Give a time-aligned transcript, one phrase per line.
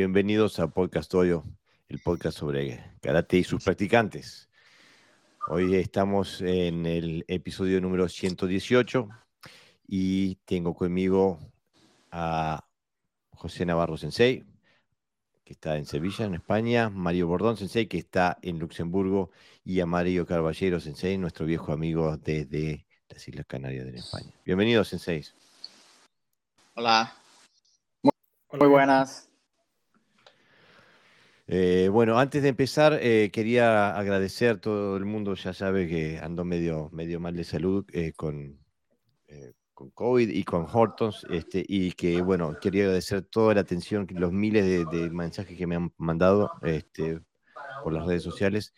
[0.00, 1.44] Bienvenidos a Podcast Oyo,
[1.90, 4.48] el podcast sobre karate y sus practicantes.
[5.46, 9.10] Hoy estamos en el episodio número 118
[9.86, 11.38] y tengo conmigo
[12.10, 12.66] a
[13.28, 14.46] José Navarro Sensei,
[15.44, 19.32] que está en Sevilla, en España, Mario Bordón Sensei, que está en Luxemburgo,
[19.64, 24.32] y a Mario Carballero Sensei, nuestro viejo amigo desde las Islas Canarias de España.
[24.46, 25.26] Bienvenidos, Sensei.
[26.74, 27.12] Hola.
[28.02, 29.29] Muy, buenas.
[31.52, 36.44] Eh, bueno, antes de empezar, eh, quería agradecer todo el mundo, ya sabe que ando
[36.44, 38.56] medio, medio mal de salud eh, con,
[39.74, 44.30] con COVID y con Hortons, este, y que, bueno, quería agradecer toda la atención, los
[44.30, 47.18] miles de, mensajes que me han mandado este,
[47.82, 48.72] por las redes sociales.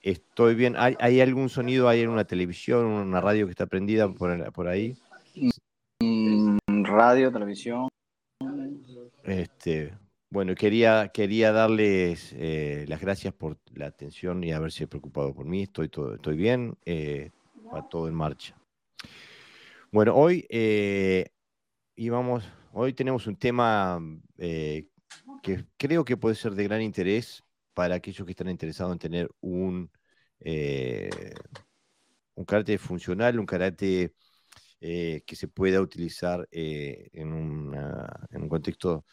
[0.00, 0.74] Estoy bien.
[0.76, 1.88] ¿Hay, algún sonido?
[1.88, 4.96] ¿Hay una televisión, una radio que está prendida por, por ahí?
[6.00, 7.88] Mm, radio, televisión.
[9.22, 9.92] Este,
[10.30, 15.64] bueno, quería, quería darles eh, las gracias por la atención y haberse preocupado por mí.
[15.64, 17.30] Estoy, todo, estoy bien, eh,
[17.74, 18.56] va todo en marcha.
[19.92, 21.30] Bueno, hoy eh,
[22.72, 24.00] hoy tenemos un tema
[24.38, 24.86] eh,
[25.42, 27.42] que creo que puede ser de gran interés
[27.74, 29.90] para aquellos que están interesados en tener un,
[30.40, 31.10] eh,
[32.34, 34.14] un carácter funcional, un carácter
[34.80, 39.04] que se pueda utilizar en, un contexto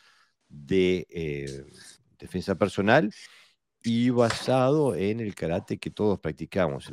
[0.49, 1.65] de
[2.17, 3.13] defensa personal
[3.83, 6.91] y basado en el karate que todos practicamos,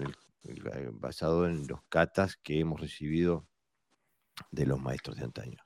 [0.92, 3.46] basado en los katas que hemos recibido
[4.50, 5.58] de los maestros de antaño.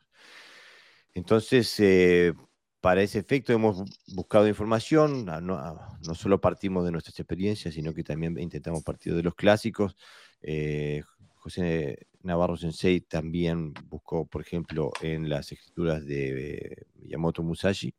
[1.14, 2.32] Entonces, eh,
[2.80, 3.82] para ese efecto hemos
[4.14, 9.34] buscado información, no, solo partimos de nuestras experiencias, sino que también intentamos partir de los
[9.34, 9.96] clásicos.
[10.40, 11.02] Eh,
[11.34, 17.94] José Navarro Sensei también buscó, por ejemplo, en las escrituras de Yamamoto Musashi,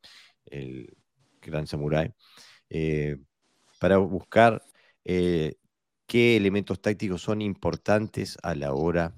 [0.46, 0.96] el
[1.40, 2.12] gran samurái,
[2.68, 3.16] eh,
[3.78, 4.62] para buscar
[5.04, 9.14] qué elementos tácticos son importantes a la hora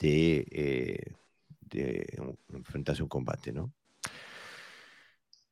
[0.00, 1.14] de, eh,
[1.60, 2.06] de
[2.52, 3.72] enfrentarse a un combate, ¿no?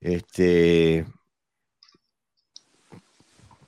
[0.01, 1.07] Este,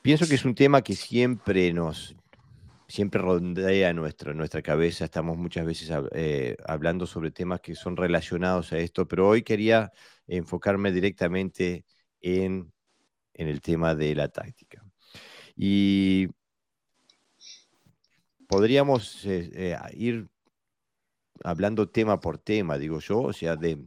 [0.01, 2.17] pienso que es un tema que siempre nos,
[2.93, 5.07] siempre rondea nuestro, nuestra cabeza.
[5.07, 9.91] Estamos muchas veces eh, hablando sobre temas que son relacionados a esto, pero hoy quería
[10.27, 11.87] enfocarme directamente
[12.21, 12.71] en,
[13.33, 14.85] en el tema de la táctica.
[15.57, 16.29] Y
[18.47, 20.29] podríamos eh, ir
[21.45, 23.79] hablando tema por tema, digo yo, o sea, de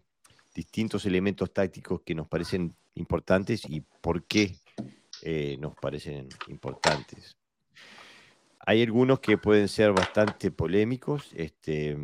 [0.55, 4.55] distintos elementos tácticos que nos parecen importantes y por qué
[5.21, 7.37] eh, nos parecen importantes.
[8.65, 11.97] Hay algunos que pueden ser bastante polémicos, este,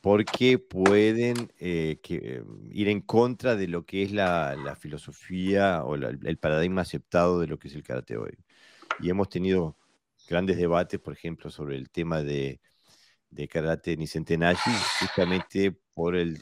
[0.00, 2.00] porque pueden eh,
[2.70, 7.58] ir en contra de lo que es la, filosofía o el paradigma aceptado de lo
[7.58, 8.36] que es el karate hoy.
[9.00, 9.76] Y hemos tenido
[10.28, 12.60] grandes debates, por ejemplo, sobre el tema de
[13.30, 14.70] de karate Nicentenashi,
[15.00, 16.40] justamente por el,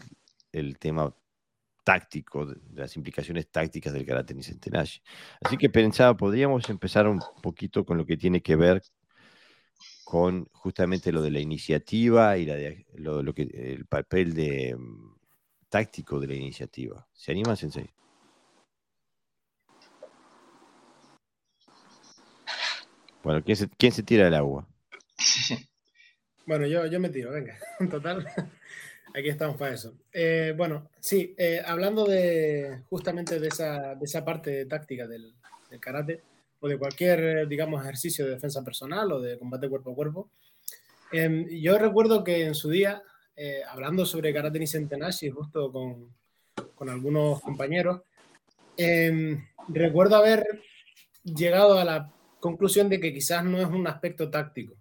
[0.78, 1.14] tema
[1.86, 5.00] táctico, de las implicaciones tácticas del karate Nicentenashi.
[5.40, 8.82] Así que pensaba, podríamos empezar un poquito con lo que tiene que ver
[10.02, 12.56] con justamente lo de la iniciativa y la
[12.96, 15.14] lo, que, el papel de, mm,
[15.68, 17.06] táctico de la iniciativa.
[17.12, 17.88] ¿Se anima, Sensei?
[23.22, 24.66] Bueno, ¿quién se, quién se tira el agua?
[26.46, 28.24] Bueno, yo, yo me tiro, venga, en total.
[29.16, 29.94] Aquí estamos para eso.
[30.12, 35.32] Eh, bueno, sí, eh, hablando de justamente de esa, de esa parte táctica del,
[35.70, 36.20] del, karate
[36.60, 40.30] o de cualquier, digamos, ejercicio de defensa personal o de combate cuerpo a cuerpo,
[41.12, 43.02] em, yo recuerdo que en su día,
[43.34, 46.14] eh, hablando sobre karate Nisentenashi, justo con,
[46.74, 48.02] con algunos compañeros,
[48.76, 50.44] em, recuerdo haber
[51.24, 54.74] llegado a la conclusión de que quizás no es un aspecto táctico,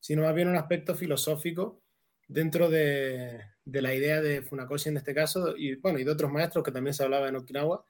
[0.00, 1.83] sino más bien un aspecto filosófico
[2.28, 6.64] dentro de, la idea de Funakoshi en este caso, y bueno, y de otros maestros
[6.64, 7.84] que también se hablaba en Okinawa,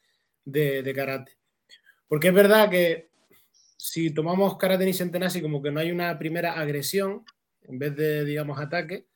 [0.45, 1.33] de, karate.
[2.09, 3.11] Porque es verdad que
[3.77, 7.25] si tomamos karate Nishentenashi como que no hay una primera agresión,
[7.63, 9.07] en vez de, digamos, ataque,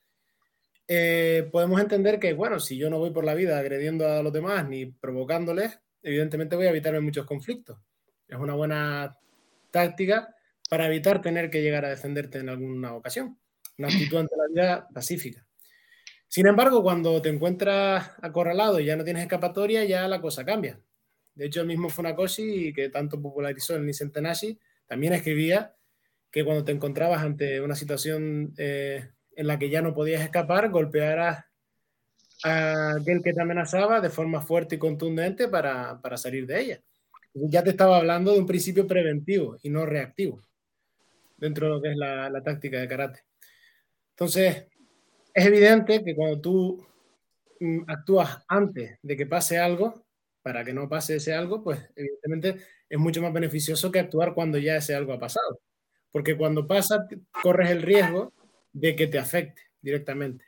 [0.87, 4.33] eh, podemos entender que, bueno, si yo no voy por la vida agrediendo a los
[4.33, 7.79] demás ni provocándoles, evidentemente voy a evitarme muchos conflictos.
[8.27, 9.19] Es una buena
[9.71, 10.35] táctica
[10.69, 13.39] para evitar tener que llegar a defenderte en alguna ocasión.
[13.79, 15.45] Una actitud ante la vida pacífica.
[16.27, 20.79] Sin embargo, cuando te encuentras acorralado y ya no tienes escapatoria, ya la cosa cambia.
[21.35, 25.75] De hecho, el mismo Funakoshi, que tanto popularizó el Nissen Tenashi, también escribía
[26.31, 30.69] que cuando te encontrabas ante una situación eh, en la que ya no podías escapar,
[30.71, 31.45] golpearas
[32.43, 36.83] aquel que te amenazaba de forma fuerte y contundente para, para salir de ella.
[37.35, 40.41] Ya te estaba hablando de un principio preventivo y no reactivo
[41.37, 43.28] dentro de lo que es la, la táctica de karate.
[44.19, 44.67] Entonces,
[45.33, 46.85] es evidente que cuando tú
[47.61, 50.05] mm, actúas antes de que pase algo,
[50.43, 52.57] para que no pase ese algo, pues evidentemente
[52.89, 55.61] es mucho más beneficioso que actuar cuando ya ese algo ha pasado.
[56.11, 57.07] Porque cuando pasa,
[57.43, 58.33] corres el riesgo
[58.73, 60.47] de que te afecte directamente.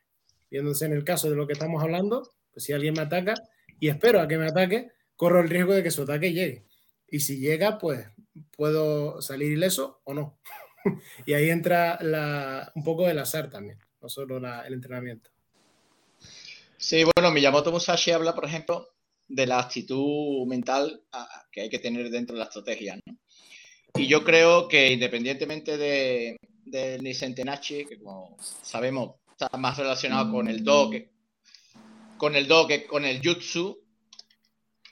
[0.50, 3.34] Entonces, en el caso de lo que estamos hablando, pues si alguien me ataca
[3.78, 6.64] y espero a que me ataque, corro el riesgo de que su ataque llegue.
[7.06, 8.04] Y si llega, pues
[8.50, 10.40] puedo salir ileso o no.
[11.26, 11.98] y ahí entra
[12.74, 15.30] un poco el azar también, no solo el entrenamiento.
[16.76, 18.88] Sí, bueno, Miyamoto Musashi habla, por ejemplo,
[19.28, 21.02] de la actitud mental
[21.52, 22.98] que hay que tener dentro de la estrategia.
[23.94, 30.48] Y yo creo que independientemente de, de Nisen que como sabemos está más relacionado con
[30.48, 31.10] el do que
[32.16, 33.78] con el do que con el jutsu,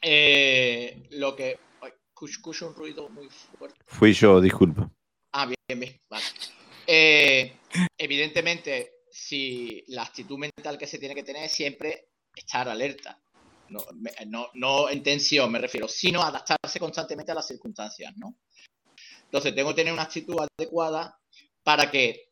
[0.03, 1.59] eh, lo que...
[2.21, 3.79] Escucho un ruido muy fuerte.
[3.87, 4.91] Fui yo, disculpa.
[6.87, 7.53] Eh,
[7.99, 13.21] evidentemente, si la actitud mental que se tiene que tener es siempre estar alerta.
[13.69, 13.85] No,
[14.27, 18.39] no, no en tensión, me refiero, sino adaptarse constantemente a las circunstancias, ¿no?
[19.25, 21.21] Entonces, tengo que tener una actitud adecuada
[21.63, 22.31] para que,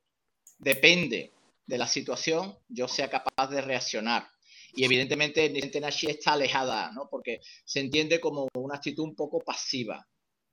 [0.58, 1.34] depende
[1.66, 4.26] de la situación, yo sea capaz de reaccionar.
[4.72, 7.06] Y evidentemente Nashi está alejada, ¿no?
[7.10, 10.06] Porque se entiende como una actitud un poco pasiva,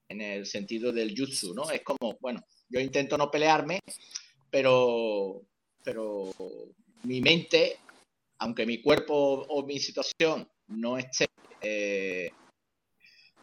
[0.10, 1.70] en el sentido del jutsu, ¿no?
[1.72, 3.80] Es como, bueno, yo intento no pelearme,
[4.50, 5.44] pero,
[5.84, 6.32] pero
[7.04, 7.78] mi mente,
[8.40, 11.28] aunque mi cuerpo o mi situación no esté
[11.62, 12.32] eh,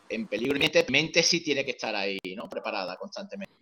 [0.09, 2.49] en peligro mi mente sí tiene que estar ahí, ¿no?
[2.49, 3.55] Preparada constantemente.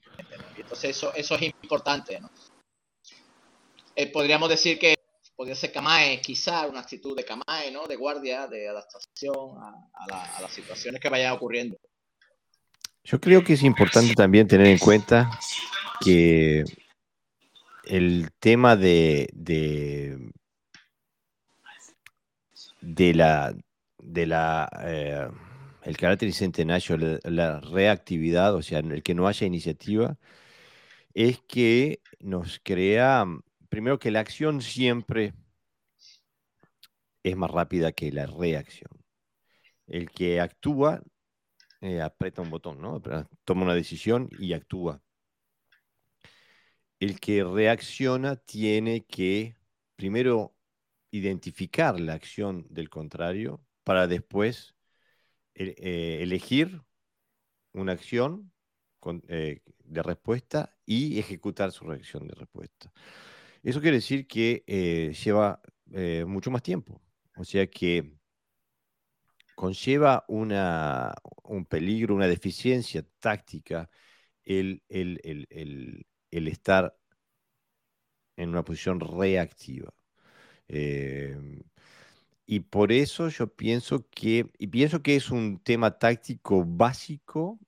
[0.57, 2.31] entonces eso, eso es importante, ¿no?
[3.95, 4.95] Eh, podríamos decir que
[5.37, 7.87] podría ser Kamae, quizá una actitud de Kamae, ¿no?
[7.87, 11.77] De guardia, de adaptación a, las situaciones que vayan ocurriendo.
[13.11, 15.31] Yo creo que es importante también tener en cuenta
[16.05, 16.63] que
[17.85, 20.19] el tema de, de,
[23.15, 23.55] la
[23.99, 25.27] de la eh,
[25.85, 30.19] el carácter centenario, la, reactividad, o sea, el que no haya iniciativa,
[31.15, 33.25] es que nos crea,
[33.71, 35.33] primero que la acción siempre
[37.23, 38.91] es más rápida que la reacción.
[39.87, 41.01] El que actúa
[41.81, 43.01] eh, aprieta un botón, ¿no?
[43.45, 45.03] Toma una decisión y actúa.
[47.01, 49.57] El que reacciona tiene que
[49.97, 50.55] primero
[51.11, 54.75] identificar la acción del contrario para después
[55.55, 56.81] eh, elegir
[57.73, 58.53] una acción
[59.29, 62.93] eh, de respuesta y ejecutar su reacción de respuesta.
[63.63, 65.61] Eso quiere decir que eh, lleva
[66.27, 67.01] mucho más tiempo.
[67.37, 68.18] O sea que
[69.59, 73.91] conlleva una, un peligro, una deficiencia táctica
[74.45, 76.95] el, el, estar
[78.37, 79.93] en una posición reactiva.
[82.47, 87.59] Y por eso yo pienso que, y pienso que es un tema táctico básico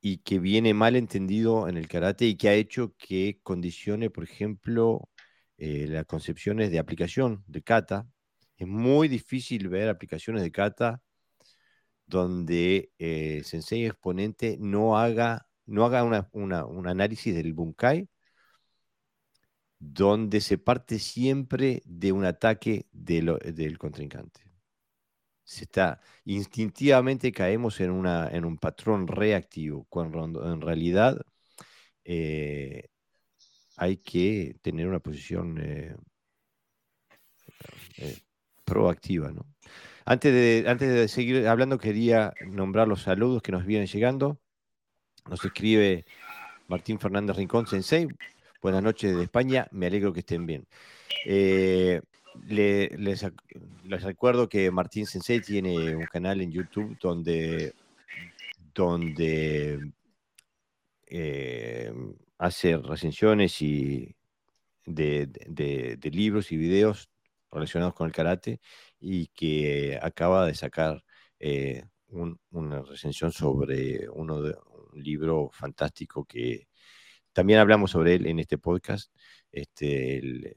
[0.00, 4.24] y que viene mal entendido en el karate y que ha hecho que condicione, por
[4.24, 5.08] ejemplo,
[5.58, 8.08] eh, las concepciones de aplicación de kata.
[8.56, 11.02] Es muy difícil ver aplicaciones de kata
[12.06, 18.08] donde eh, sensei exponente no haga, no haga un análisis del bunkai
[19.78, 24.40] donde se parte siempre de un ataque del contrincante.
[25.44, 31.20] Se está, instintivamente caemos en, una, en un patrón reactivo, cuando en realidad
[32.04, 32.88] eh,
[33.76, 35.96] hay que tener una posición eh,
[37.98, 38.18] eh,
[38.66, 39.32] proactiva.
[40.04, 44.38] Antes, de, antes de seguir hablando, quería nombrar los saludos que nos vienen llegando.
[45.30, 46.04] Nos escribe
[46.68, 48.08] Martín Fernández Rincón, Sensei.
[48.60, 50.66] Buenas noches de España, me alegro que estén bien.
[51.24, 52.00] Eh,
[52.48, 53.24] les,
[54.02, 57.72] recuerdo que Martín Sensei tiene un canal en YouTube donde,
[58.74, 59.92] donde
[61.06, 61.92] eh,
[62.38, 64.14] hace recensiones y
[64.84, 65.28] de,
[66.12, 67.08] libros y videos
[67.56, 68.60] relacionados con el karate
[69.00, 71.02] y que acaba de sacar
[71.38, 74.54] eh, una recensión sobre uno de,
[74.94, 76.68] un libro fantástico que
[77.32, 79.12] también hablamos sobre él en este podcast,
[79.52, 80.56] este,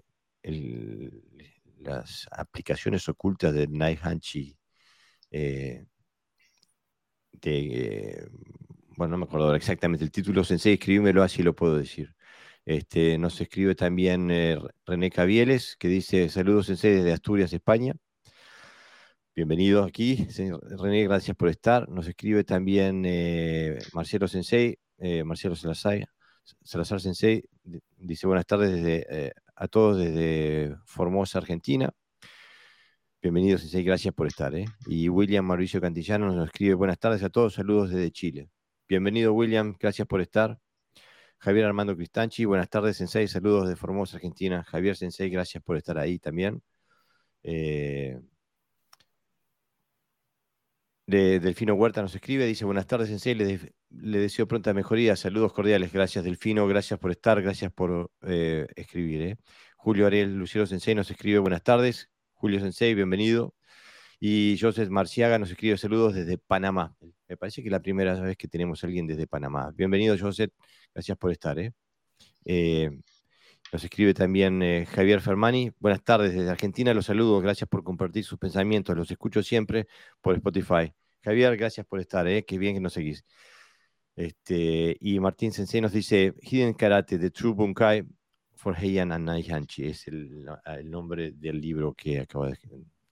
[1.80, 4.58] las aplicaciones ocultas de Night Hanchi.
[5.32, 5.86] Eh,
[8.98, 12.16] bueno, no me acuerdo exactamente el título, Sensei, escríbemelo así lo puedo decir.
[12.70, 17.96] Este, nos escribe también eh, René Cavieles, que dice saludos sensei desde Asturias, España.
[19.36, 20.28] Bienvenido aquí,
[20.78, 21.90] René, gracias por estar.
[21.90, 26.06] Nos escribe también eh, Marcelo Sensei, eh, Marcelo Salazar,
[26.64, 27.44] Salazar Sensei,
[27.98, 29.04] dice buenas tardes
[29.56, 31.90] a todos desde Formosa, Argentina.
[33.20, 34.54] Bienvenido, Sensei, gracias por estar.
[34.86, 38.50] Y William Mauricio Cantillano nos escribe buenas tardes a todos, saludos desde Chile.
[38.88, 40.60] Bienvenido, William, gracias por estar.
[41.40, 44.64] Javier Armando Cristanchi, buenas tardes, Sensei, saludos de Formosa, Argentina.
[44.66, 46.62] Javier Sensei, gracias por estar ahí también.
[47.44, 48.20] Eh,
[51.08, 56.24] Delfino Huerta nos escribe, dice, buenas tardes, Sensei, le, deseo pronta mejoría, saludos cordiales, gracias
[56.24, 59.22] Delfino, gracias por estar, gracias por eh, escribir.
[59.22, 59.38] Eh.
[59.78, 63.56] Julio Ariel Lucero Sensei nos escribe, buenas tardes, Julio Sensei, bienvenido.
[64.20, 66.94] Y Joseph Marciaga nos escribe saludos desde Panamá.
[67.30, 69.72] Me parece que es la primera vez que tenemos a alguien desde Panamá.
[69.74, 70.52] Bienvenido, Joseph.
[70.94, 71.58] Gracias por estar.
[71.60, 71.74] ¿eh?
[72.46, 72.90] Eh,
[73.72, 75.72] nos escribe también eh, Javier Fermani.
[75.80, 76.94] Buenas tardes desde Argentina.
[76.94, 77.40] Los saludo.
[77.42, 78.96] Gracias por compartir sus pensamientos.
[78.96, 79.88] Los escucho siempre
[80.22, 80.94] por Spotify.
[81.22, 82.26] Javier, gracias por estar.
[82.46, 83.24] Qué bien que nos seguís.
[84.16, 88.04] Este, y Martín Sensei nos dice Hidden Karate, The True Bunkai
[88.56, 89.88] for Heian and Naihanchi.
[89.88, 92.58] Es el, el nombre del libro que acabo de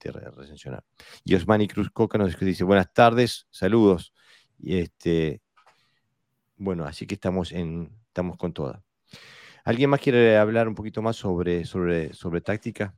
[0.04, 0.84] de recensionar.
[1.24, 4.12] Y Osmani Cruz Coca nos dice, buenas tardes, saludos.
[4.58, 5.40] Y este,
[6.58, 8.82] bueno, así que estamos, en, estamos con toda.
[9.64, 12.94] ¿Alguien más quiere hablar un poquito más sobre, sobre, sobre táctica?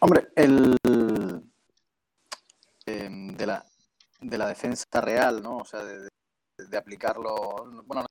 [0.00, 0.76] Hombre, el
[2.86, 3.64] em, de, la,
[4.20, 5.58] de la defensa real, ¿no?
[5.58, 6.08] O sea, de,
[6.56, 7.82] de aplicarlo.
[7.86, 8.06] Bueno,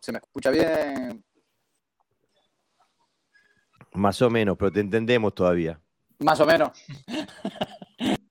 [0.00, 1.24] se me escucha bien,
[3.96, 5.80] más o menos, pero te entendemos todavía.
[6.18, 6.70] Más o menos.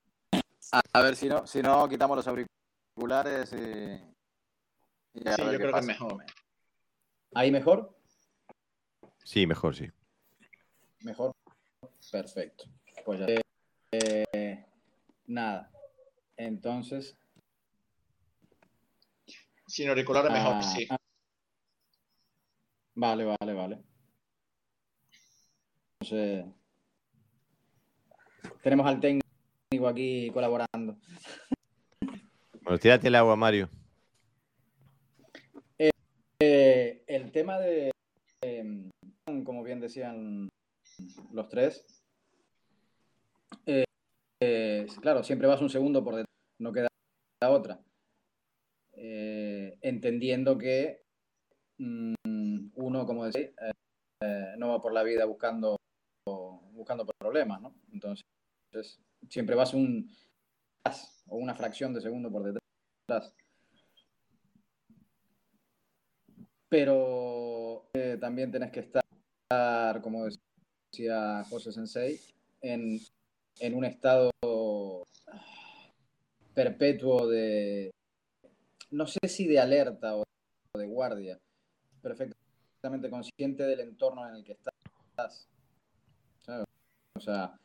[0.93, 2.54] A, ver si no, si no quitamos los auriculares
[2.95, 3.45] y.
[3.45, 4.01] sí,
[5.13, 6.23] yo creo que es mejor.
[7.33, 7.95] ¿Ahí mejor?
[9.23, 9.91] Sí, mejor, sí.
[11.01, 11.35] Mejor.
[12.11, 12.65] Perfecto.
[13.03, 13.27] Pues ya.
[13.91, 14.65] Eh,
[15.27, 15.71] nada.
[16.37, 17.17] Entonces.
[19.67, 20.87] Sin auriculares mejor, ah, sí.
[20.89, 20.97] Ah.
[22.93, 23.83] vale, vale, vale
[28.61, 30.64] tenemos al técnico aquí colaborando.
[32.65, 33.69] Bueno, tírate el agua, Mario.
[35.77, 35.91] Eh,
[36.39, 37.91] eh, el tema de,
[38.41, 38.89] em,
[39.43, 40.49] como bien decían
[41.31, 41.85] los tres,
[43.67, 46.87] eh, claro, siempre vas un segundo por detrás, no queda
[47.47, 47.79] otra.
[48.95, 51.03] entendiendo que
[51.77, 52.15] mm,
[52.73, 53.51] uno, como decía,
[54.57, 55.77] no va por la vida buscando
[57.19, 57.75] problemas, ¿no?
[57.93, 58.25] Entonces,
[59.29, 60.09] siempre vas un
[61.27, 63.33] o una fracción de segundo por detrás.
[66.69, 70.25] Pero eh, también tenés que estar, como
[70.91, 72.19] decía José Sensei,
[72.61, 72.99] en,
[73.59, 74.31] en un estado
[76.53, 77.91] perpetuo de,
[78.91, 80.23] no sé si de alerta o
[80.77, 81.37] de guardia,
[82.01, 85.47] perfectamente consciente del entorno en el que estás.
[87.13, 87.57] O sea,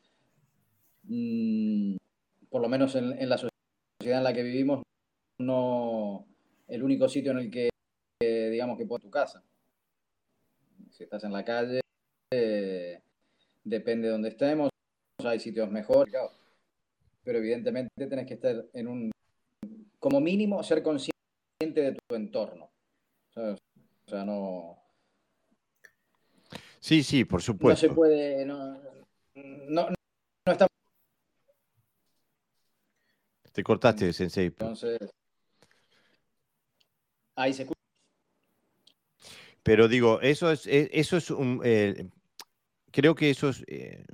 [1.04, 1.96] mm,
[2.50, 4.82] por lo menos en, la sociedad en la que vivimos,
[5.38, 6.26] no
[6.68, 7.70] el único sitio en el que,
[8.20, 9.42] digamos, que puedes tu casa.
[10.90, 11.80] Si estás en la calle,
[12.32, 13.00] eh,
[13.64, 14.68] depende de donde estemos,
[15.24, 16.14] hay sitios mejores,
[17.22, 19.10] pero evidentemente tienes que estar en un,
[19.98, 21.12] como mínimo, ser consciente
[21.60, 22.70] de tu entorno.
[23.36, 23.56] O
[24.08, 24.76] sea, no...
[26.80, 27.86] Sí, sí, por supuesto.
[27.86, 28.80] No se puede, no,
[29.34, 30.66] no, no está.
[33.52, 34.46] Te cortaste, Sensei.
[34.46, 34.98] Entonces.
[37.34, 37.80] Ahí se escucha.
[39.62, 41.60] Pero digo, eso es, eh, eso es un.
[41.64, 42.08] Eh,
[42.90, 43.64] creo que eso es.
[43.66, 44.04] Eh,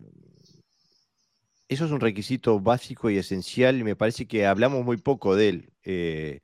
[1.69, 5.49] eso es un requisito básico y esencial y me parece que hablamos muy poco de
[5.49, 6.43] él.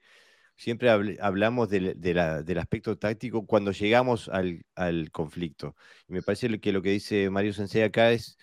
[0.57, 5.77] siempre hablamos del, del, aspecto táctico cuando llegamos al, al, conflicto.
[6.09, 8.37] Y me parece que lo que dice Mario Sensei acá es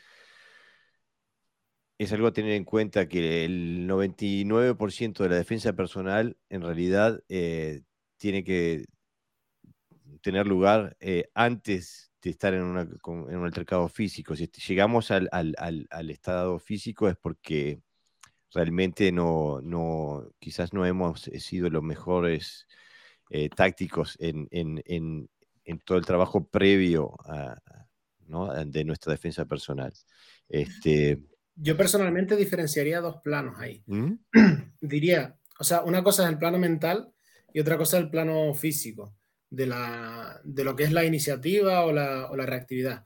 [2.00, 7.22] es algo a tener en cuenta que el 99% de la defensa personal en realidad
[7.27, 7.82] eh,
[8.18, 8.86] tiene que
[10.22, 14.36] tener lugar eh, antes de estar en, un altercado físico.
[14.36, 15.29] Si llegamos al,
[16.10, 17.82] estado físico es porque
[18.53, 22.65] realmente no, no, quizás no hemos sido los mejores
[23.29, 25.29] eh, tácticos en,
[25.86, 27.13] todo el trabajo previo
[28.65, 29.94] de nuestra defensa personal.
[30.48, 31.20] Este,
[31.62, 33.84] yo personalmente diferenciaría dos planos ahí.
[33.86, 34.13] ¿Mm?
[34.82, 37.12] Diría, o sea, una cosa es el plano mental
[37.54, 39.16] y otra cosa es el plano físico.
[39.50, 43.06] de, la, de lo que es la iniciativa o la, o la, reactividad.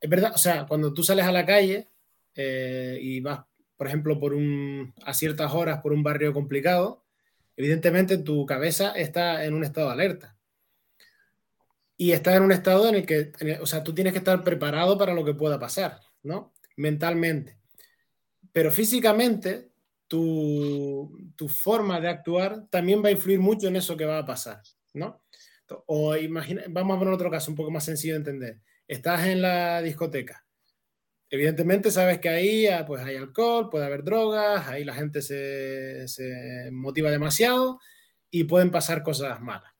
[0.00, 1.88] Es verdad, o sea, cuando tú sales a la calle
[2.34, 3.40] eh, y vas,
[3.76, 7.04] por ejemplo, por un, a ciertas horas por un barrio complicado,
[7.56, 10.36] evidentemente tu cabeza está en un estado de alerta.
[11.96, 14.98] Y estás en un estado en el que, o sea, tú tienes que estar preparado
[14.98, 16.52] para lo que pueda pasar, ¿no?
[16.76, 17.61] Mentalmente.
[18.52, 19.72] Pero físicamente,
[20.06, 24.26] tu, tu forma de actuar también va a influir mucho en eso que va a
[24.26, 24.60] pasar,
[24.92, 25.24] ¿no?
[25.86, 28.60] O imagina, vamos a poner otro caso un poco más sencillo de entender.
[28.86, 30.44] Estás en la discoteca.
[31.30, 36.06] Evidentemente sabes que ahí ah, pues hay alcohol, puede haber drogas, ahí la gente se,
[36.06, 37.80] se motiva demasiado
[38.30, 39.72] y pueden pasar cosas malas.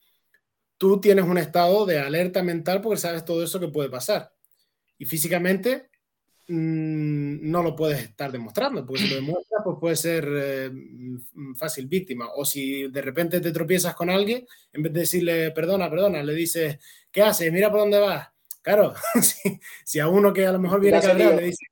[0.79, 4.33] Tú tienes un estado de alerta mental porque sabes todo eso que puede pasar.
[4.97, 5.91] Y físicamente
[6.55, 11.87] no lo puedes estar demostrando, porque si lo demuestras, pues puede ser eh, mm, fácil
[11.87, 12.29] víctima.
[12.35, 16.35] O si de repente te tropiezas con alguien, en vez de decirle perdona, perdona, le
[16.35, 16.79] dices,
[17.11, 17.51] ¿qué haces?
[17.51, 18.29] Mira por dónde vas.
[18.61, 18.93] Claro,
[19.85, 21.69] si, a uno que a lo mejor viene cabreado le dices,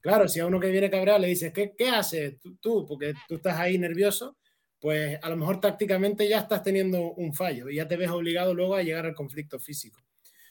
[0.00, 3.34] claro, si a uno que viene cabreado le dices, ¿qué, qué haces tú, Porque tú
[3.34, 4.36] estás ahí nervioso,
[4.80, 8.54] pues a lo mejor tácticamente ya estás teniendo un fallo y ya te ves obligado
[8.54, 10.00] luego a llegar al conflicto físico.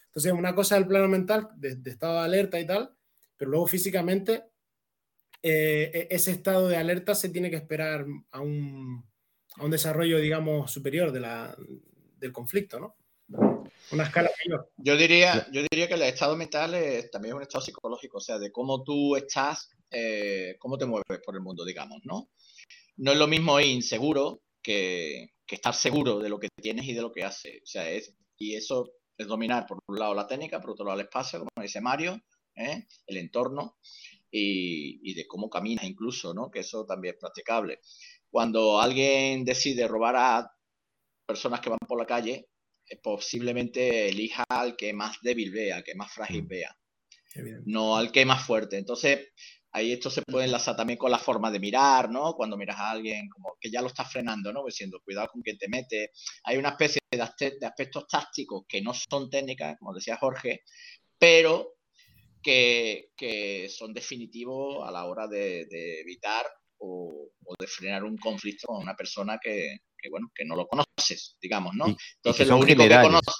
[0.07, 2.95] Entonces, una cosa del plano mental, de, de estado de alerta y tal,
[3.37, 4.45] pero luego físicamente
[5.41, 9.05] eh, e-, ese estado de alerta se tiene que esperar a un,
[9.57, 11.55] a un desarrollo, digamos, superior de la,
[12.17, 12.95] del conflicto, ¿no?
[13.91, 14.71] Una escala mayor.
[14.77, 18.39] Yo diría, yo diría que el estado mental es también un estado psicológico, o sea,
[18.39, 22.29] de cómo tú estás, eh, cómo te mueves por el mundo, digamos, ¿no?
[22.97, 26.93] No es lo mismo ir inseguro que, que, estar seguro de lo que tienes y
[26.93, 27.61] de lo que haces.
[27.61, 30.99] O sea, es, y eso es dominar por un lado la técnica, por otro lado
[30.99, 32.19] el espacio, como dice Mario,
[32.55, 32.87] ¿eh?
[33.07, 33.77] el entorno
[34.31, 36.51] y, de cómo caminas incluso, ¿no?
[36.51, 37.79] que eso también es practicable.
[38.29, 40.51] Cuando alguien decide robar a
[41.25, 42.49] personas que van por la calle,
[42.87, 46.47] eh, posiblemente elija al que más débil vea, al que más frágil mm.
[46.47, 46.77] vea,
[47.65, 48.77] no al que más fuerte.
[48.77, 49.29] Entonces,
[49.71, 52.33] ahí esto se puede enlazar también con la forma de mirar, ¿no?
[52.33, 54.63] Cuando miras a alguien como que ya lo está frenando, ¿no?
[54.65, 56.11] Diciendo, cuidado con quien te mete.
[56.43, 60.61] Hay una especie de, aspectos tácticos que no son técnicas, como decía Jorge,
[61.17, 61.74] pero
[62.45, 65.67] que, son definitivos a la hora de,
[66.01, 66.45] evitar
[66.77, 67.29] o,
[67.59, 69.77] de frenar un conflicto con una persona que,
[70.09, 71.87] bueno, que no lo conoces, digamos, ¿no?
[72.17, 73.35] Entonces, lo único que conoces,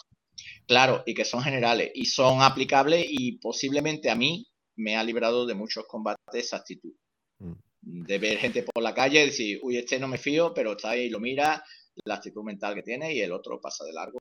[0.68, 5.46] claro, y que son generales y son aplicables y posiblemente a mí me ha librado
[5.46, 6.94] de muchos combates esa actitud.
[7.40, 7.54] Mm.
[7.82, 10.92] De ver gente por la calle y decir, uy, este no me fío, pero está
[10.92, 11.64] ahí y lo mira,
[12.04, 14.18] la actitud mental que tiene y el otro pasa de largo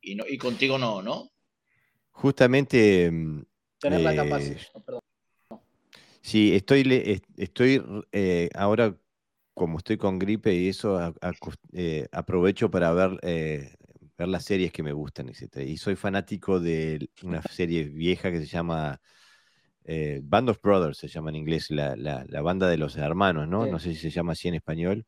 [0.00, 1.30] y, no, y contigo no, ¿no?
[2.12, 3.10] Justamente
[3.82, 4.56] Tener la capacidad.
[4.56, 5.56] Eh,
[6.20, 8.96] sí, estoy, estoy eh, ahora,
[9.54, 11.12] como estoy con gripe y eso,
[11.72, 13.18] eh, aprovecho para ver,
[14.16, 15.66] ver las series que me gustan, etc.
[15.66, 19.00] Y soy fanático de una serie vieja que se llama
[19.84, 23.66] Band of Brothers, se llama en inglés, la, banda de los hermanos, ¿no?
[23.66, 25.06] No sé si se llama así en español,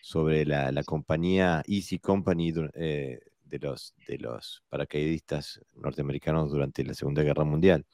[0.00, 3.20] sobre la, compañía Easy Company de,
[3.60, 7.84] los, de los paracaidistas norteamericanos durante la Segunda Guerra Mundial.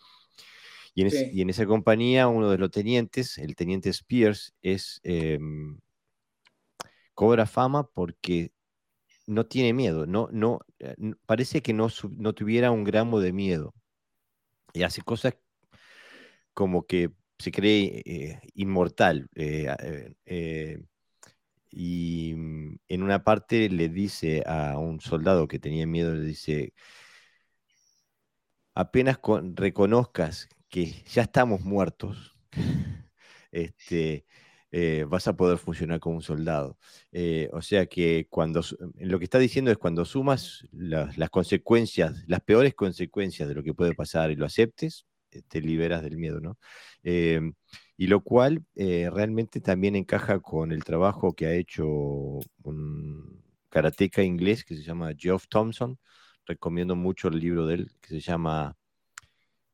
[0.99, 5.79] Y en, esa compañía, uno de los tenientes, el teniente Spears, es, em,
[7.15, 8.53] cobra fama porque
[9.27, 13.75] no tiene miedo, no, no, eh, parece que no, no tuviera un gramo de miedo.
[14.73, 15.35] Y hace cosas
[16.53, 19.29] como que se cree eh, inmortal.
[19.37, 20.83] Eh,
[21.71, 26.73] y mm, en una parte le dice a un soldado que tenía miedo, le dice,
[28.75, 29.19] apenas
[29.55, 32.37] reconozcas que ya estamos muertos,
[33.53, 34.27] este,
[34.71, 36.79] eh, vas a poder funcionar como un soldado.
[37.13, 38.63] Eh, o sea que cuando
[38.97, 43.75] lo que está diciendo es cuando sumas las, consecuencias, las peores consecuencias de lo que
[43.75, 46.59] puede pasar y lo aceptes, eh, te liberas del miedo, ¿no?
[47.97, 51.87] y lo cual realmente también encaja con el trabajo que ha hecho
[52.63, 55.99] un karateca inglés que se llama Geoff Thompson.
[56.47, 58.78] Recomiendo mucho el libro de él que se llama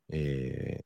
[0.08, 0.80] eh,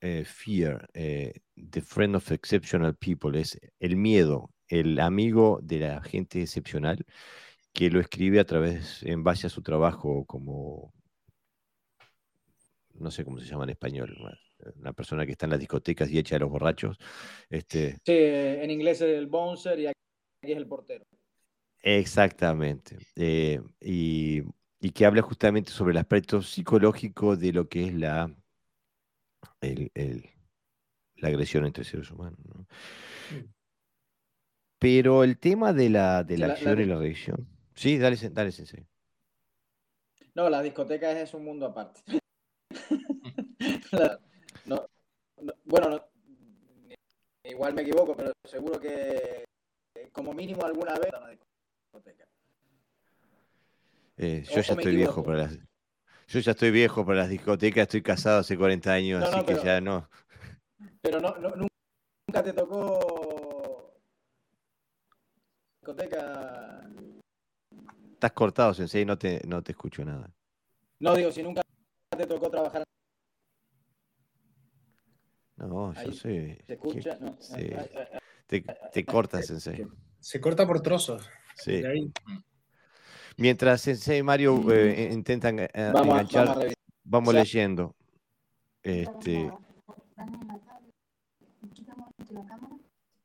[0.00, 6.02] eh, fear, eh, The Friend of Exceptional People, es el miedo, el amigo de la
[6.02, 7.04] gente excepcional,
[7.72, 10.92] que lo escribe a través, en base a su trabajo como,
[12.94, 14.16] no sé cómo se llama en español,
[14.76, 16.98] una persona que está en las discotecas y echa a los borrachos.
[17.48, 17.98] Este...
[18.04, 19.98] Sí, en inglés es el bouncer y aquí
[20.42, 21.04] es el portero.
[21.80, 22.98] Exactamente.
[23.80, 24.42] y
[24.82, 28.34] y que habla justamente sobre el aspecto psicológico de lo que es la,
[29.60, 32.36] la agresión entre seres humanos.
[34.80, 37.46] Pero el tema de la, de la, acción y la agresión.
[37.76, 38.84] Sí, dale, dale, Sensei.
[40.34, 42.00] No, la discoteca es un mundo aparte.
[45.64, 46.04] bueno,
[47.44, 49.44] igual me equivoco, pero seguro que
[50.10, 52.24] como mínimo alguna vez la discoteca.
[54.16, 55.58] Eh, yo ya estoy viejo para las.
[56.28, 59.80] Yo ya estoy viejo para las discotecas, estoy casado hace 40 años, así que ya
[59.80, 60.08] no.
[61.00, 63.92] Pero no, nunca te tocó
[65.82, 66.88] discoteca.
[68.14, 70.30] Estás cortado, Sensei, no te, no te escucho nada.
[71.00, 71.62] No, digo, si nunca
[72.16, 72.84] te tocó trabajar.
[75.56, 76.62] No, yo sé.
[76.66, 77.18] ¿Se escucha?
[77.20, 77.36] No.
[78.46, 79.86] Te, te cortas, Sensei.
[80.20, 81.28] Se corta por trozos.
[81.56, 81.82] Sí.
[83.36, 87.94] Mientras Sensei y Mario eh, intentan eh, enganchar, vamos, leyendo.
[88.82, 89.50] Este,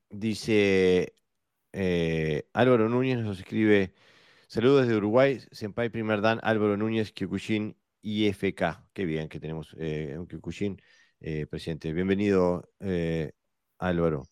[0.10, 1.14] dice
[1.74, 3.94] eh, Álvaro Núñez nos escribe
[4.48, 8.88] saludos desde Uruguay, Senpai Primer Dan, Álvaro Núñez, Kyokushin IFK.
[8.94, 10.82] Qué bien que tenemos un Kyokushin
[11.50, 11.92] presente.
[11.94, 12.70] Bienvenido,
[13.80, 14.24] Álvaro.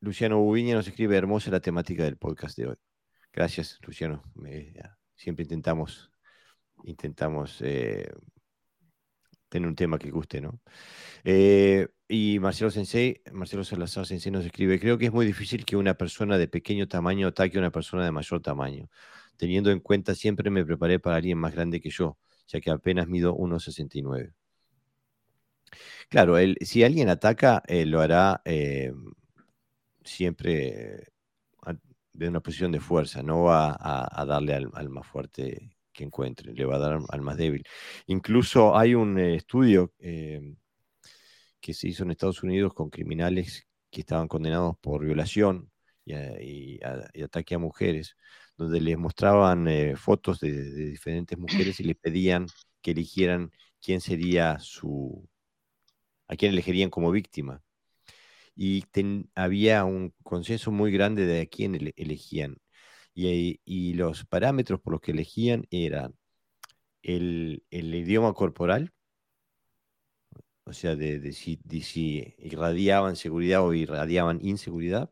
[0.00, 2.76] Luciano Bubiña nos escribe hermosa la temática del podcast de hoy.
[3.32, 4.22] Gracias, Luciano.
[5.14, 6.10] siempre intentamos,
[6.84, 8.10] intentamos eh,
[9.48, 10.60] tener un tema que guste, ¿no?
[11.24, 15.76] Eh, y Marcelo Sensei, Marcelo Salazar Sensei nos escribe, creo que es muy difícil que
[15.76, 18.88] una persona de pequeño tamaño ataque a una persona de mayor tamaño.
[19.36, 23.08] Teniendo en cuenta, siempre me preparé para alguien más grande que yo, ya que apenas
[23.08, 24.34] mido 1,69.
[26.08, 28.42] Claro, si alguien ataca, eh, lo hará
[30.04, 31.12] siempre
[32.20, 36.66] de una posición de fuerza, no va a, darle al, más fuerte que encuentre, le
[36.66, 37.64] va a dar al más débil.
[38.06, 40.56] Incluso hay un eh, estudio em,
[41.60, 45.70] que se hizo en Estados Unidos con criminales que estaban condenados por violación
[46.04, 46.78] y,
[47.22, 48.16] ataque a mujeres,
[48.56, 52.46] donde les mostraban eh, fotos de, diferentes mujeres y les pedían
[52.82, 55.26] que eligieran quién sería su,
[56.28, 57.62] a quién elegirían como víctima
[58.60, 58.84] y
[59.36, 62.58] había un consenso muy grande de a quién elegían.
[63.14, 66.14] Y, los parámetros por los que elegían eran
[67.02, 68.92] el, idioma corporal,
[70.64, 75.10] o sea, de, si, irradiaban seguridad o irradiaban inseguridad,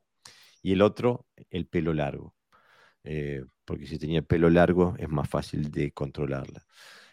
[0.62, 2.34] y el otro, el pelo largo,
[3.04, 6.66] eh, porque si tenía pelo largo es más fácil de controlarla.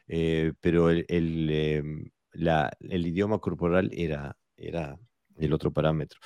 [0.07, 4.99] Eh, pero el, em, el, idioma corporal era, era
[5.37, 6.19] el otro parámetro.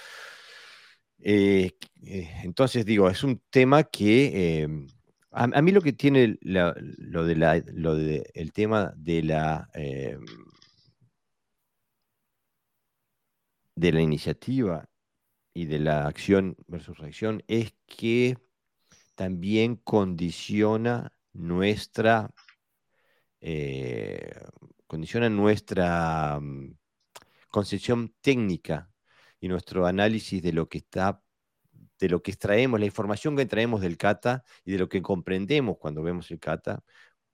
[1.20, 1.72] Eh,
[2.04, 4.88] eh, entonces, digo, es un tema que em,
[5.32, 10.26] a, mí lo que tiene la, lo de, el tema de la, em,
[13.76, 14.90] de la iniciativa
[15.54, 18.38] y de la acción versus reacción es que
[19.16, 22.32] también condiciona nuestra,
[23.42, 24.32] eh,
[24.88, 26.76] condiciona nuestra mm,
[27.50, 28.89] concepción técnica
[29.40, 31.22] y nuestro análisis de lo que está,
[32.00, 35.78] de lo que extraemos, la información que traemos del kata y de lo que comprendemos
[35.78, 36.84] cuando vemos el kata,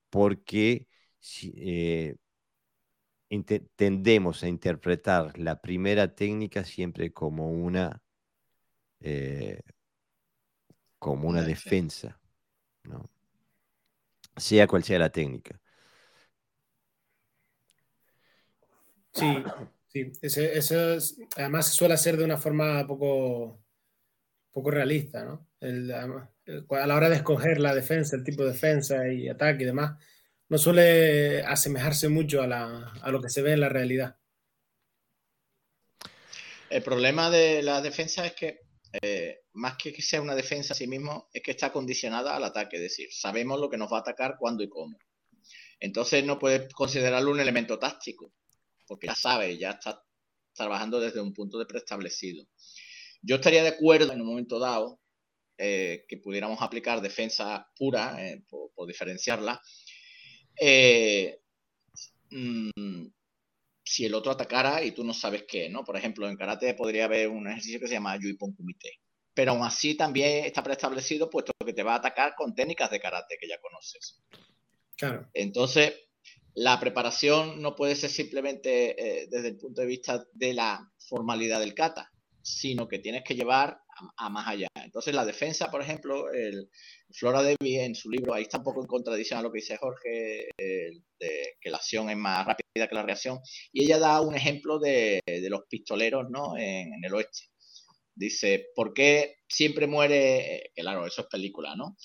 [0.10, 0.88] porque
[1.44, 2.16] eh,
[3.76, 8.02] tendemos a interpretar la primera técnica siempre como una,
[9.00, 9.62] eh,
[11.00, 12.20] como una defensa,
[14.38, 15.60] sea cual sea la técnica.
[19.14, 19.44] Sí,
[19.96, 20.98] Sí, eso
[21.38, 23.64] además suele hacer de una forma poco,
[24.52, 25.48] poco realista, ¿no?
[25.62, 29.98] a la hora de escoger la defensa, el tipo de defensa y ataque y demás,
[30.50, 34.18] no suele asemejarse mucho a, lo que se ve en la realidad.
[36.70, 38.64] El problema de la defensa es que,
[39.02, 42.44] eh, más que que sea una defensa a sí mismo, es que está condicionada al
[42.44, 44.98] ataque, es decir, sabemos lo que nos va a atacar, cuándo y cómo.
[45.80, 48.34] Entonces no puedes considerarlo un elemento táctico,
[48.88, 50.04] porque ya sabe, ya está
[50.54, 52.46] trabajando desde un punto de preestablecido.
[53.22, 55.00] Yo estaría de acuerdo en un momento dado
[55.58, 59.62] eh, que pudiéramos aplicar defensa pura, eh, por, diferenciarla,
[60.60, 61.40] eh,
[62.30, 63.08] mm,
[63.84, 65.84] si el otro atacara y tú no sabes qué, ¿no?
[65.84, 69.00] Por ejemplo, en karate podría haber un ejercicio que se llama Yuipon Kumite.
[69.34, 73.00] Pero aún así también está preestablecido, puesto que te va a atacar con técnicas de
[73.00, 74.22] karate que ya conoces.
[74.98, 75.30] Claro.
[75.34, 75.94] Entonces,
[76.56, 81.60] la preparación no puede ser simplemente eh, desde el punto de vista de la formalidad
[81.60, 83.82] del kata, sino que tienes que llevar
[84.18, 84.68] a, más allá.
[84.76, 86.70] Entonces, la defensa, por ejemplo, el
[87.12, 89.78] Flora Devi en su libro, ahí está un poco en contradicción a lo que dice
[89.78, 93.40] Jorge, de que la acción es más rápida que la reacción,
[93.72, 96.58] y ella da un ejemplo de, los pistoleros ¿no?
[96.58, 97.50] en, el oeste.
[98.14, 100.72] Dice, ¿por qué siempre muere?
[100.76, 101.98] Claro, eso es película, ¿no?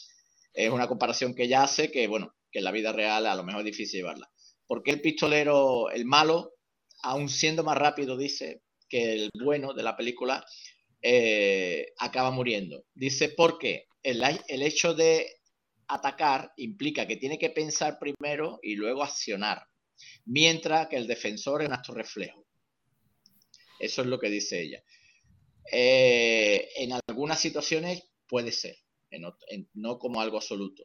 [0.53, 3.45] Es una comparación que ella hace que, bueno, que en la vida real a lo
[3.45, 4.31] mejor es difícil llevarla.
[4.71, 6.53] ¿Por qué el pistolero, el malo,
[7.03, 10.47] aún siendo más rápido, dice que el bueno de la película,
[11.03, 12.85] eh, acaba muriendo?
[12.95, 14.23] Dice, porque el,
[14.63, 15.27] hecho de
[15.89, 19.61] atacar implica que tiene que pensar primero y luego accionar,
[20.27, 22.47] mientras que el defensor es un acto reflejo.
[23.81, 24.85] Eso es lo que dice ella.
[25.73, 28.77] Eh, en algunas situaciones puede ser,
[29.75, 30.85] no como algo absoluto.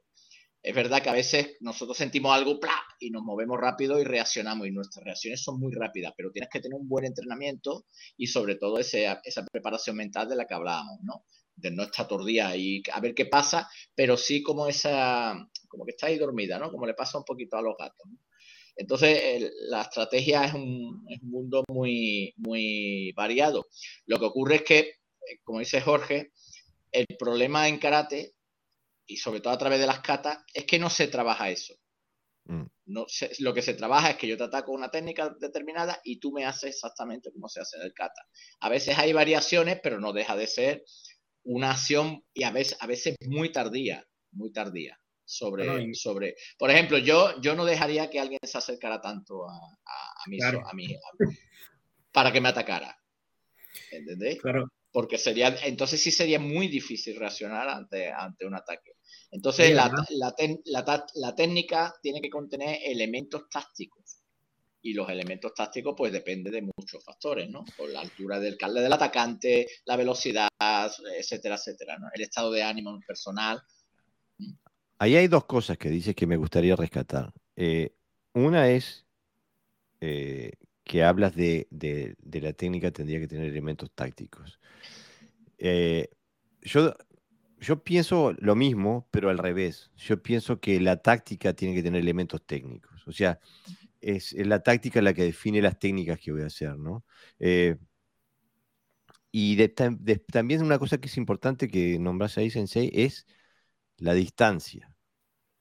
[0.65, 2.59] Es verdad que a veces nosotros sentimos algo
[2.99, 6.59] y nos movemos rápido y reaccionamos y nuestras reacciones son muy rápidas, pero tienes que
[6.59, 7.85] tener un buen entrenamiento
[8.17, 11.23] y sobre todo esa preparación mental de la que hablábamos, ¿no?
[11.55, 15.35] De no estar tordía y a ver qué pasa, pero sí como esa,
[15.67, 16.71] como que está ahí dormida, ¿no?
[16.71, 18.07] Como le pasa un poquito a los gatos.
[18.75, 23.67] Entonces, la estrategia es un, mundo muy, muy variado.
[24.07, 24.93] Lo que ocurre es que, eh,
[25.43, 26.31] como dice Jorge,
[26.91, 28.34] el problema en karate,
[29.07, 31.75] y sobre todo a través de las catas, es que no se trabaja eso.
[32.45, 32.65] Mm.
[32.87, 33.07] No
[33.39, 36.45] lo que se trabaja es que yo te ataco una técnica determinada y tú me
[36.45, 38.21] haces exactamente como se hace en el kata.
[38.59, 40.85] A veces hay variaciones, pero no deja de ser
[41.43, 46.35] una acción y a veces, a veces muy tardía, muy tardía sobre, sobre.
[46.57, 50.73] Por ejemplo, yo, yo no dejaría que alguien se acercara tanto a, a, mí, a,
[50.73, 50.95] mí,
[52.11, 52.95] para que me atacara.
[53.91, 54.41] ¿Entendéis?
[54.41, 54.71] Claro.
[54.95, 58.93] Porque sería, entonces sí sería muy difícil reaccionar ante, ante un ataque.
[59.29, 64.21] Entonces, la, la, la, la, técnica tiene que contener elementos tácticos.
[64.83, 67.65] Y los elementos tácticos, pues depende de muchos factores, ¿no?
[67.75, 70.47] Por la altura del, del atacante, la velocidad,
[71.19, 72.07] etcétera, etcétera, ¿no?
[72.13, 73.61] El estado de ánimo personal.
[74.97, 77.33] Ahí hay dos cosas que dices que me gustaría rescatar.
[77.57, 77.93] Eh,
[78.33, 79.05] una es
[79.99, 80.53] eh,
[80.85, 81.67] que hablas de,
[82.31, 84.59] la técnica tendría que tener elementos tácticos.
[85.57, 86.09] Eh,
[86.61, 86.93] yo,
[87.59, 89.91] yo pienso lo mismo, pero al revés.
[89.97, 93.07] Yo pienso que la táctica tiene que tener elementos técnicos.
[93.07, 93.39] O sea,
[93.99, 97.03] es, la táctica la que define las técnicas que voy a hacer, ¿no?
[99.37, 99.67] y
[100.31, 103.27] también una cosa que es importante que nombras ahí, Sensei, es
[103.97, 104.94] la distancia,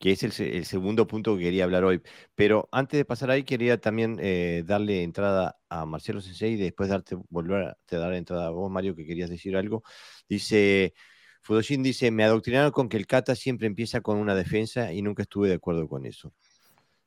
[0.04, 2.02] que es el, segundo punto que quería hablar hoy.
[2.34, 6.90] Pero antes de pasar ahí, quería también eh, darle entrada a Marcelo Sensei y después
[6.90, 9.82] darte, volver a dar entrada a vos, Mario, que querías decir algo.
[10.28, 10.92] Dice,
[11.40, 15.22] Fudoshin dice, me adoctrinaron con que el kata siempre empieza con una defensa y nunca
[15.22, 16.34] estuve de acuerdo con eso.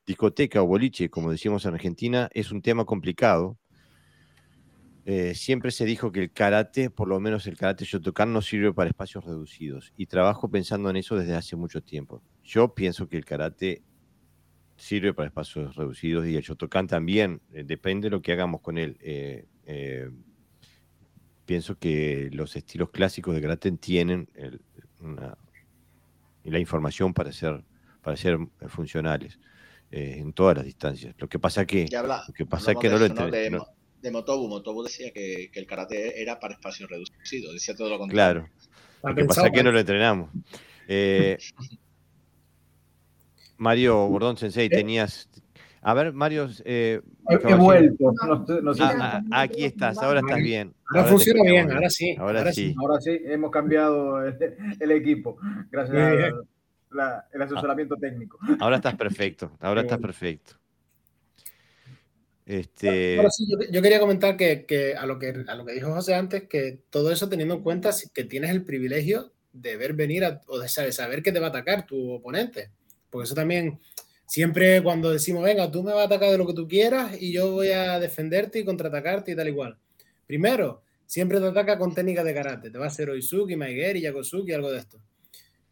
[0.07, 3.60] Discoteca o boliche, como decimos en Argentina, es un tema complicado
[5.10, 8.73] eh, siempre se dijo que el karate, por lo menos el karate Shotokan, no sirve
[8.73, 9.93] para espacios reducidos.
[9.95, 12.21] Y trabajo pensando en eso desde hace mucho tiempo.
[12.47, 13.83] Yo pienso que el karate
[14.77, 17.41] sirve para espacios reducidos y el Shotokan también.
[17.53, 18.97] Eh, depende de lo que hagamos con él.
[19.01, 20.10] Eh,
[21.45, 24.29] pienso que los estilos clásicos de karate tienen
[26.45, 27.63] la información para ser,
[28.01, 29.39] para ser funcionales.
[29.91, 31.15] en todas las distancias.
[31.17, 33.67] Lo que pasa que, lo que pasa es que no lo entendemos
[34.01, 34.47] de Motobu.
[34.47, 38.47] Motobu decía que, el karate era para espacios reducidos, decía todo lo contrario.
[38.47, 38.49] Claro.
[39.03, 40.29] Lo que pasa es que no lo entrenamos.
[40.88, 41.38] Eh,
[43.58, 45.30] Mario Bordón Sensei, tenías.
[45.82, 46.50] A ver, Mario.
[46.65, 48.13] Eh, he vuelto.
[48.80, 50.74] Ah, ah, aquí estás, ahora estás bien.
[50.89, 52.15] Ahora, funciona bien, ahora sí.
[52.17, 52.76] Ahora, sí.
[52.80, 54.26] Ahora sí, hemos cambiado
[54.80, 55.38] el, equipo.
[55.72, 56.34] Gracias
[56.91, 58.39] al asesoramiento técnico.
[58.60, 60.54] Ahora estás perfecto, ahora estás perfecto.
[62.46, 63.17] Este...
[63.70, 67.12] yo, quería comentar que, a, lo que a lo que dijo José antes, que todo
[67.12, 71.34] eso teniendo en cuenta que tienes el privilegio de ver venir o de saber, que
[71.34, 72.72] te va a atacar tu oponente.
[73.10, 73.80] Porque eso también,
[74.26, 77.32] siempre cuando decimos, venga, tú me vas a atacar de lo que tú quieras y
[77.32, 79.78] yo voy a defenderte y contraatacarte y tal igual.
[80.26, 82.70] Primero, siempre te ataca con técnicas de karate.
[82.70, 85.02] Te va a hacer Oizuki, Maigeri, Yakosuki, algo de esto.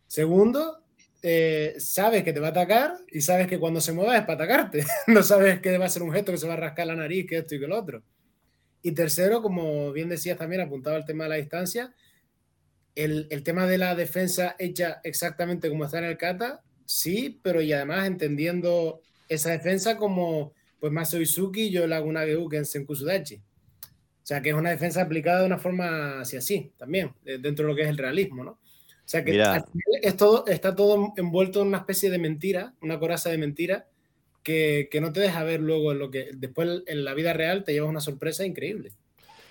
[0.07, 0.85] Segundo,
[1.21, 4.45] eh, sabes que te va a atacar y sabes que cuando se mueva es para
[4.45, 4.85] atacarte.
[5.07, 7.25] no sabes que va a ser un gesto que se va a rascar la nariz,
[7.27, 8.03] que esto y que lo otro.
[8.81, 11.93] Y tercero, como bien decías también, apuntado al tema de la distancia,
[12.93, 17.61] el, el, tema de la defensa hecha exactamente como está en el kata, sí, pero
[17.61, 23.35] y además entendiendo esa defensa como pues Maso Izuki, yo la hago una en Senkusudachi.
[23.35, 27.71] O sea, que es una defensa aplicada de una forma así, así, también, dentro de
[27.71, 28.51] lo que es el realismo, ¿no?
[28.51, 29.39] O sea que
[30.01, 33.87] es todo, está todo envuelto en una especie de mentira, una coraza de mentira,
[34.41, 37.63] que, que, no te deja ver luego en lo que después en la vida real
[37.63, 38.93] te llevas una sorpresa increíble.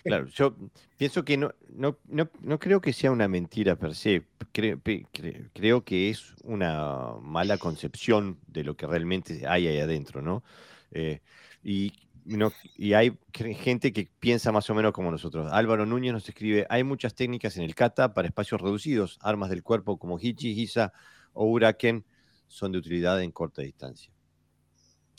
[0.04, 0.54] Claro, yo
[0.98, 6.10] pienso que no, no, no, no creo que sea una mentira per se, creo, que
[6.10, 10.44] es una mala concepción de lo que realmente hay ahí adentro, ¿no?
[10.90, 11.20] Eh,
[11.62, 11.92] y
[12.26, 15.50] no- y hay gente que piensa más o menos como nosotros.
[15.52, 19.18] Álvaro Núñez nos escribe, hay muchas técnicas en el kata para espacios reducidos.
[19.22, 20.92] Armas del cuerpo como Hichi, Hisa
[21.32, 22.04] o Uraken
[22.46, 24.12] son de utilidad en corta distancia.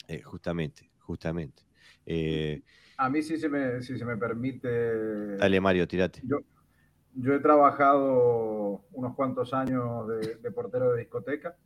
[0.08, 1.64] Eh, justamente, justamente.
[2.04, 2.62] Eh,
[2.98, 5.36] A mí sí se me, si se me permite.
[5.36, 6.20] dale, Mario, tirate.
[6.24, 6.38] Yo,
[7.14, 11.56] yo he trabajado unos cuantos años de, de portero de discoteca.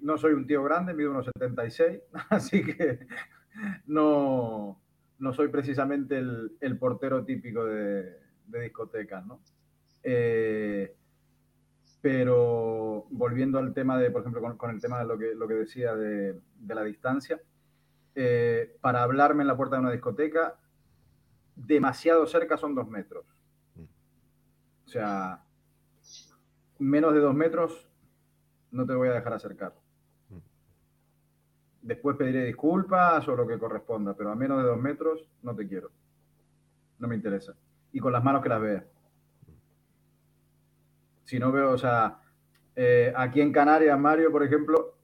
[0.00, 3.06] No soy un tío grande, mido unos 76, así que
[3.86, 4.80] no,
[5.18, 9.40] no soy precisamente el, el portero típico de, de discotecas, ¿no?
[10.02, 10.96] Eh,
[12.00, 15.46] pero volviendo al tema de, por ejemplo, con, con el tema de lo que, lo
[15.46, 17.40] que decía de, de la distancia,
[18.14, 20.58] eh, para hablarme en la puerta de una discoteca,
[21.56, 23.24] demasiado cerca son dos metros.
[24.86, 25.44] O sea,
[26.78, 27.88] menos de dos metros
[28.70, 29.74] no te voy a dejar acercar.
[31.80, 35.66] Después pediré disculpas o lo que corresponda, pero a menos de dos metros no te
[35.66, 35.90] quiero.
[36.98, 37.54] No me interesa.
[37.92, 38.84] Y con las manos que las vea.
[41.24, 42.20] Si no veo, o sea,
[42.76, 44.96] eh, aquí en Canarias, Mario, por ejemplo,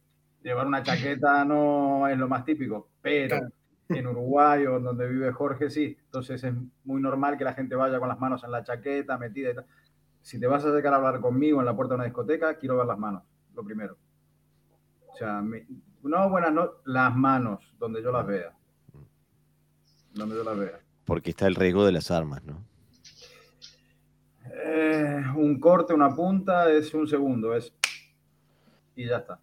[0.42, 3.52] llevar una chaqueta no es lo más típico, pero Claro.
[3.88, 5.96] en Uruguay o donde vive Jorge, sí.
[6.04, 9.50] Entonces es muy normal que la gente vaya con las manos en la chaqueta, metida
[9.50, 9.66] y tal.
[10.22, 12.76] Si te vas a acercar a hablar conmigo en la puerta de una discoteca, quiero
[12.76, 13.22] ver las manos,
[13.54, 13.96] lo primero.
[15.06, 15.42] O sea,
[16.02, 18.52] no buenas no, las manos, donde yo las vea.
[20.12, 20.80] Donde yo las vea.
[21.04, 22.62] Porque está el riesgo de las armas, ¿no?
[24.64, 27.72] Eh, un corte, una punta, es un segundo, es.
[28.96, 29.40] Y ya está.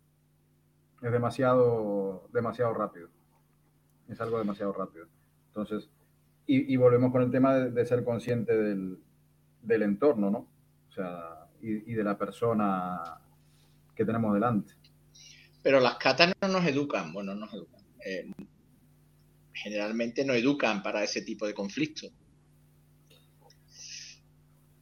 [1.01, 3.10] Es demasiado, demasiado rápido.
[4.10, 5.08] Es algo demasiado rápido.
[5.48, 5.89] Entonces,
[6.48, 9.00] y, y volvemos con el tema de, de ser consciente del,
[9.62, 10.48] del entorno, ¿no?
[10.89, 13.20] O sea, y, y de la persona
[13.96, 14.74] que tenemos delante.
[15.63, 17.82] Pero las catas no nos educan, bueno, no nos educan.
[18.06, 18.32] eh,
[19.54, 22.12] generalmente no educan para ese tipo de conflictos.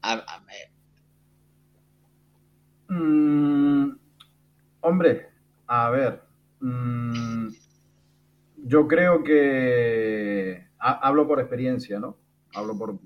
[0.02, 0.44] A- a-
[2.90, 3.98] Mm,
[4.82, 5.30] hombre,
[5.68, 6.22] a ver.
[6.60, 7.48] mm,
[8.64, 12.18] yo creo que ha- hablo por experiencia, ¿no?
[12.56, 13.00] Hablo por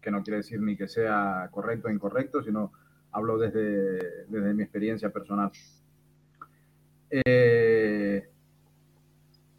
[0.00, 2.72] que no quiere decir ni que sea correcto o incorrecto, sino
[3.12, 5.50] hablo desde, desde mi experiencia personal.
[7.10, 8.28] Eh,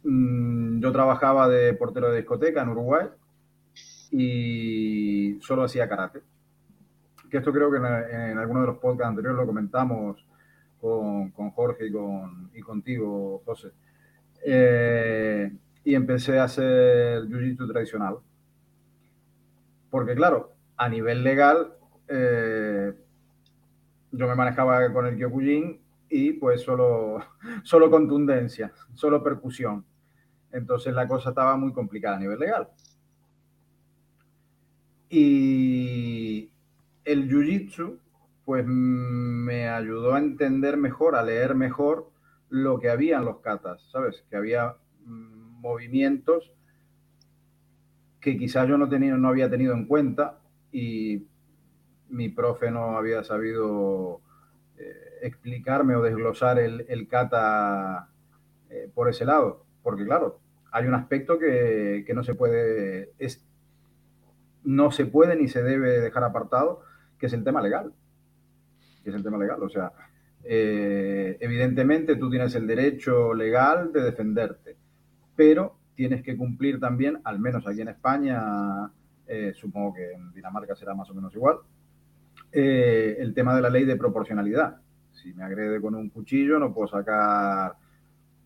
[0.04, 3.06] mm, yo trabajaba de portero de discoteca en Uruguay
[4.12, 6.20] y solo hacía karate
[7.30, 7.84] que esto creo que en,
[8.32, 10.24] en alguno de los podcasts anteriores lo comentamos
[10.80, 13.70] con, con Jorge y, con, y contigo, José.
[14.44, 15.52] Eh,
[15.84, 18.18] y empecé a hacer jiu-jitsu tradicional.
[19.90, 21.74] Porque claro, a nivel legal,
[22.08, 22.92] eh,
[24.12, 27.18] yo me manejaba con el Kyokujin y pues solo,
[27.64, 29.84] solo contundencia, solo percusión.
[30.52, 32.68] Entonces la cosa estaba muy complicada a nivel legal.
[35.08, 36.50] Y
[37.04, 37.98] el jiu-jitsu,
[38.44, 42.10] pues me ayudó a entender mejor, a leer mejor
[42.50, 44.24] lo que había en los katas, ¿sabes?
[44.28, 46.52] Que había mm, movimientos
[48.20, 51.26] que quizás yo no, tenía, no había tenido en cuenta y
[52.08, 54.20] mi profe no había sabido
[54.76, 58.10] eh, explicarme o desglosar el, el kata
[58.68, 59.64] eh, por ese lado.
[59.82, 63.46] Porque claro, hay un aspecto que, que no se puede, es,
[64.64, 66.82] no se puede ni se debe dejar apartado,
[67.18, 67.94] que es el tema legal.
[69.02, 69.62] Que es el tema legal.
[69.62, 69.92] O sea,
[70.44, 74.76] eh, evidentemente tú tienes el derecho legal de defenderte,
[75.36, 78.90] pero tienes que cumplir también, al menos aquí en España,
[79.26, 81.58] eh, supongo que en Dinamarca será más o menos igual,
[82.52, 84.80] eh, el tema de la ley de proporcionalidad.
[85.12, 87.74] Si me agrede con un cuchillo, no puedo sacar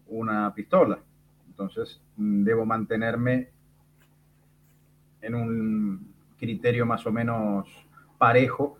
[0.08, 0.98] una pistola.
[1.46, 3.50] Entonces, mm, debo mantenerme
[5.22, 7.68] en un criterio más o menos
[8.18, 8.78] parejo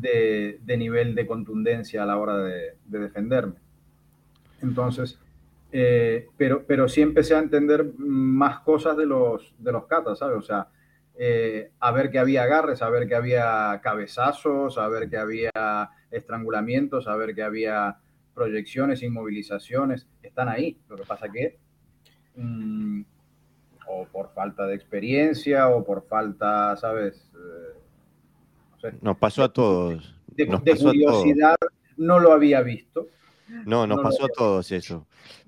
[0.00, 3.54] de, de nivel de contundencia a la hora de, de defenderme.
[4.62, 5.18] Entonces,
[5.72, 10.38] eh, pero, pero sí empecé a entender más cosas de los, de los katas, ¿sabes?
[10.38, 10.68] O sea,
[11.16, 15.90] eh, a ver que había agarres, a ver que había cabezazos, a ver que había
[16.10, 17.98] estrangulamientos, a ver que había
[18.34, 20.78] proyecciones, inmovilizaciones, están ahí.
[20.88, 21.58] Lo que pasa que
[22.36, 23.02] mmm,
[23.86, 27.30] o por falta de experiencia o por falta, ¿sabes?
[27.34, 27.73] Eh,
[29.00, 30.14] Nos pasó a todos.
[30.28, 31.56] De, nos de pasó curiosidad,
[31.96, 33.08] no lo había visto.
[33.48, 35.06] No, nos no pasó a todos eso.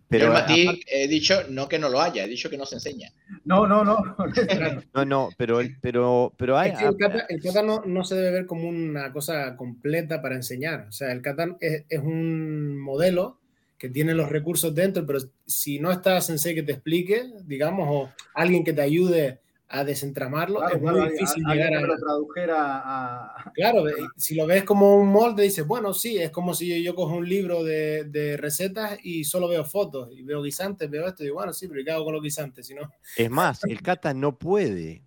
[0.08, 2.64] Pero, Pero a ti he dicho no que no lo haya, he dicho que no
[2.64, 3.12] se enseña.
[3.44, 3.98] No, no, no.
[4.94, 6.70] no, no, pero, pero, pero hay.
[6.70, 10.22] Es que el kata, el kata no, no, se debe ver como una cosa completa
[10.22, 10.86] para enseñar.
[10.88, 13.40] O sea, el kata es, es un modelo
[13.78, 18.10] que tiene los recursos dentro, pero si no está sensei que te explique, digamos, o
[18.34, 21.80] alguien que te ayude a desentramarlo, es muy difícil llegar a...
[21.80, 23.52] lo tradujera a...
[23.52, 23.84] Claro,
[24.16, 27.28] si lo ves como un molde, dices, bueno, sí, es como si yo, cojo un
[27.28, 31.36] libro de, de, recetas y solo veo fotos, y veo guisantes, veo esto, y digo,
[31.36, 32.66] bueno, sí, pero ¿qué hago con los guisantes?
[32.66, 32.92] Si no...
[33.16, 35.02] Es más, el kata no puede,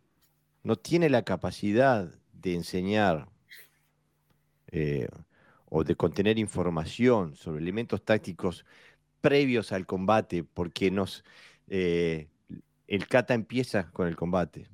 [0.63, 3.29] no tiene la capacidad de enseñar
[4.71, 5.07] eh,
[5.69, 8.65] o de contener información sobre elementos tácticos
[9.21, 11.23] previos al combate, porque nos...
[11.69, 12.27] Eh,
[12.89, 14.67] el kata empieza con el combate.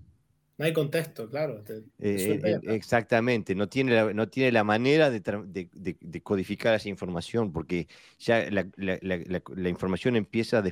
[0.57, 1.61] No hay contexto, claro.
[1.99, 8.47] Eh, exactamente, no tiene la, no tiene la manera de, codificar esa información, porque ya
[8.49, 10.63] la, información empieza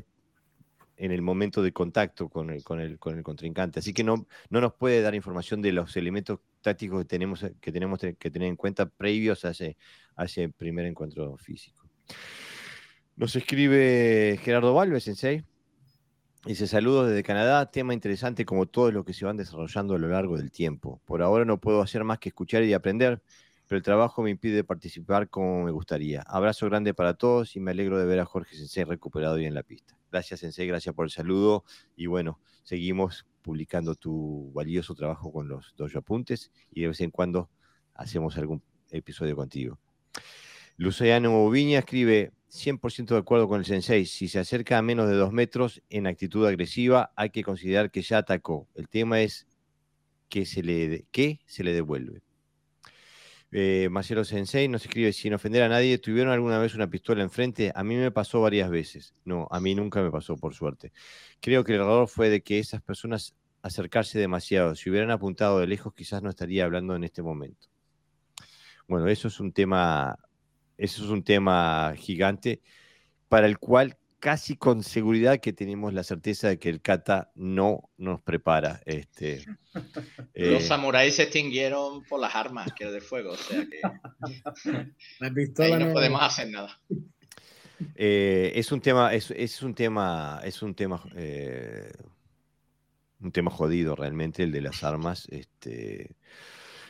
[0.96, 3.80] en el momento de contacto con el, con, el, con el contrincante.
[3.80, 7.72] Así que no, no nos puede dar información de los elementos tácticos que tenemos que,
[7.74, 9.76] tenemos que tener en cuenta previos a ese,
[10.16, 11.90] a ese primer encuentro físico.
[13.18, 15.44] Nos escribe Gerardo Valves, Sensei.
[16.46, 20.10] Dice saludos desde Canadá, tema interesante como todo lo que se van desarrollando a lo
[20.10, 21.00] largo del tiempo.
[21.06, 23.22] Por ahora no puedo hacer más que escuchar y aprender,
[23.66, 26.22] pero el trabajo me impide participar como me gustaría.
[26.24, 29.54] Abrazo grande para todos y me alegro de ver a Jorge Sensei recuperado y en
[29.54, 29.98] la pista.
[30.12, 31.64] Gracias Sensei, gracias por el saludo
[31.96, 37.12] y bueno, seguimos publicando tu valioso trabajo con los dos apuntes y de vez en
[37.12, 37.50] cuando
[37.94, 39.80] hacemos algún episodio contigo.
[40.76, 44.06] Luciano Viña escribe, 100% de acuerdo con el sensei.
[44.06, 48.02] Si se acerca a menos de dos metros en actitud agresiva, hay que considerar que
[48.02, 48.68] ya atacó.
[48.76, 49.48] El tema es
[50.30, 52.22] que se le, qué se le devuelve.
[53.52, 57.72] Eh, Marcelo Sensei nos escribe, sin ofender a nadie, ¿tuvieron alguna vez una pistola enfrente?
[57.76, 59.14] A mí me pasó varias veces.
[59.26, 60.92] No, a mí nunca me pasó, por suerte.
[61.40, 64.76] Creo que el error fue de que esas personas acercarse demasiado.
[64.76, 67.68] Si hubieran apuntado de lejos, quizás no estaría hablando en este momento.
[68.88, 70.18] Bueno, eso es un tema
[70.84, 72.62] eso es un tema gigante
[73.30, 77.90] para el cual casi con seguridad que tenemos la certeza de que el kata no
[77.96, 78.82] nos prepara.
[78.86, 79.46] Este,
[80.34, 83.80] Los eh, samuráis se extinguieron por las armas que de fuego, o sea que
[85.80, 86.78] no, podemos hacer nada.
[87.96, 91.94] Eh, es un tema, es, un tema, es un tema, eh,
[93.22, 95.28] un tema jodido realmente el de las armas.
[95.32, 96.18] Este,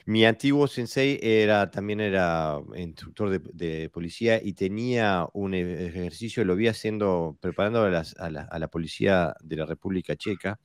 [0.05, 6.55] mi antiguo sensei era, también era instructor de, policía y tenía un e, ejercicio, lo
[6.55, 7.89] vi haciendo, preparando a,
[8.29, 10.59] la, policía de la República Checa,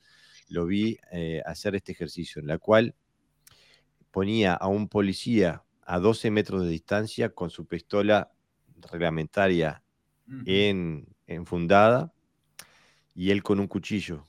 [0.49, 2.95] lo vi eh, hacer este ejercicio, en la cual
[4.11, 8.31] ponía a un policía a 12 metros de distancia con su pistola
[8.91, 9.83] reglamentaria
[10.45, 12.13] en, enfundada
[13.15, 14.25] y él con un cuchillo.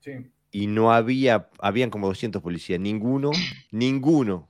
[0.00, 3.30] Sí y no había, habían como 200 policías, ninguno,
[3.72, 4.48] ninguno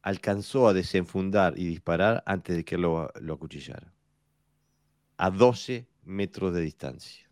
[0.00, 3.92] alcanzó a desenfundar y disparar antes de que lo, lo acuchillara.
[5.16, 7.28] A 12 metros de distancia.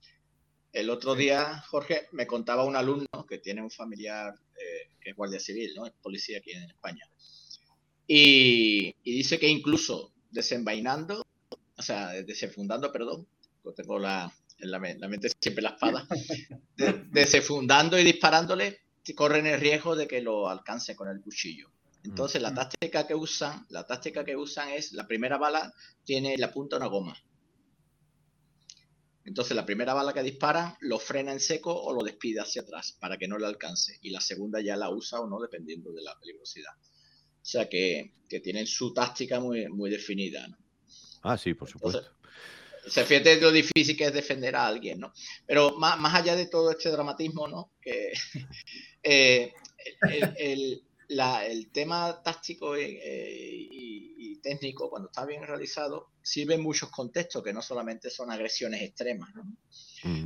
[0.73, 5.17] El otro día, Jorge, me contaba un alumno que tiene un familiar eh, que es
[5.17, 5.87] guardia civil, ¿no?
[5.87, 7.09] Es policía aquí en España.
[8.09, 11.25] Y, y, dice que incluso desenvainando,
[11.77, 13.29] o sea, desenfundando, perdón,
[13.77, 16.07] tengo la, en la, mente siempre la espada,
[17.11, 18.81] desefundando y disparándole,
[19.15, 21.71] corren el riesgo de que lo alcance con el cuchillo.
[22.05, 25.73] Entonces la táctica que usan, la táctica que usan es la primera bala
[26.05, 27.17] tiene la punta una goma.
[29.25, 32.97] Entonces la primera bala que disparan lo frena en seco o lo despide hacia atrás
[33.01, 33.99] para que no le alcance.
[34.03, 36.73] Y la segunda ya la usa o no dependiendo de la peligrosidad.
[36.77, 40.45] O sea que, tienen su táctica muy, muy definida.
[41.23, 42.03] Ah, sí, por supuesto
[42.87, 45.13] se fíjate de lo difícil que es defender a alguien, ¿no?
[45.47, 47.73] Pero más, más allá de todo este dramatismo, ¿no?
[47.81, 48.13] Que
[49.03, 49.53] eh,
[50.09, 52.89] el, el, tema táctico eh,
[53.71, 58.83] y, técnico, cuando está bien realizado, sirve en muchos contextos, que no solamente son agresiones
[58.83, 59.45] extremas, ¿no?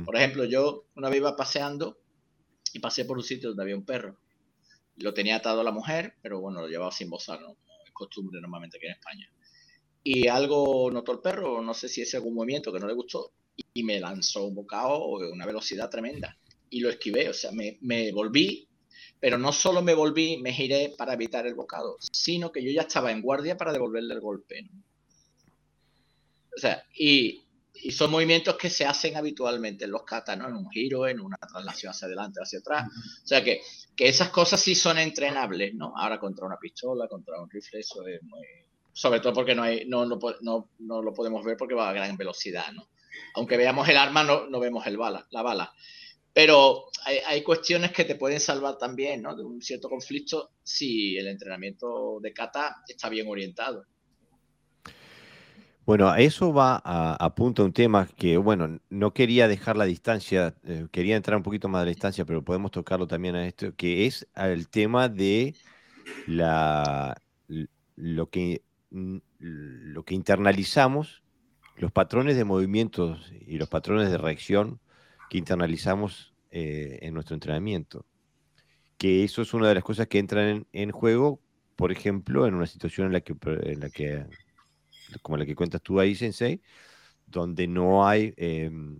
[0.03, 2.01] Por ejemplo, yo una vez iba paseando
[2.73, 4.19] y pasé por un sitio donde había un perro.
[4.97, 7.55] Lo tenía atado a la mujer, pero bueno, lo llevaba sin bozar, ¿no?
[7.85, 9.31] Es costumbre normalmente aquí en España
[10.11, 13.31] y algo notó el perro, no sé si es algún movimiento que no le gustó,
[13.75, 16.35] y me lanzó un bocado a una velocidad tremenda.
[16.71, 18.67] Y lo esquivé, o sea, me, me, volví,
[19.19, 22.81] pero no solo me volví, me giré para evitar el bocado, sino que yo ya
[22.81, 24.67] estaba en guardia para devolverle el golpe.
[26.55, 27.43] O sea, y,
[27.75, 30.47] y, son movimientos que se hacen habitualmente en los katas, ¿no?
[30.47, 32.87] En un giro, en una traslación hacia adelante, hacia atrás.
[33.23, 33.61] O sea, que,
[33.95, 35.93] que esas cosas sí son entrenables, ¿no?
[35.95, 39.85] Ahora contra una pistola, contra un rifle, eso es muy sobre todo porque no, hay,
[39.87, 42.89] no, no, no, lo podemos ver porque va a gran velocidad, ¿no?
[43.35, 45.73] Aunque veamos el arma, no, no vemos el bala, la bala.
[46.33, 49.35] Pero hay, hay, cuestiones que te pueden salvar también, ¿no?
[49.35, 53.85] De un cierto conflicto si el entrenamiento de kata está bien orientado.
[55.89, 60.53] Bueno, a eso va a, apunta un tema que, bueno, no quería dejar la distancia,
[60.63, 63.75] eh, quería entrar un poquito más de la distancia, pero podemos tocarlo también a esto,
[63.75, 65.55] que es el tema de
[66.27, 67.19] la,
[67.95, 68.61] lo, que,
[68.91, 71.23] lo que internalizamos,
[71.75, 74.79] los patrones de movimientos y los patrones de reacción
[75.29, 78.05] que internalizamos eh, en nuestro entrenamiento.
[78.97, 81.39] Que eso es una de las cosas que entran en, juego,
[81.75, 84.25] por ejemplo, en una situación en la que, en la que
[85.21, 86.61] como la que cuentas tú ahí, Sensei,
[87.25, 88.99] donde no hay, em,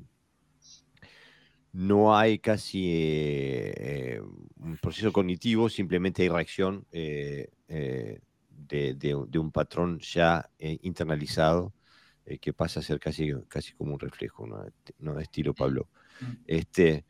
[1.71, 4.21] no hay casi eh, eh,
[4.57, 7.49] un proceso cognitivo, simplemente hay reacción eh,
[8.69, 11.73] de, un patrón ya internalizado
[12.41, 14.45] que pasa a ser casi, casi como un reflejo,
[14.99, 15.15] ¿no?
[15.15, 15.89] de estilo Pablo.
[16.21, 16.33] Mm.
[16.45, 17.05] Este,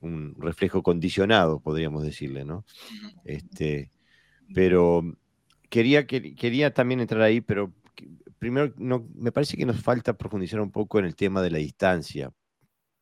[0.00, 2.64] un reflejo condicionado, podríamos decirle, ¿no?
[3.24, 3.90] Este,
[4.54, 5.02] pero
[5.68, 7.72] quería, quería también entrar ahí, pero
[8.38, 11.58] primero, no, me parece que nos falta profundizar un poco en el tema de la
[11.58, 12.32] distancia,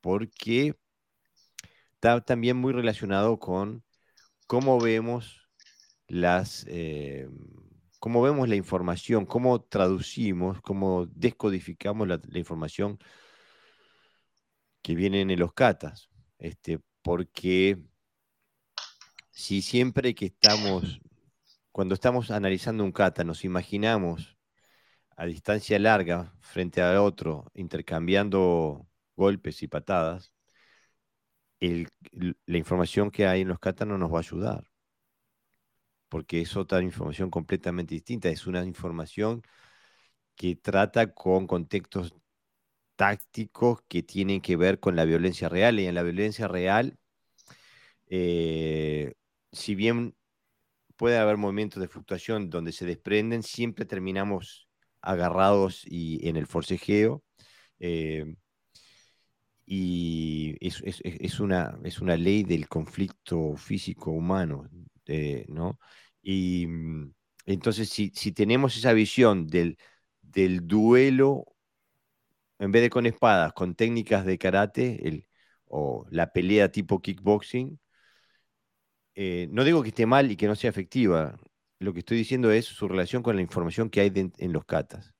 [0.00, 0.74] porque
[1.94, 3.84] está también muy relacionado con
[4.46, 5.48] cómo vemos
[6.08, 7.28] las, eh,
[8.08, 12.98] cómo vemos la información, cómo traducimos, cómo descodificamos la, información
[14.82, 16.08] que viene en los catas.
[16.38, 17.76] Este, porque
[19.30, 21.02] si siempre que estamos,
[21.70, 24.38] cuando estamos analizando un kata, nos imaginamos
[25.14, 30.32] a distancia larga frente a otro, intercambiando golpes y patadas,
[31.60, 34.67] la información que hay en los katas no nos va a ayudar.
[36.08, 38.28] Porque es otra información completamente distinta.
[38.28, 39.42] Es una información
[40.36, 42.14] que trata con contextos
[42.96, 45.80] tácticos que tienen que ver con la violencia real.
[45.80, 46.98] Y en la violencia real,
[48.08, 49.14] eh,
[49.52, 50.16] si bien
[50.96, 54.68] puede haber momentos de fluctuación donde se desprenden, siempre terminamos
[55.00, 57.22] agarrados y en el forcejeo.
[57.80, 58.34] Eh,
[59.70, 64.66] y es, una, es una ley del conflicto físico humano,
[65.08, 65.78] eh, ¿no?
[66.22, 67.14] Y mm,
[67.46, 69.78] entonces, si, tenemos esa visión del,
[70.22, 71.46] del, duelo,
[72.58, 75.28] en vez de con espadas, con técnicas de karate el,
[75.66, 77.78] o la pelea tipo kickboxing,
[79.14, 81.38] eh, no digo que esté mal y que no sea efectiva,
[81.78, 85.14] lo que estoy diciendo es su relación con la información que hay en los katas.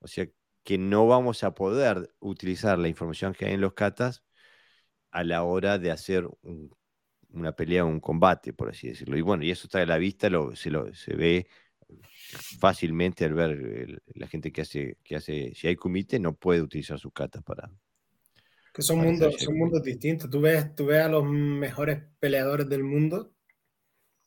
[0.00, 0.26] O sea,
[0.64, 4.24] que no vamos a poder utilizar la información que hay en los katas
[5.10, 6.28] a la hora de hacer
[7.36, 9.16] una pelea o un combate, por así decirlo.
[9.16, 11.46] Y bueno, y eso está a la vista, se, lo, se ve
[12.58, 16.98] fácilmente al ver la gente que hace, que hace, si hay comité, no puede utilizar
[16.98, 17.70] sus katas para...
[18.72, 20.28] Que son, mundos, son mundos distintos.
[20.28, 23.32] Tú ves, tú ves a los mejores peleadores del mundo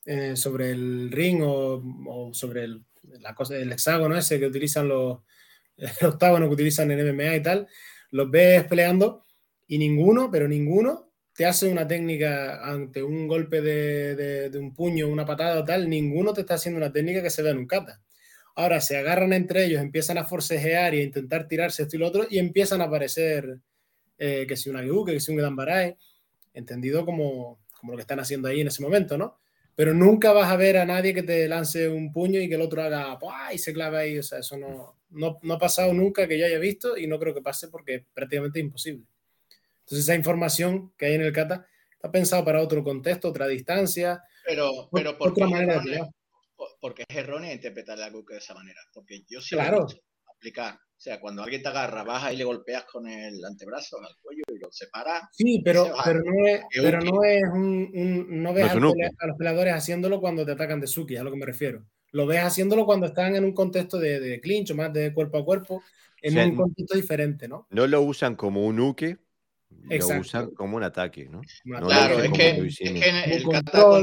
[0.04, 2.84] eh, sobre el ring o, sobre el,
[3.20, 5.20] la cosa, el hexágono ese que utilizan los,
[5.76, 7.68] el octágono que utilizan en MMA y tal,
[8.10, 9.24] los ves peleando
[9.68, 15.24] y ninguno, pero ninguno te hace una técnica ante un golpe de, un puño, una
[15.24, 18.02] patada o tal, ninguno te está haciendo una técnica que se ve en un kata.
[18.56, 22.08] Ahora se agarran entre ellos, empiezan a forcejear y a intentar tirarse esto y lo
[22.08, 23.58] otro y empiezan a aparecer
[24.18, 25.96] eh, que si una Gyuke, que si un Gedambarae,
[26.52, 29.38] entendido como, como lo que están haciendo ahí en ese momento, ¿no?
[29.80, 32.60] pero nunca vas a ver a nadie que te lance un puño y que el
[32.60, 33.18] otro haga
[33.50, 34.18] y se clave ahí.
[34.18, 37.18] O sea, eso no, no, no, ha pasado nunca que yo haya visto y no
[37.18, 39.06] creo que pase porque es prácticamente imposible.
[39.90, 44.22] Entonces, esa información que hay en el kata está pensado para otro contexto, otra distancia,
[44.46, 46.06] pero, pero ¿por otra manera de
[46.80, 48.80] Porque es erróneo interpretar algo de esa manera.
[48.94, 49.88] Porque yo sí claro.
[50.36, 54.14] aplicar o sea, cuando alguien te agarra, baja y le golpeas con el antebrazo al
[54.20, 55.22] cuello y lo separas.
[55.32, 60.20] Sí, pero, pero no es, pero no es un, no ves a los peleadores haciéndolo
[60.20, 61.86] cuando te atacan de Suki, a lo que me refiero.
[62.12, 65.38] Lo ves haciéndolo cuando están en un contexto de, de clinch o más de cuerpo
[65.38, 65.82] a cuerpo,
[66.20, 67.66] en un contexto diferente, ¿no?
[67.70, 69.16] No lo usan como un uke,
[69.70, 71.42] lo usan como un ataque, ¿no?
[71.64, 74.02] claro, es que, es que, en el kata,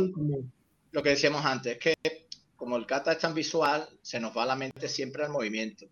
[0.92, 4.46] lo que decíamos antes, es que como el kata es tan visual, se nos va
[4.46, 5.88] la mente siempre al movimiento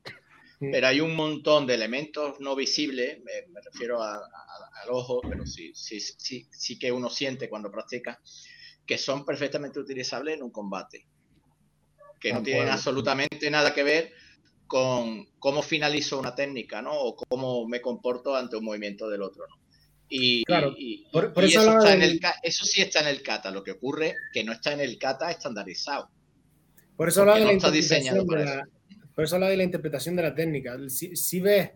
[0.60, 4.22] pero hay un montón de elementos no visibles, me, refiero al
[4.90, 8.20] ojo, pero sí, sí, sí, sí que uno siente cuando practica,
[8.86, 11.08] que son perfectamente utilizables en un combate,
[12.20, 14.14] que no tienen absolutamente nada que ver
[14.68, 16.94] con cómo finalizo una técnica, ¿no?
[16.94, 19.65] O cómo me comporto ante un movimiento del otro, ¿no?
[20.08, 20.76] Y, claro,
[21.12, 24.44] por, eso, está en el, eso sí está en el kata, lo que ocurre que
[24.44, 26.10] no está en el kata estandarizado.
[26.96, 28.64] Por eso hablaba de la está diseñado para
[29.16, 30.78] por eso habla de la interpretación de la técnica.
[30.90, 31.72] Si, ves,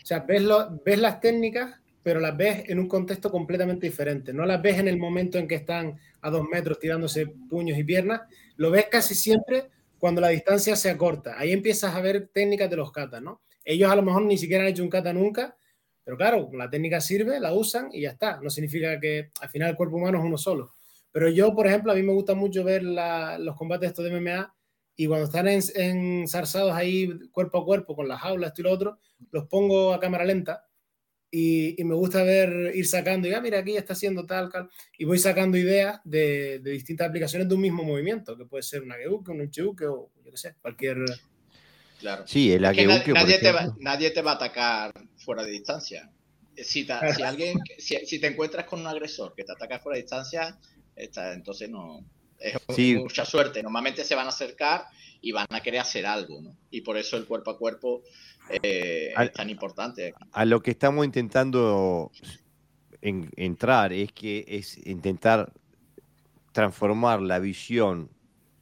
[0.00, 4.32] o sea, ves, lo, ves las técnicas, pero las ves en un contexto completamente diferente.
[4.32, 7.82] No las ves en el momento en que están a dos metros tirándose puños y
[7.82, 8.20] piernas.
[8.56, 9.64] Lo ves casi siempre
[9.98, 11.36] cuando la distancia se acorta.
[11.36, 13.42] Ahí empiezas a ver técnicas de los katas, ¿no?
[13.64, 15.56] Ellos a lo mejor ni siquiera han hecho un kata nunca,
[16.08, 18.40] pero claro, la técnica sirve, la usan y ya está.
[18.40, 20.72] No significa que al final el cuerpo humano es uno solo.
[21.12, 24.54] Pero yo, por ejemplo, a mí me gusta mucho ver los combates estos de MMA
[24.96, 28.98] y cuando están ensarzados ahí cuerpo a cuerpo con las jaulas, esto y lo otro,
[29.32, 30.64] los pongo a cámara lenta
[31.30, 35.04] y, me gusta ver, ir sacando, y ah, mira, aquí está haciendo tal, tal, y
[35.04, 39.28] voy sacando ideas de, distintas aplicaciones de un mismo movimiento, que puede ser una Geuke,
[39.28, 41.04] un Ucheuke o yo qué sé, cualquier...
[41.98, 42.26] Claro.
[42.26, 46.10] Sí, el Ageuke, nadie, te va, nadie te va a atacar fuera de distancia.
[46.56, 50.58] Si, si alguien, si, te encuentras con un agresor que te ataca fuera de distancia,
[50.96, 52.04] está, entonces no,
[52.40, 52.54] es
[52.96, 53.62] mucha suerte.
[53.62, 54.86] Normalmente se van a acercar
[55.20, 56.56] y van a querer hacer algo, ¿no?
[56.70, 58.02] Y por eso el cuerpo a cuerpo
[58.62, 60.14] eh, es tan importante.
[60.32, 62.10] A lo que estamos intentando
[63.00, 65.52] entrar es que es intentar
[66.52, 68.10] transformar la visión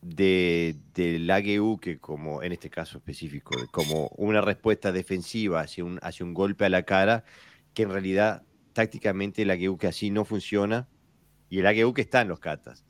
[0.03, 5.99] de, del AGU, que como en este caso específico, como una respuesta defensiva hacia un,
[6.03, 7.25] hacia un golpe a la cara,
[7.75, 8.43] que en realidad
[8.73, 10.89] tácticamente el AGU que así no funciona,
[11.49, 12.85] y el AGU que está en los catas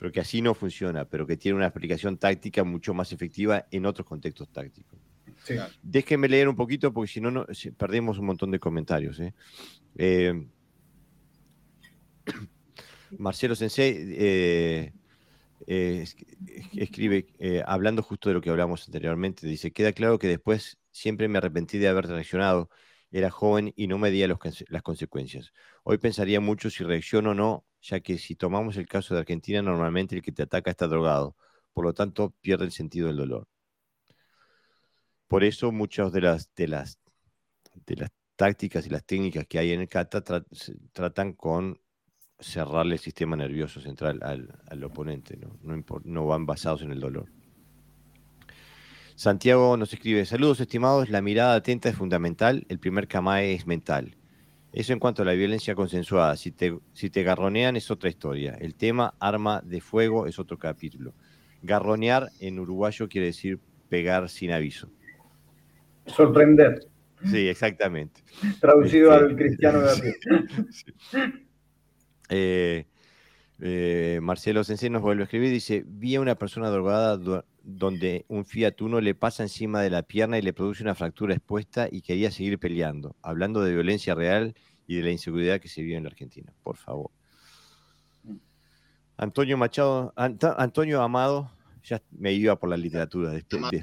[0.00, 3.84] pero que así no funciona, pero que tiene una aplicación táctica mucho más efectiva en
[3.84, 4.98] otros contextos tácticos.
[5.82, 7.44] Déjenme leer un poquito porque si no,
[7.76, 9.20] perdemos un montón de comentarios.
[9.20, 9.34] ¿eh?
[9.96, 10.46] Eh,
[13.18, 14.92] Marcelo Sensei eh,
[16.74, 17.26] escribe,
[17.66, 21.78] hablando justo de lo que hablamos anteriormente, dice, queda claro que después siempre me arrepentí
[21.78, 22.70] de haber reaccionado.
[23.12, 25.52] Era joven y no medía las consecuencias.
[25.82, 29.62] Hoy pensaría mucho si reacciono o no ya que si tomamos el caso de Argentina,
[29.62, 31.36] normalmente el que te ataca está drogado,
[31.72, 33.48] por lo tanto pierde el sentido del dolor.
[35.28, 36.98] Por eso muchas de las, de las,
[37.86, 40.22] de las tácticas y las técnicas que hay en el kata
[40.92, 41.80] tratan con
[42.40, 45.84] cerrarle el sistema nervioso central al, oponente, ¿no?
[46.04, 47.26] No, van basados en el dolor.
[49.14, 54.16] Santiago nos escribe, saludos estimados, la mirada atenta es fundamental, el primer kamae es mental.
[54.72, 56.36] Eso en cuanto a la violencia consensuada.
[56.36, 58.56] Si te, si te garronean es otra historia.
[58.60, 61.12] El tema arma de fuego es otro capítulo.
[61.62, 64.88] Garronear en uruguayo quiere decir pegar sin aviso.
[66.06, 66.86] Sorprender.
[67.24, 68.22] Sí, exactamente.
[68.60, 70.14] Traducido este, al cristiano de
[72.30, 72.86] eh,
[73.60, 78.44] eh, Marcelo Sensei nos vuelve a escribir, dice, vi a una persona drogada donde un
[78.46, 82.00] Fiat Uno le pasa encima de la pierna y le produce una fractura expuesta y
[82.00, 84.54] quería seguir peleando, hablando de violencia real
[84.86, 86.52] y de la inseguridad que se vive en la Argentina.
[86.62, 87.10] Por favor.
[88.24, 88.36] Mm.
[89.18, 91.50] Antonio Machado, Antonio Amado,
[91.82, 93.32] ya me iba por la literatura,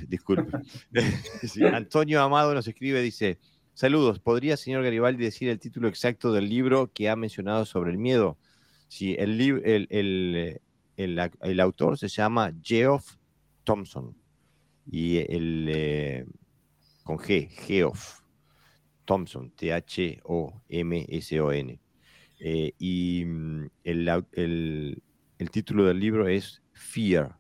[0.08, 0.58] disculpe.
[1.74, 3.38] Antonio Amado nos escribe, dice,
[3.78, 8.00] saludos, ¿podría, señor Garibaldi, decir el título exacto del libro que ha mencionado sobre el
[8.00, 8.40] miedo?
[8.88, 9.88] Sí, el, el,
[10.98, 13.18] el, el autor se llama Geoff
[13.64, 14.18] Thompson
[14.90, 16.26] y el eh,
[17.04, 18.22] con G, Geoff
[19.06, 20.20] Thompson, T-H-O-M-S-O-N.
[22.40, 25.02] Eh, y mm, el,
[25.52, 27.38] título del libro es Fear,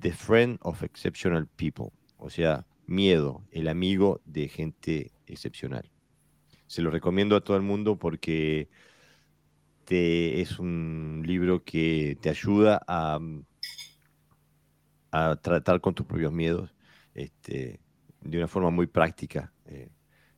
[0.00, 5.90] The Friend of Exceptional People, o sea, miedo, el amigo de gente excepcional.
[6.66, 8.68] Se lo recomiendo a todo el mundo porque
[9.90, 13.18] es un libro que te ayuda a
[15.40, 16.74] tratar con tus propios miedos
[17.14, 17.80] este,
[18.20, 19.88] de una forma muy práctica eh,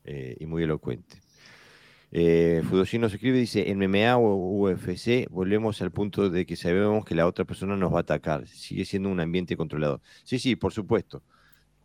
[0.05, 1.21] eh, y muy elocuente.
[2.13, 7.15] Eh, nos escribe, dice, en MMA o UFC volvemos al punto de que sabemos que
[7.15, 8.49] la otra persona nos va a atacar.
[8.49, 10.03] Sigue siendo un ambiente controlado.
[10.25, 11.23] Sí, sí, por supuesto.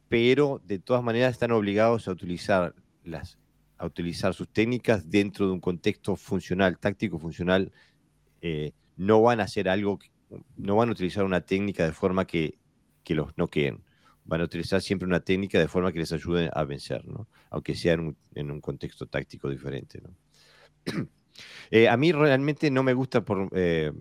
[0.10, 2.74] Pero de todas maneras están obligados a utilizar,
[3.06, 3.38] las,
[3.78, 7.72] a utilizar sus técnicas dentro de un contexto funcional, táctico funcional.
[8.42, 10.00] Eh, no van a hacer algo,
[10.58, 12.58] no van a utilizar una técnica de forma que
[13.06, 13.82] que los noqueen.
[14.26, 17.30] Van a utilizar siempre una técnica de forma que les ayude a vencer, ¿no?
[17.52, 20.02] aunque sea en un, contexto táctico diferente.
[20.02, 20.10] ¿no?
[21.70, 23.92] Eh, a mí realmente no me gusta por, eh,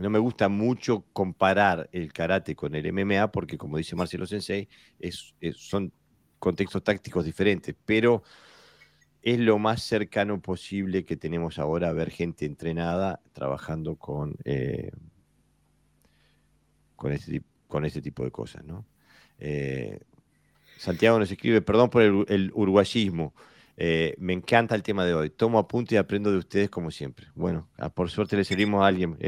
[0.00, 4.66] no me gusta mucho comparar el karate con el MMA porque, como dice Marcelo Sensei,
[4.98, 5.92] es, son
[6.38, 8.22] contextos tácticos diferentes, pero
[9.22, 14.90] es lo más cercano posible que tenemos ahora a ver gente entrenada trabajando con, eh,
[16.94, 18.86] con este con este tipo de cosas, ¿no?
[19.40, 19.98] Eh,
[20.78, 23.34] Santiago nos escribe, perdón por el, uruguayismo,
[23.76, 27.26] eh, me encanta el tema de hoy, tomo apunte y aprendo de ustedes como siempre.
[27.34, 29.18] Bueno, ah, por suerte le servimos a alguien,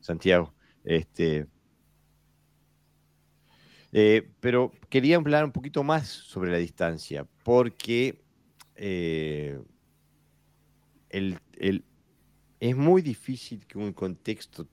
[0.00, 0.52] Santiago.
[0.84, 1.46] Este,
[4.40, 8.20] pero quería hablar un poquito más sobre la distancia, porque
[12.60, 14.66] es muy difícil que un contexto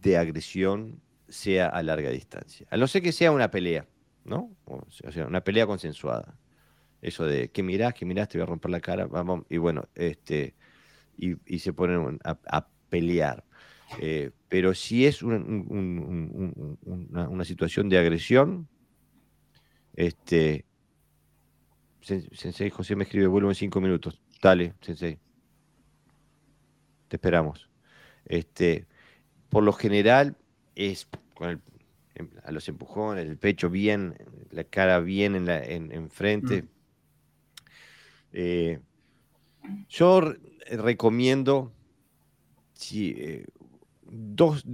[0.00, 2.66] de agresión sea a larga distancia.
[2.70, 3.86] A no ser que sea una pelea,
[4.24, 4.54] ¿no?
[4.64, 6.38] O sea, una pelea consensuada.
[7.02, 9.88] eso de que mirás, que mirás, te voy a romper la cara, vamos, y bueno,
[9.94, 10.54] este,
[11.16, 13.44] y, se ponen a, pelear.
[14.00, 15.44] Eh, pero si es una,
[17.44, 18.68] situación de agresión,
[19.94, 20.64] este,
[22.00, 24.20] Sensei José me escribe, vuelvo en cinco minutos.
[24.40, 25.18] Dale, Sensei.
[27.08, 27.68] Te esperamos.
[28.24, 28.86] Este,
[29.48, 30.36] por lo general
[30.74, 31.62] es con
[32.44, 34.16] a los empujones, el pecho bien,
[34.50, 36.62] la cara bien en, la, en, frente.
[36.62, 36.68] Mm.
[38.32, 38.80] Eh,
[39.88, 40.34] yo
[40.70, 41.72] recomiendo
[42.72, 43.46] si, eh,
[44.10, 44.64] dos,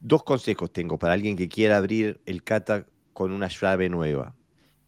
[0.00, 4.34] dos, consejos tengo para alguien que quiera abrir el kata con una llave nueva.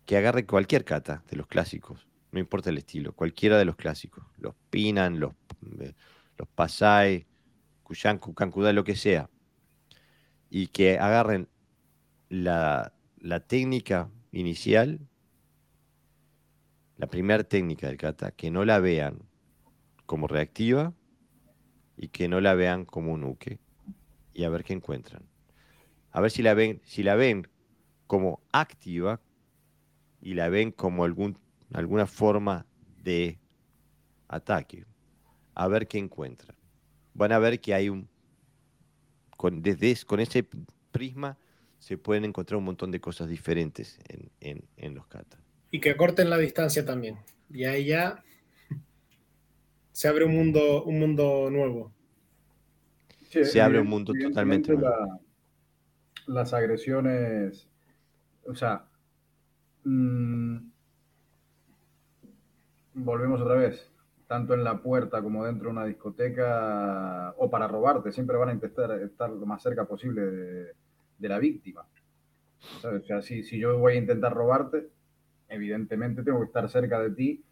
[0.07, 4.25] Que agarre cualquier kata de los clásicos, no importa el estilo, cualquiera de los clásicos.
[4.37, 5.33] Los Pinan, los,
[5.81, 5.95] eh,
[6.37, 7.27] los Pasai,
[7.85, 9.31] Kuyanku, Kankuda, lo que sea.
[10.51, 11.49] Y que agarren
[12.29, 15.01] la, la técnica inicial,
[16.97, 19.23] la primera técnica del kata, que no la vean
[20.07, 20.93] como reactiva
[21.97, 23.61] y que no la vean como un uke
[24.35, 25.23] y a ver qué encuentran.
[26.11, 27.49] A ver si la ven, si la ven
[28.07, 29.21] como activa
[30.21, 31.39] y la ven como algún,
[31.73, 32.67] alguna forma
[33.03, 33.39] de
[34.29, 34.85] ataque.
[35.55, 36.57] A ver qué encuentran.
[37.15, 38.09] Van a ver que hay un.
[39.37, 40.47] Con, desde, con ese
[40.93, 41.37] prisma
[41.79, 43.99] se pueden encontrar un montón de cosas diferentes
[44.41, 45.41] en, en los katas.
[45.71, 47.19] Y que corten la distancia también.
[47.51, 48.23] Y ahí ya
[49.93, 51.93] se abre un mundo, un mundo nuevo.
[53.33, 55.21] Se abre un mundo totalmente nuevo.
[56.27, 57.69] las agresiones,
[58.47, 58.85] o sea,
[59.85, 60.59] mm,
[62.95, 63.91] volvemos otra vez,
[64.27, 68.55] tanto en la puerta como dentro de una discoteca o para robarte, siempre van a
[68.55, 71.87] intentar estar lo más cerca posible de, la víctima.
[72.85, 74.89] O sea, si, si yo voy a intentar robarte,
[75.49, 77.45] evidentemente tengo que estar cerca de ti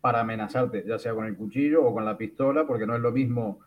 [0.00, 3.12] para amenazarte, ya sea con el cuchillo o con la pistola, porque no es lo
[3.12, 3.60] mismo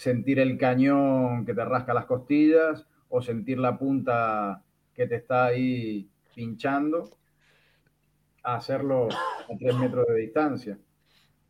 [0.00, 5.44] sentir el cañón que te rasca las costillas o sentir la punta que te está
[5.44, 7.18] ahí pinchando,
[8.42, 10.78] a hacerlo a tres metros de distancia.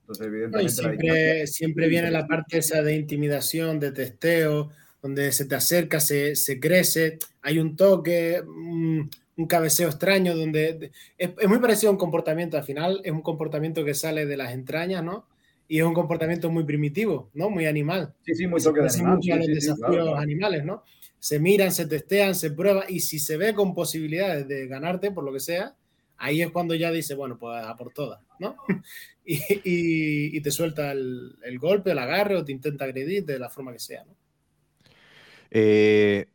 [0.00, 1.46] Entonces, evidentemente.
[1.46, 4.70] siempre, viene la parte esa de intimidación, de testeo,
[5.00, 11.48] donde se te acerca, se, se crece, hay un toque, un cabeceo extraño, donde es,
[11.48, 15.04] muy parecido a un comportamiento, al final es un comportamiento que sale de las entrañas,
[15.04, 15.29] ¿no?
[15.70, 17.48] Y es un comportamiento muy primitivo, ¿no?
[17.48, 18.12] Muy animal.
[18.26, 19.18] Sí, sí, muy toque de animal.
[19.18, 20.82] Mucho a los desafíos animales, ¿no?
[21.20, 25.22] Se miran, se testean, se prueban, y si se ve con posibilidades de ganarte, por
[25.22, 25.76] lo que sea,
[26.16, 28.56] ahí es cuando ya dice, bueno, pues a por todas, ¿no?
[29.24, 29.38] y,
[30.36, 33.72] y, te suelta el, el, golpe, el agarre, o te intenta agredir de la forma
[33.72, 34.16] que sea, ¿no?
[35.52, 36.26] Eh,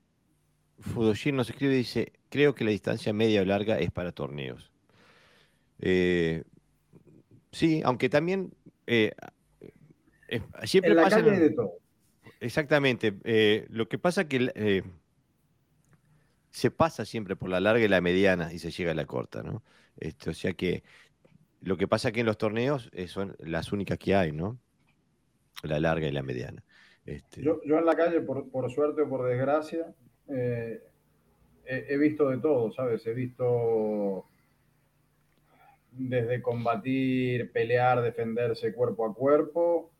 [0.79, 4.71] Fudoshin nos escribe y dice, creo que la distancia media o larga es para torneos.
[5.81, 6.45] Eh,
[7.51, 8.53] sí, aunque también
[8.87, 9.11] eh,
[10.27, 11.21] eh, siempre pasa...
[11.21, 11.73] de todo.
[12.39, 13.13] Exactamente.
[13.69, 14.83] lo que pasa que
[16.51, 19.43] se pasa siempre por la larga y la mediana y se llega a la corta,
[19.43, 19.63] ¿no?
[19.97, 20.83] Este, o sea que
[21.61, 24.59] lo que pasa que en los torneos son las únicas que hay, ¿no?
[25.63, 26.63] La larga y la mediana.
[27.05, 27.41] Este...
[27.41, 29.93] Yo, en la calle, por, por suerte o por desgracia,
[30.27, 30.81] eh,
[31.65, 33.05] he, visto de todo, ¿sabes?
[33.05, 34.25] He visto
[35.97, 39.91] desde combatir, pelear, defenderse cuerpo a cuerpo,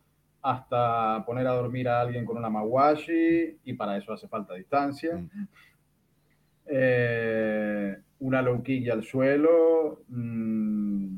[0.41, 5.15] hasta poner a dormir a alguien con una mawashi, y para eso hace falta distancia.
[5.15, 5.47] Mm.
[6.67, 11.17] Eh, una low kick al suelo, mm,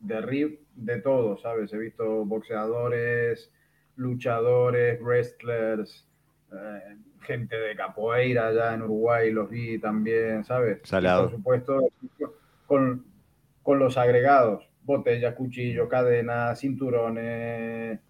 [0.00, 1.72] de de todo, ¿sabes?
[1.72, 3.52] He visto boxeadores,
[3.96, 6.06] luchadores, wrestlers,
[6.52, 10.80] eh, gente de capoeira allá en Uruguay, los vi también, ¿sabes?
[10.80, 11.90] por supuesto,
[12.66, 13.04] con,
[13.66, 18.00] los agregados, botellas, cuchillos, cadenas, cinturones.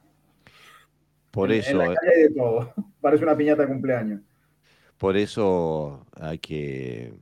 [1.31, 1.83] Por eso.
[1.83, 2.73] En de todo.
[3.01, 4.21] Parece una piñata de cumpleaños.
[4.99, 7.15] Por eso hay que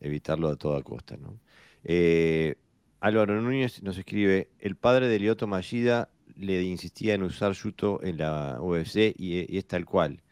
[0.00, 1.38] evitarlo a toda costa, ¿no?
[1.84, 2.54] Eh,
[3.00, 8.18] Álvaro Núñez nos escribe: el padre de Lioto Mallida le insistía en usar Yuto en
[8.18, 10.22] la UFC y es tal cual.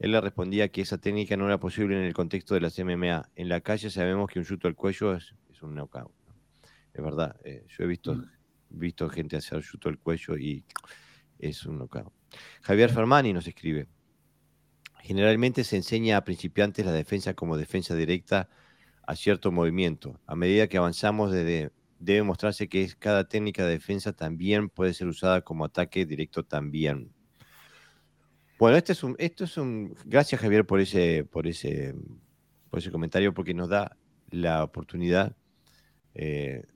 [0.00, 3.28] Él le respondía que esa técnica no era posible en el contexto de las MMA.
[3.36, 6.10] En la calle sabemos que un chuto al cuello es, un knockout.
[6.92, 8.28] Es verdad, eh, yo he visto, mm.
[8.70, 10.64] visto gente hacer chuto al cuello y
[11.38, 12.12] es un knockout.
[12.62, 13.88] Javier Fermani nos escribe.
[15.02, 18.48] Generalmente se enseña a principiantes la defensa como defensa directa
[19.06, 20.20] a cierto movimiento.
[20.26, 25.40] A medida que avanzamos debe mostrarse que cada técnica de defensa también puede ser usada
[25.40, 27.12] como ataque directo también.
[28.58, 29.96] Bueno, este es un, esto es un.
[30.04, 31.94] Gracias, Javier, por ese, por ese,
[32.68, 33.96] por ese comentario, porque nos da
[34.30, 35.34] la oportunidad
[36.14, 36.66] eh,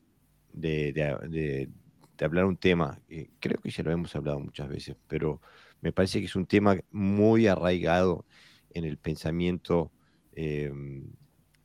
[0.54, 1.68] de, de,
[2.16, 3.00] de hablar un tema,
[3.40, 5.40] creo que ya lo hemos hablado muchas veces, pero
[5.80, 8.24] me parece que es un tema muy arraigado
[8.70, 9.92] en el pensamiento
[10.32, 11.12] em,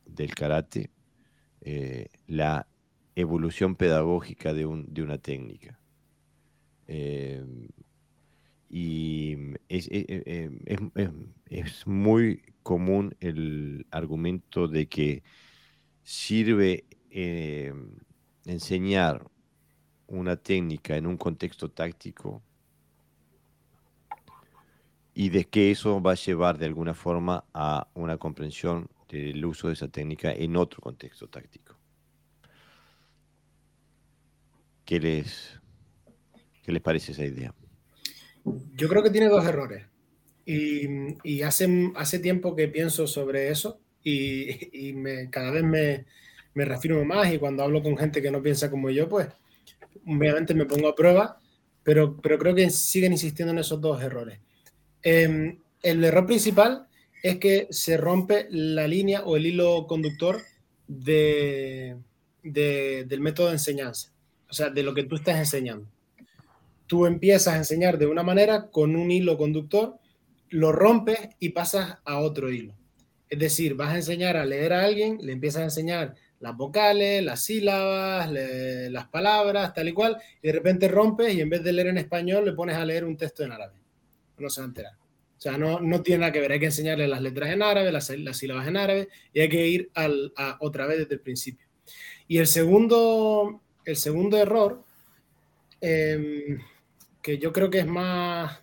[0.04, 0.90] del karate,
[1.62, 2.66] eh, la
[3.16, 5.80] evolución pedagógica de, un, de una técnica.
[6.86, 7.68] Em,
[8.68, 9.36] y
[9.68, 15.22] es, e, e, em, es, muy común el argumento de que
[16.02, 16.84] sirve
[18.46, 19.28] enseñar
[20.06, 22.42] una técnica en un contexto táctico
[25.14, 29.68] y de que eso va a llevar de alguna forma a una comprensión del uso
[29.68, 31.76] de esa técnica en otro contexto táctico.
[34.84, 35.60] ¿Qué les,
[36.62, 37.54] qué les parece esa idea?
[38.74, 39.86] Yo creo que tiene dos errores.
[40.46, 46.06] Y, hace, hace tiempo que pienso sobre eso y, me, cada vez me,
[46.54, 49.28] me reafirmo más y cuando hablo con gente que no piensa como yo, pues
[50.06, 51.38] obviamente me pongo a prueba,
[51.82, 54.38] pero, pero creo que siguen insistiendo en esos dos errores.
[55.02, 56.86] Em, el error principal
[57.22, 60.40] es que se rompe la línea o el hilo conductor
[60.86, 61.96] de,
[62.42, 64.12] del método de enseñanza,
[64.48, 65.86] o sea, de lo que tú estás enseñando.
[66.86, 69.96] Tú empiezas a enseñar de una manera con un hilo conductor,
[70.48, 72.74] lo rompes y pasas a otro hilo.
[73.28, 77.22] Es decir, vas a enseñar a leer a alguien, le empiezas a enseñar las vocales,
[77.22, 81.72] las sílabas, las palabras, tal y cual, y de repente rompes y en vez de
[81.72, 83.74] leer en español le pones a leer un texto en árabe.
[84.38, 84.92] No se va a enterar.
[84.94, 87.92] O sea, no, no tiene nada que ver, hay que enseñarle las letras en árabe,
[87.92, 91.66] las, sílabas en árabe, y hay que ir al, a, otra vez desde el principio.
[92.26, 94.82] Y el segundo, el segundo error,
[95.80, 96.58] em,
[97.22, 98.60] que yo creo que es más...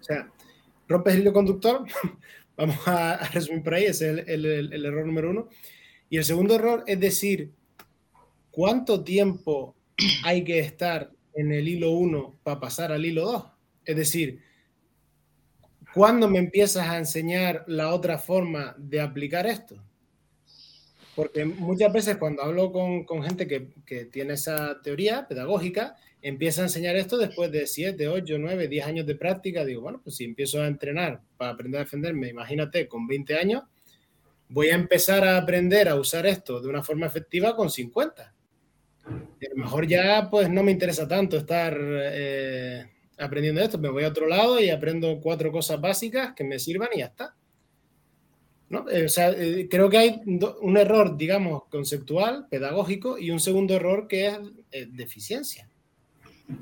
[0.00, 0.30] O sea,
[0.86, 1.84] rompes el hilo conductor,
[2.56, 5.48] vamos a, resumir por ahí, ese es el, el error número uno
[6.10, 7.52] y el segundo error es decir,
[8.50, 9.74] ¿cuánto tiempo
[10.24, 13.44] hay que estar en el hilo 1 para pasar al hilo 2?
[13.84, 14.42] Es decir,
[15.94, 19.82] ¿cuándo me empiezas a enseñar la otra forma de aplicar esto?
[21.14, 26.64] Porque muchas veces cuando hablo con, gente que, que, tiene esa teoría pedagógica, empieza a
[26.64, 29.64] enseñar esto después de 7, 8, 9, 10 años de práctica.
[29.64, 33.64] Digo, bueno, pues si empiezo a entrenar para aprender a defenderme, imagínate, con 20 años,
[34.48, 38.22] voy a empezar a aprender a usar esto de una forma efectiva con 50.
[38.22, 44.04] a lo mejor ya pues no me interesa tanto estar eh, aprendiendo esto, me voy
[44.04, 47.34] a otro lado y aprendo cuatro cosas básicas que me sirvan y ya está.
[48.70, 48.86] ¿No?
[48.90, 53.74] Eh, o sea, eh, creo que hay un error, digamos, conceptual, pedagógico y un segundo
[53.74, 54.38] error que es
[54.92, 55.70] deficiencia.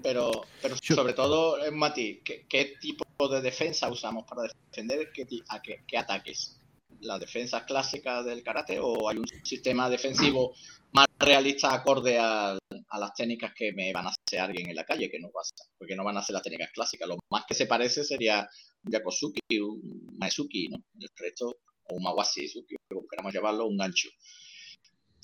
[0.04, 0.30] Pero,
[0.62, 6.60] pero sobre todo, Mati, ¿qué, tipo de defensa usamos para defender qué, a qué ataques?
[7.06, 10.54] Las defensas clásicas del karate o hay un sistema defensivo
[10.92, 12.58] más realista acorde a,
[12.98, 15.94] las técnicas que me van a hacer alguien en la calle, que no pasa, porque
[15.94, 17.06] no van a ser las técnicas clásicas.
[17.06, 18.48] Lo más que se parece sería
[18.84, 20.78] un Yakosuki, un Maesuki, ¿no?
[20.98, 22.50] El resto, o un Mawashi,
[22.88, 24.08] como queramos llamarlo, un gancho.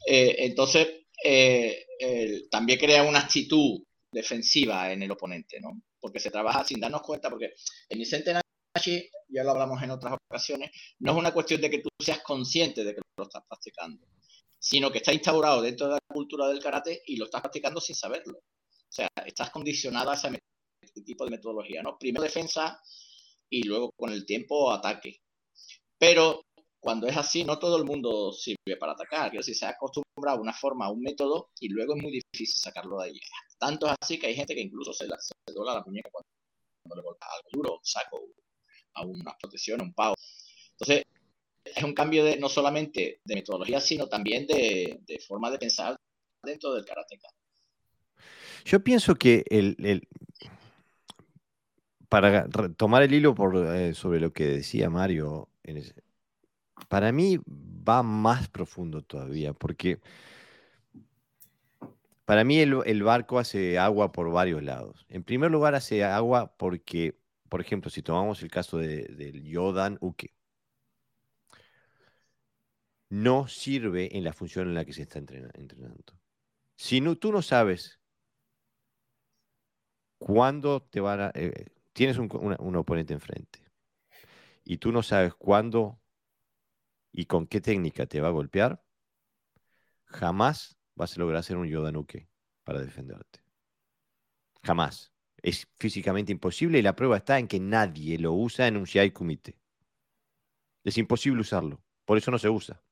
[0.07, 0.87] Eh, entonces,
[1.25, 1.87] eh,
[2.51, 5.81] también crea una actitud defensiva en el oponente, ¿no?
[5.99, 7.55] Porque se trabaja sin darnos cuenta, porque
[7.89, 8.05] en mi
[8.85, 12.85] ya lo hablamos en otras ocasiones, no es una cuestión de que tú seas consciente
[12.85, 14.07] de que lo estás practicando,
[14.59, 17.97] sino que está instaurado dentro de la cultura del karate y lo estás practicando sin
[17.97, 18.39] saberlo.
[18.39, 21.97] O sea, estás condicionado a ese tipo de metodología, ¿no?
[21.99, 22.81] Primero defensa
[23.49, 25.21] y luego con el tiempo ataque.
[25.99, 26.43] Pero
[26.83, 29.31] cuando es así, no todo el mundo sirve para atacar.
[29.31, 32.11] Quiero decir, se ha acostumbrado a una forma, a un método, y luego es muy
[32.11, 33.21] difícil sacarlo de ahí.
[33.57, 36.97] Tanto es así que hay gente que incluso se, la, se dobla la muñeca cuando,
[36.97, 38.21] le golpea algo duro, saco,
[38.95, 40.15] a una protección, a un pago.
[40.73, 41.05] Entonces,
[41.65, 45.97] es un cambio de, no solamente de metodología, sino también de, forma de pensar
[46.43, 47.29] dentro del karateka.
[48.65, 50.07] Yo pienso que el,
[52.09, 55.49] para tomar el hilo por, eh, sobre lo que decía Mario,
[56.89, 60.01] para mí va más profundo todavía, porque
[62.25, 65.07] para mí el, barco hace agua por varios lados.
[65.09, 67.17] En primer lugar, hace agua porque
[67.53, 70.35] por ejemplo, si tomamos el caso del Yodan Uke,
[73.11, 76.19] no sirve en la función en la que se está entrenando.
[76.77, 78.01] Si no, tú no sabes
[80.17, 81.33] cuándo te van a...
[81.35, 82.31] Eh, tienes un,
[82.75, 83.71] oponente enfrente
[84.65, 86.01] y tú no sabes cuándo
[87.13, 88.83] y con qué técnica te va a golpear,
[90.07, 92.31] jamás vas a lograr hacer un Yodanuke
[92.65, 93.45] para defenderte.
[94.63, 95.13] Jamás
[95.43, 99.11] es físicamente imposible y la prueba está en que nadie lo usa en un CI
[99.11, 99.57] Kumite.
[100.85, 102.83] Es imposible usarlo, por eso no se usa.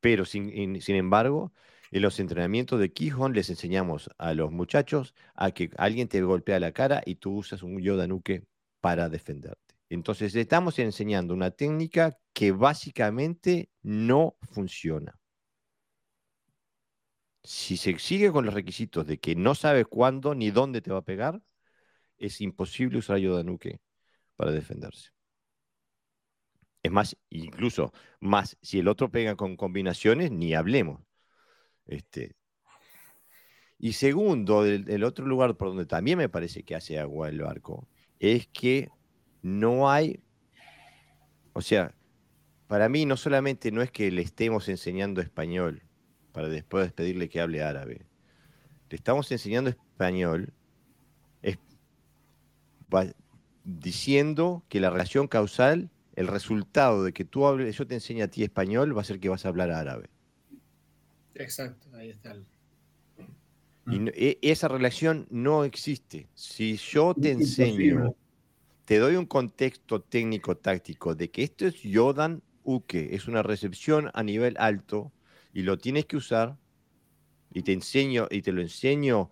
[0.00, 0.50] Pero sin,
[0.88, 1.52] embargo,
[1.90, 6.58] En los entrenamientos de Quijón les enseñamos a los muchachos a que alguien te golpea
[6.58, 8.08] la cara y tú usas un Yoda
[8.80, 9.76] para defenderte.
[9.88, 15.18] Entonces, le estamos enseñando una técnica que básicamente no funciona.
[17.44, 20.98] Si se sigue con los requisitos de que no sabes cuándo ni dónde te va
[20.98, 21.40] a pegar,
[22.18, 23.80] es imposible usar Yoda Nuke
[24.36, 25.10] para defenderse.
[26.82, 31.02] Es más, incluso más, si el otro pega con combinaciones, ni hablemos.
[31.86, 32.34] Este.
[33.78, 37.88] Y segundo, el, otro lugar por donde también me parece que hace agua el barco,
[38.18, 38.90] es que
[39.42, 40.20] no hay,
[41.52, 41.94] o sea,
[42.66, 45.83] para mí no solamente no es que le estemos enseñando español
[46.34, 48.04] para después pedirle que hable árabe,
[48.90, 50.52] le estamos enseñando español
[51.40, 51.56] es,
[53.64, 58.28] diciendo que la relación causal el resultado de que tú hables, yo te enseñe a
[58.28, 60.08] ti español, va a ser que vas a hablar árabe.
[61.34, 62.36] Exacto, ahí está.
[63.86, 66.28] Y e, esa relación no existe.
[66.34, 68.14] Si yo te enseño,
[68.84, 74.22] te doy un contexto técnico-táctico de que esto es Yodan Uke, es una recepción a
[74.22, 75.12] nivel alto
[75.54, 76.58] y lo tienes que usar,
[77.52, 79.30] y te enseño, y te lo enseño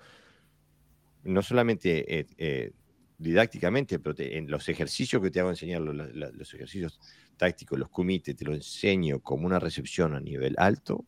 [1.25, 2.73] no solamente eh, eh,
[3.19, 7.01] didácticamente, pero en los ejercicios que te hago enseñar, los, ejercicios
[7.37, 11.05] tácticos, los comités, te lo enseño como una recepción a nivel alto,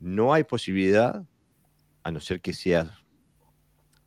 [0.00, 1.24] no hay posibilidad,
[2.02, 2.90] a no ser que seas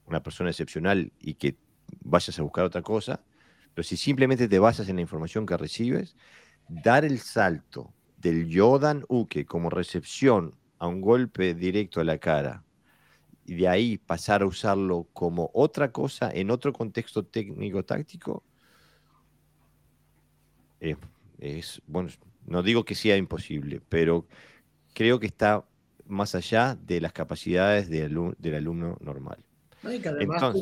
[0.06, 1.58] una persona excepcional y que
[2.02, 3.24] vayas a buscar otra cosa,
[3.74, 6.16] pero si simplemente te basas en la información que recibes,
[6.68, 12.64] dar el salto del Yodan Uke como recepción a un golpe directo a la cara
[13.46, 18.44] y de ahí pasar a usarlo como otra cosa en otro contexto técnico-táctico,
[21.40, 22.10] es, bueno,
[22.46, 24.28] no digo que sea imposible, pero
[24.94, 25.66] creo que está
[26.06, 28.16] más allá de las capacidades del,
[28.56, 29.40] alumno normal.
[29.84, 30.54] y que además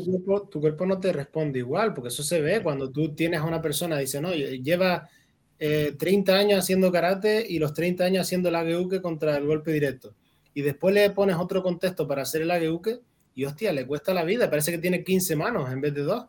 [0.49, 3.61] tu, cuerpo, no te responde igual, porque eso se ve cuando tú tienes a una
[3.61, 5.09] persona, dice, no, lleva
[5.57, 9.71] 30 eh, años haciendo karate y los 30 años haciendo la ageuke contra el golpe
[9.71, 10.13] directo
[10.53, 13.01] y después le pones otro contexto para hacer el ageuke
[13.35, 16.25] y hostia, le cuesta la vida, parece que tiene 15 manos en vez de dos.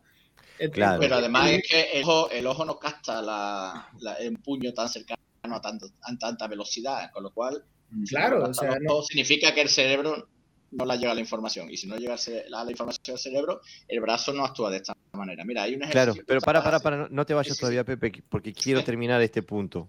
[0.72, 1.00] Claro.
[1.00, 2.00] Pero además es que
[2.38, 7.22] el ojo, no capta la, el puño tan cercano a, tanto, a tanta velocidad, con
[7.22, 7.64] lo cual
[8.08, 9.02] claro, o sea, no...
[9.02, 10.28] significa que el cerebro
[10.70, 11.70] no le llega la información.
[11.70, 12.16] Y si no llega
[12.48, 15.44] la, la, información al cerebro, el brazo no actúa de esta manera.
[15.44, 18.84] Mira, hay un Claro, pero para, para, para, no te vayas todavía, Pepe, porque quiero
[18.84, 19.88] terminar este punto.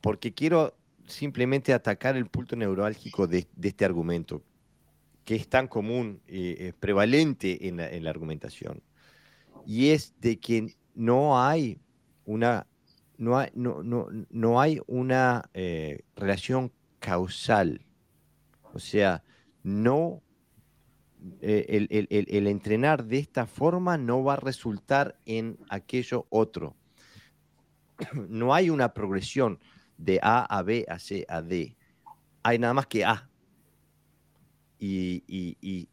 [0.00, 0.76] Porque quiero
[1.06, 4.42] simplemente atacar el punto neurálgico de, este argumento,
[5.24, 8.82] que es tan común, eh, eh, prevalente en la, argumentación,
[9.66, 11.78] y es de que no hay
[12.26, 12.66] una,
[13.16, 17.80] no hay, no, no, no hay una eh, relación causal,
[18.74, 19.22] o sea,
[19.62, 20.22] no
[21.40, 26.76] el, el, entrenar de esta forma no va a resultar en aquello otro.
[28.28, 29.60] No hay una progresión
[29.96, 31.76] de A a B a C a D.
[32.42, 33.30] Hay nada más que A.
[34.78, 35.22] Y,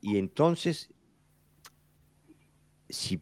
[0.01, 0.89] entonces,
[2.89, 3.21] si,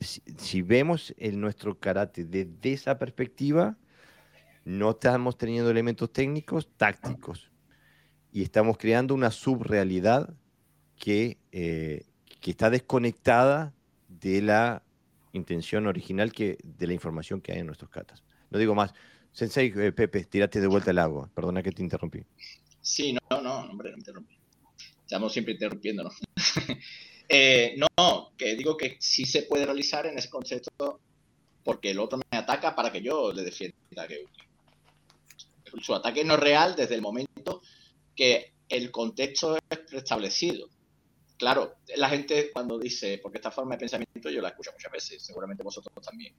[0.00, 3.76] si, vemos el nuestro karate desde esa perspectiva,
[4.64, 7.53] no estamos teniendo elementos técnicos, tácticos.
[8.34, 10.34] Y estamos creando una subrealidad
[10.98, 12.02] que, eh,
[12.40, 13.72] que está desconectada
[14.08, 14.82] de la
[15.34, 18.24] intención original que, de la información que hay en nuestros katas.
[18.50, 18.92] No digo más.
[19.30, 21.30] Sensei, eh, Pepe, tírate de vuelta al agua.
[21.32, 22.24] Perdona que te interrumpí.
[22.80, 24.36] Sí, no, no, hombre, no me interrumpí.
[25.02, 26.16] Estamos siempre interrumpiéndonos.
[27.28, 30.98] eh, no, que digo que sí se puede realizar en ese concepto
[31.62, 33.76] porque el otro me ataca para que yo le defienda.
[35.80, 37.62] su ataque no es real desde el momento
[38.14, 40.68] que el contexto es preestablecido.
[41.36, 45.22] Claro, la gente cuando dice, porque esta forma de pensamiento yo la escucho muchas veces,
[45.22, 46.34] seguramente vosotros también.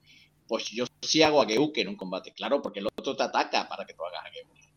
[0.46, 3.84] Pues yo sí hago ageuke en un combate, claro, porque el otro te ataca para
[3.84, 4.72] que tú hagas ageuke.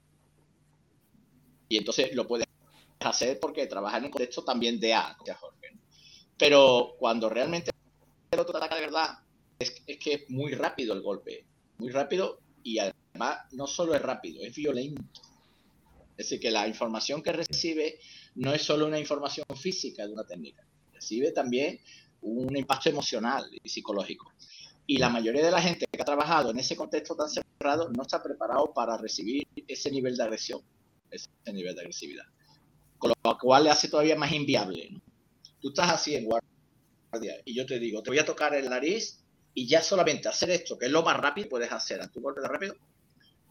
[1.70, 2.48] Y entonces lo puedes
[3.00, 5.78] hacer porque trabaja en un contexto también de A, Jorge.
[6.38, 7.72] Pero cuando realmente
[8.32, 9.20] el otro te ataca de verdad,
[9.58, 11.46] es, es que es muy rápido el golpe,
[11.78, 15.04] muy rápido y además no solo es rápido, es violento.
[16.20, 17.98] Es decir, que la información que recibe
[18.36, 21.80] no es solo una información física de una técnica, recibe también
[22.20, 24.34] un impacto emocional y psicológico.
[24.86, 28.02] Y la mayoría de la gente que ha trabajado en ese contexto tan cerrado no
[28.02, 30.62] está preparado para recibir ese nivel de agresión,
[31.10, 32.26] ese nivel de agresividad.
[32.98, 34.90] Con lo cual le hace todavía más inviable.
[35.62, 39.24] Tú estás así en guardia y yo te digo, te voy a tocar el nariz
[39.54, 42.20] y ya solamente hacer esto, que es lo más rápido que puedes hacer a tu
[42.20, 42.76] golpe de rápido,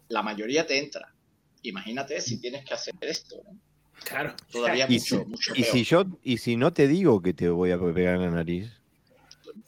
[0.09, 1.15] la mayoría te entra.
[1.63, 3.37] Imagínate si tienes que hacer esto.
[3.45, 3.59] ¿no?
[4.05, 4.35] Claro.
[4.51, 5.73] Todavía Y mucho, si, mucho y peor.
[5.73, 8.71] si yo, y si no te digo que te voy a pegar en la nariz,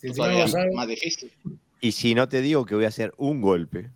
[0.02, 1.32] no sabes, más difícil.
[1.80, 3.90] y si no te digo que voy a hacer un golpe,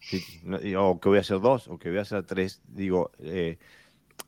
[0.00, 3.10] si- no- o que voy a hacer dos, o que voy a hacer tres, digo,
[3.20, 3.58] eh,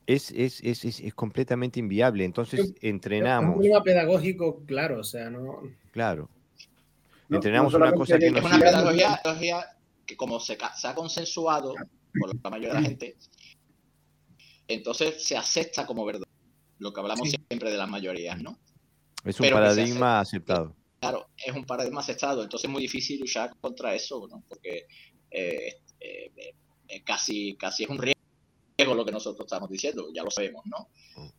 [0.07, 2.24] es, es, es, es, es completamente inviable.
[2.24, 5.61] Entonces Es un entrenamos, problema pedagógico, claro, o sea, no.
[5.92, 6.28] claro.
[7.28, 9.66] No- Entrenamos no una cosa que nos Es una pedagogía, pedagogía
[10.07, 11.74] que como se ha consensuado
[12.19, 13.17] por la mayoría de la gente,
[14.69, 16.27] entonces se acepta como verdad.
[16.79, 17.37] Lo que hablamos Sí.
[17.49, 18.59] siempre de las mayorías, ¿no?
[19.25, 20.77] Es un pero paradigma aceptado.
[21.01, 24.43] Claro, es un paradigma aceptado, entonces es muy difícil luchar contra eso, ¿no?
[24.49, 24.87] Porque
[25.31, 26.33] eh, eh,
[26.89, 28.17] eh, casi, casi es un riesgo
[28.95, 30.89] lo que nosotros estamos diciendo, ya lo sabemos, ¿no?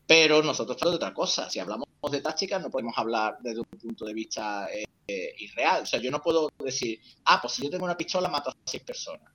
[0.05, 1.49] Pero nosotros hablamos de otra cosa.
[1.49, 5.83] Si hablamos de táctica, no podemos hablar desde un punto de vista eh, eh, irreal.
[5.83, 8.55] O sea, yo no puedo decir, ah, pues si yo tengo una pistola, mato a
[8.65, 9.31] seis personas.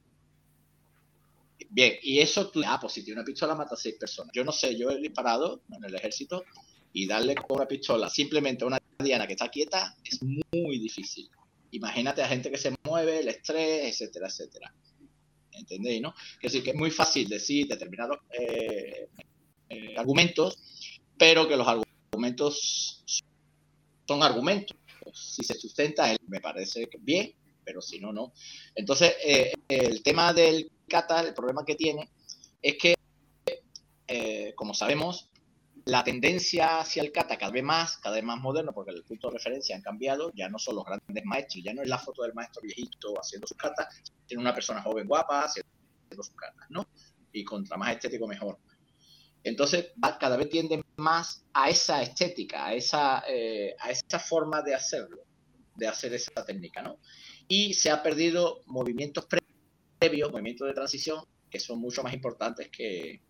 [1.70, 4.32] Bien, y eso ah, pues si tiene una pistola, mata a seis personas.
[4.34, 6.44] Yo no sé, yo he disparado en el ejército
[6.92, 11.30] y darle con una pistola simplemente a una diana que está quieta es muy difícil.
[11.70, 14.74] Imagínate a gente que se mueve, el estrés, etcétera, etcétera.
[15.52, 16.14] ¿Entendéis, no?
[16.36, 19.08] Es decir, que es muy fácil decir determinados eh,
[19.68, 20.58] eh, argumentos,
[21.16, 23.04] pero que los argumentos
[24.06, 24.76] son argumentos.
[25.14, 27.32] Si se sustenta, él me parece bien,
[27.64, 28.32] pero si no, no.
[28.74, 32.10] Entonces, eh, el tema del kata, el problema que tiene
[32.60, 32.94] es que,
[34.06, 35.30] eh, como sabemos,
[35.86, 39.28] la tendencia hacia el kata cada vez más, cada vez más moderno, porque el punto
[39.28, 42.22] de referencia han cambiado, ya no son los grandes maestros, ya no es la foto
[42.22, 45.70] del maestro viejito haciendo sus katas, sino una persona joven guapa haciendo
[46.10, 46.86] sus katas, ¿no?
[47.32, 48.58] Y contra más estético mejor.
[49.44, 54.74] Entonces, cada vez tiende más a esa estética, a esa, eh, a esa forma de
[54.74, 55.22] hacerlo,
[55.74, 56.98] de hacer esa técnica, ¿no?
[57.48, 59.26] Y se ha perdido movimientos
[60.02, 63.20] previos, movimientos de transición, que son mucho más importantes que,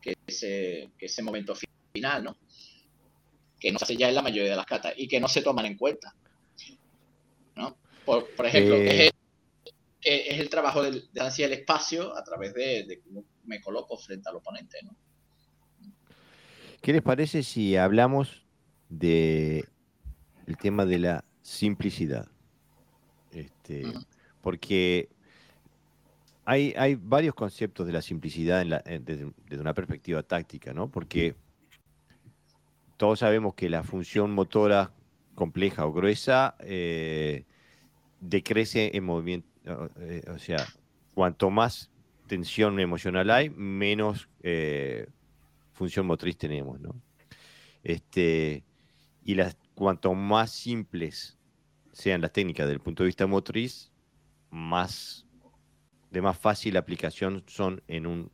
[0.00, 1.54] que, ese, que ese momento
[1.92, 2.36] final, ¿no?
[3.60, 5.42] Que no se hace ya en la mayoría de las catas y que no se
[5.42, 6.12] toman en cuenta,
[7.54, 7.76] ¿no?
[8.04, 9.06] Por, por ejemplo, Eh.
[9.06, 9.12] es,
[10.02, 13.60] el, es el trabajo del, de ansiar el espacio a través de, de cómo me
[13.60, 14.96] coloco frente al oponente, ¿no?
[16.82, 18.42] ¿Qué les parece si hablamos
[18.88, 19.68] de
[20.46, 22.26] el tema de la simplicidad?
[23.30, 23.84] Este,
[24.40, 25.10] porque
[26.50, 30.90] hay, varios conceptos de la simplicidad desde una perspectiva táctica, ¿no?
[30.90, 31.36] Porque
[32.96, 34.92] todos sabemos que la función motora
[35.36, 37.44] compleja o gruesa eh,
[38.20, 39.48] decrece en movimiento,
[40.00, 40.66] eh, o sea,
[41.14, 41.90] cuanto más
[42.26, 45.06] tensión emocional hay, menos eh,
[45.72, 46.94] función motriz tenemos, ¿no?
[47.84, 48.64] Este,
[49.24, 51.38] y las, cuanto más simples
[51.92, 53.90] sean las técnicas desde el punto de vista motriz,
[54.50, 55.26] más
[56.10, 58.30] de más fácil aplicación son en un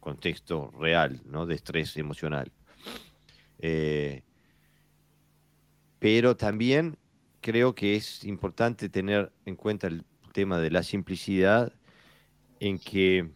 [0.00, 1.46] contexto real, ¿no?
[1.46, 2.52] De estrés emocional.
[3.58, 4.22] Eh,
[5.98, 6.96] pero también
[7.40, 11.72] creo que es importante tener en cuenta el tema de la simplicidad
[12.58, 13.30] en que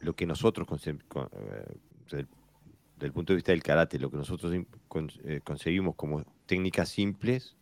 [0.00, 0.96] lo que nosotros, eh,
[2.10, 2.28] del,
[2.98, 7.56] del punto de vista del karate, lo que nosotros eh, conseguimos como técnicas simples,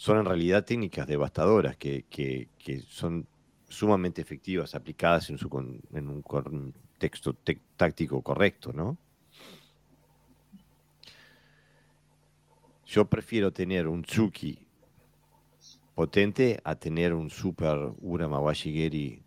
[0.00, 2.48] son en realidad técnicas devastadoras que, que-
[2.88, 3.26] son
[3.68, 7.36] sumamente efectivas aplicadas en, su con- en un contexto
[7.76, 8.96] táctico correcto, ¿no?
[12.86, 14.66] Yo prefiero tener un Tsuki
[15.94, 19.22] potente a tener un super Ura Mawashigeri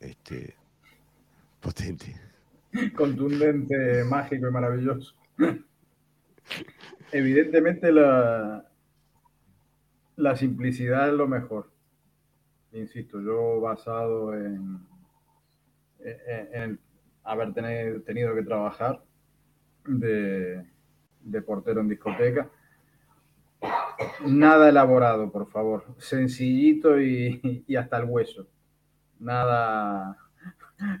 [0.00, 0.56] este,
[1.60, 2.16] potente.
[2.96, 5.14] contundente, mágico y maravilloso.
[7.12, 8.66] Evidentemente la,
[10.16, 11.70] la simplicidad es lo mejor.
[12.72, 14.78] Insisto, yo basado en,
[16.00, 16.80] en, en
[17.22, 19.02] haber tener- tenido que trabajar
[19.86, 20.66] de,
[21.20, 22.50] de portero en discoteca.
[24.26, 25.84] Nada elaborado, por favor.
[25.98, 28.46] Sencillito y, y hasta el hueso.
[29.18, 30.18] Nada,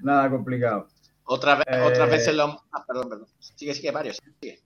[0.02, 0.88] nada complicado.
[1.24, 2.62] Otra vez, Eh, otras veces lo...
[2.72, 3.26] Ah, perdón, perdón.
[3.38, 4.20] Sigue, sigue, varios.
[4.40, 4.60] Sigue.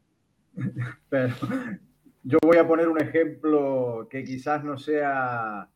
[1.09, 1.35] Pero
[2.23, 5.69] yo voy a poner un ejemplo que quizás no sea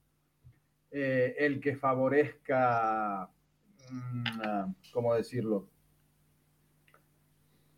[0.90, 3.28] eh, el que favorezca,
[3.90, 5.68] mm, ah, ¿cómo decirlo?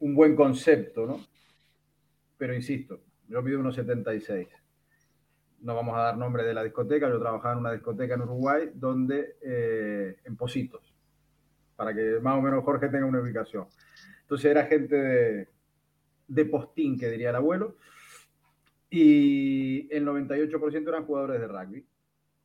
[0.00, 1.20] Un buen concepto, ¿no?
[2.36, 4.48] Pero insisto, yo mido unos 76.
[5.60, 7.08] No vamos a dar nombre de la discoteca.
[7.08, 10.94] Yo trabajaba en una discoteca en Uruguay donde, eh, en Positos,
[11.76, 13.66] para que más o menos Jorge tenga una ubicación.
[14.22, 15.48] Entonces era gente de,
[16.28, 17.76] de postín, que diría el abuelo,
[18.96, 21.84] y el 98% eran jugadores de rugby.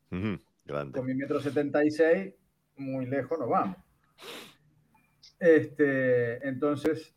[0.10, 0.98] Ujú, Grande.
[0.98, 2.34] Con mi metro 76,
[2.78, 3.78] muy lejos nos vamos.
[5.40, 7.14] Este, entonces,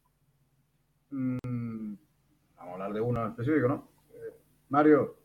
[1.09, 1.95] mm,
[2.57, 3.89] vamos a hablar de uno específico, ¿no?
[4.11, 4.37] Eh,
[4.69, 5.17] Mario,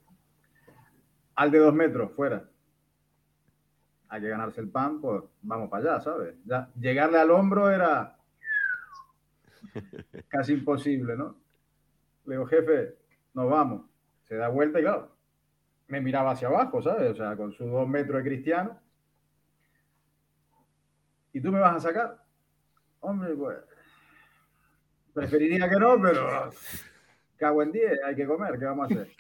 [1.36, 2.50] al de dos metros, fuera.
[4.08, 6.34] Hay que ganarse el pan, pues vamos para allá, ¿sabes?
[6.46, 8.18] Ya, llegarle al hombro era
[10.30, 11.36] casi imposible, ¿no?
[12.26, 12.96] Le digo, jefe,
[13.34, 13.97] nos vamos.
[14.28, 15.16] Se da vuelta y claro,
[15.88, 17.12] me miraba hacia abajo, ¿sabes?
[17.12, 18.80] O sea, con sus dos metros de cristiano.
[21.34, 22.24] ¿Y tú me vas a sacar?
[23.00, 23.58] Hombre, pues.
[25.14, 26.50] Preferiría que no, pero.
[27.38, 29.12] Cago en 10, hay que comer, ¿qué vamos a hacer?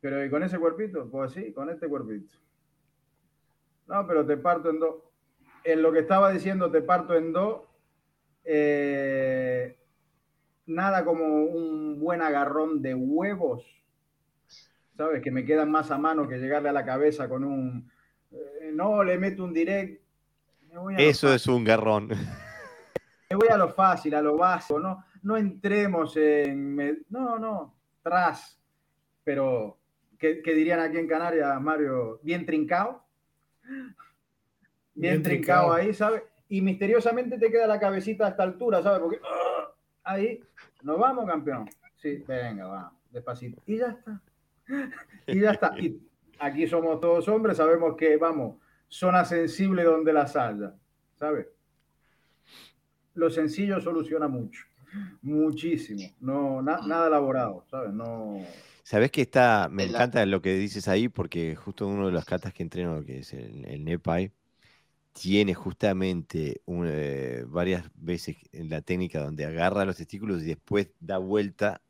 [0.00, 1.08] Pero ¿y con ese cuerpito?
[1.10, 2.34] Pues sí, con este cuerpito.
[3.86, 4.96] No, pero te parto en dos.
[5.64, 7.62] En lo que estaba diciendo, te parto en dos.
[8.44, 9.77] Eh,
[10.68, 13.64] nada como un buen agarrón de huevos,
[14.96, 15.22] ¿sabes?
[15.22, 17.90] Que me quedan más a mano que llegarle a la cabeza con un.
[18.30, 20.02] eh, no, le meto un direct.
[20.70, 22.08] me voy a Eso es un garrón.
[22.08, 27.74] me voy a lo fácil, a lo básico, no, no entremos en, me- no, no,
[28.02, 28.58] tras,
[29.24, 29.78] pero,
[30.18, 32.20] ¿qué, qué dirían aquí en Canarias, Mario?
[32.22, 33.04] Bien trincado,
[33.62, 33.94] bien,
[34.94, 35.72] Bien trincado trincado.
[35.72, 36.22] ahí, ¿sabes?
[36.48, 39.00] Y misteriosamente te queda la cabecita a esta altura, ¿sabes?
[39.00, 39.67] Porque, ¡ah!
[40.08, 40.40] Ahí,
[40.82, 41.68] nos vamos, campeón.
[41.96, 43.62] Sí, venga, va, despacito.
[43.66, 44.20] Y ya está.
[45.26, 45.74] Y ya está.
[45.78, 45.98] Y
[46.38, 48.56] aquí somos todos hombres, sabemos que, vamos,
[48.88, 50.74] zona sensible donde las haya,
[51.18, 51.46] ¿sabes?
[53.14, 54.64] Lo sencillo soluciona mucho,
[55.22, 56.14] muchísimo.
[56.20, 57.92] No, na- nada elaborado, ¿sabes?
[57.92, 58.38] No.
[58.84, 62.24] Sabes que está, me la- encanta lo que dices ahí, porque justo uno de los
[62.24, 63.84] catas que entreno, que es el, el
[65.20, 70.90] tiene justamente un, eh, varias veces en la técnica donde agarra los testículos y después
[71.00, 71.80] da vuelta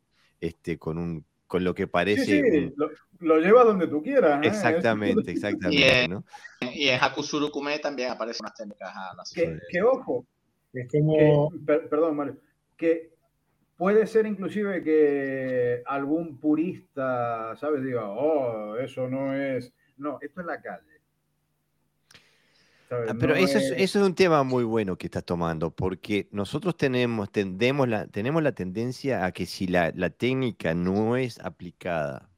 [0.40, 2.90] este, con un con lo que parece sí, un- lo,
[3.20, 4.44] lo lleva donde tú quieras.
[4.44, 4.48] ¿eh?
[4.48, 6.22] exactamente, exactamente, ¿no?
[6.60, 10.26] Y en Hakusuru Kume también aparecen unas técnicas a las Que, que ojo,
[10.74, 11.50] Es que- como.
[11.64, 12.36] per- perdón, Mario,
[12.76, 13.14] que
[13.78, 17.82] puede ser inclusive que algún purista, ¿sabes?
[17.82, 19.72] Diga, oh, eso no es.
[19.96, 20.97] No, esto es la calle.
[22.89, 23.10] ¿Sabes?
[23.10, 25.70] Ah, Pero No eso es, es- eso es un tema muy bueno que estás tomando,
[25.70, 31.16] porque nosotros tenemos, tendemos la, tenemos la tendencia a que si la, la técnica no
[31.16, 32.31] es aplicada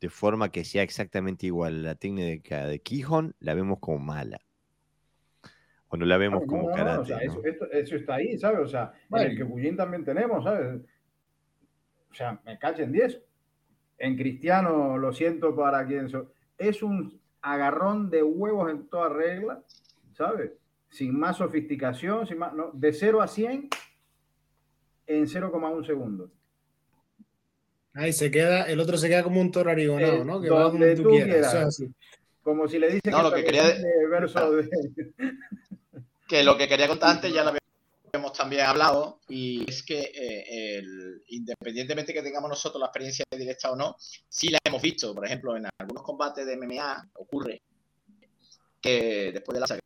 [0.00, 4.38] de forma que sea exactamente igual a la técnica de Quijón, la vemos como mala.
[5.88, 6.98] O no la vemos como no, no, karate.
[7.00, 7.22] o sea, ¿no?
[7.22, 8.60] eso, esto- eso está ahí, ¿sabes?
[8.60, 10.80] O sea, en el que Pujín también tenemos, ¿sabes?
[12.10, 13.20] O sea, me cachen 10.
[13.98, 19.62] En cristiano, lo siento para quien so- Es un agarrón de huevos en toda regla,
[20.16, 20.52] ¿sabes?
[20.90, 23.68] Sin más sofisticación, sin más, no, de 0 a 100
[25.06, 26.30] en 0,1 segundo.
[27.92, 30.40] Ahí se queda, el otro se queda como un toro arigonado, Eh, ¿no?
[30.40, 31.78] Que va donde tú tú quieras.
[32.42, 34.68] Como si le dicen No, lo que quería de- verso de...
[36.28, 37.52] que lo que quería contar antes ya lo
[38.14, 43.72] habíamos también hablado y es que eh, el- independientemente que tengamos nosotros la experiencia directa
[43.72, 43.96] o no,
[44.28, 45.14] sí la hemos visto.
[45.14, 47.62] Por ejemplo, en algunos combates de MMA ocurre
[48.80, 49.80] que después de la saga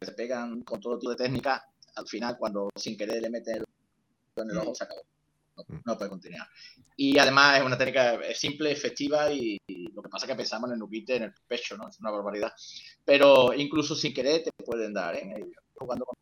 [0.00, 1.64] se pegan con todo tipo de técnica,
[1.96, 3.64] al final cuando sin querer le meten el
[4.36, 5.02] en el ojo se acabó.
[5.56, 6.48] No, no puede continuar.
[6.96, 10.68] Y además es una técnica simple, efectiva y, y lo que pasa es que pensamos
[10.70, 11.88] en el nukite en el pecho, ¿no?
[11.88, 12.52] Es una barbaridad.
[13.04, 15.34] Pero incluso sin querer te pueden dar, ¿eh?
[15.74, 16.16] Jugando con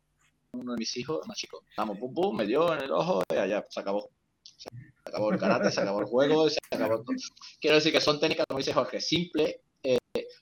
[0.53, 1.63] uno de mis hijos, más chico.
[1.77, 4.09] Vamos, pum, pum, me dio en el ojo y allá, se acabó.
[4.57, 4.69] Se
[5.05, 7.15] acabó el karate, se acabó el juego, se acabó todo.
[7.59, 9.97] Quiero decir que son técnicas, como dice Jorge, simples, eh,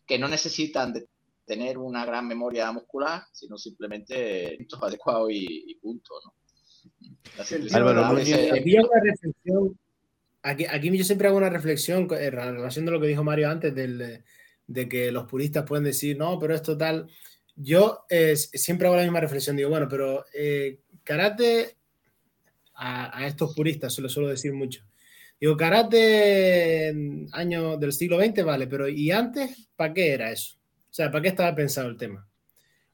[0.05, 1.07] que no necesitan de
[1.45, 6.33] tener una gran memoria muscular, sino simplemente puntos adecuados y, y punto, ¿no?
[7.73, 9.79] Álvaro Aquí hay una reflexión.
[10.43, 13.49] Aquí, aquí yo siempre hago una reflexión co- en relación de lo que dijo Mario
[13.49, 14.23] antes, del, eh,
[14.67, 17.07] de que los puristas pueden decir, no, pero esto tal.
[17.63, 19.55] Yo eh, siempre hago la misma reflexión.
[19.55, 21.77] Digo, bueno, pero eh, karate,
[22.73, 24.83] a, a estos puristas se lo suelo decir mucho.
[25.39, 30.57] Digo, karate en años del siglo XX, vale, pero ¿y antes para qué era eso?
[30.89, 32.27] O sea, ¿para qué estaba pensado el tema?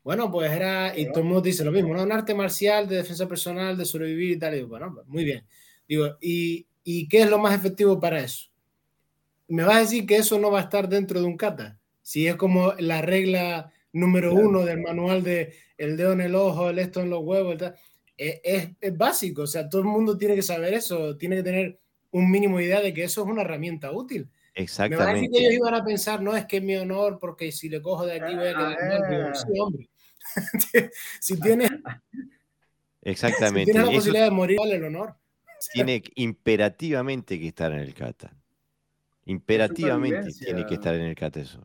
[0.03, 2.03] Bueno, pues era, y todo el mundo dice lo mismo, ¿no?
[2.03, 4.53] Un arte marcial de defensa personal, de sobrevivir y tal.
[4.53, 5.45] Y digo, bueno, pues, muy bien.
[5.85, 8.47] Digo, ¿y, ¿y qué es lo más efectivo para eso?
[9.49, 11.77] Me vas a decir que eso no va a estar dentro de un kata.
[12.01, 14.49] Si es como la regla número Claro.
[14.49, 17.57] uno del manual de el dedo en el ojo, el esto en los huevos, el
[17.59, 17.75] tal.
[18.17, 19.43] Es, es- es básico.
[19.43, 21.79] O sea, todo el mundo tiene que saber eso, tiene que tener
[22.11, 24.29] un mínimo de idea de que eso es una herramienta útil.
[24.55, 25.53] Me a decir que ellos Exactamente.
[25.53, 28.33] iban a pensar, no es que es mi honor, porque si le cojo de aquí
[28.35, 29.09] voy a quedar.
[29.09, 29.89] Digo, sí, hombre.
[31.21, 31.77] si tienes, si
[33.03, 33.65] Exactamente.
[33.71, 35.15] tienes la Eso posibilidad de morir, vale el honor.
[35.73, 38.35] tiene imperativamente que estar en el kata.
[39.25, 41.61] Imperativamente tiene que estar en el kata eso.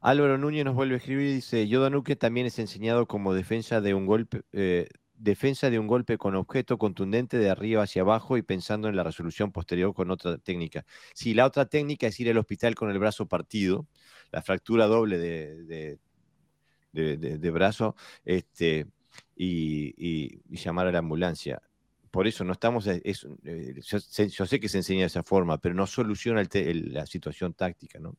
[0.00, 3.80] Álvaro Núñez nos vuelve a escribir y dice, Yoda Nuke también es enseñado como defensa
[3.80, 8.36] de un golpe, eh, defensa de un golpe con objeto contundente de arriba hacia abajo
[8.36, 10.84] y pensando en la resolución posterior con otra técnica.
[11.14, 13.86] Si la otra técnica es ir al hospital con el brazo partido,
[14.30, 15.98] la fractura doble de,
[16.92, 18.86] de, brazo, este,
[19.36, 21.60] y, llamar a la ambulancia.
[22.10, 23.02] Por eso no estamos, eh,
[23.84, 28.16] yo, sé que se enseña de esa forma, pero no soluciona la situación táctica, ¿no?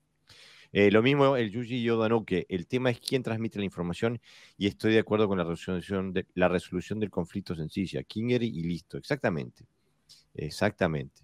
[0.72, 4.22] Eh, lo mismo el Yuji Yoda que el tema es quién transmite la información
[4.58, 8.64] y estoy de acuerdo con la resolución, de, la resolución del conflicto sencilla, Kingery y
[8.64, 9.66] listo, exactamente,
[10.36, 11.24] exactamente.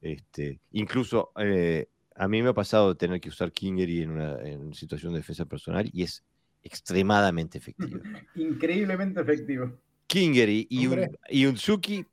[0.00, 5.12] Este, incluso eh, a mí me ha pasado tener que usar Kingery en una, situación
[5.12, 6.22] de defensa personal y es
[6.62, 8.00] extremadamente efectivo.
[8.36, 9.72] Increíblemente efectivo.
[10.06, 12.04] Kingery y un, y un Suki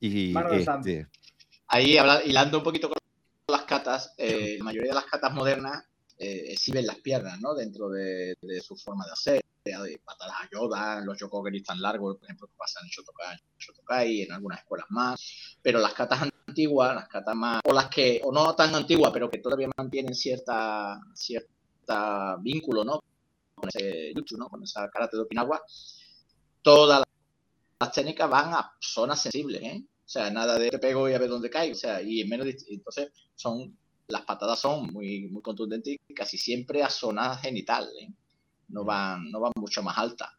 [0.00, 1.08] y este,
[1.68, 2.98] Ahí hilando un poquito con
[3.48, 5.84] las catas, eh, la mayoría de las catas modernas
[6.18, 7.54] eh, exhiben las piernas, ¿no?
[7.54, 12.24] Dentro de, su forma de hacer, de patadas a Yoda, los Yokogeris tan largos, por
[12.24, 17.08] ejemplo, que pasan en Shotokai, Shotokai, en algunas escuelas más, pero las catas antiguas, las
[17.08, 22.36] catas más, o las que, o no tan antiguas, pero que todavía mantienen cierta, cierta
[22.40, 23.02] vínculo, ¿no?
[23.54, 24.48] Con ese jutsu, ¿no?
[24.48, 25.60] Con esa karate de Okinawa,
[26.62, 27.04] todas
[27.78, 29.84] las técnicas van a zonas sensibles, ¿eh?
[29.84, 32.28] O sea, nada de te pego y a ver dónde cae, o sea, y en
[32.28, 33.76] menos, entonces son
[34.08, 38.08] las patadas son muy, muy contundentes y casi siempre a zona genital, ¿eh?
[38.68, 40.30] no, van, no van mucho más altas.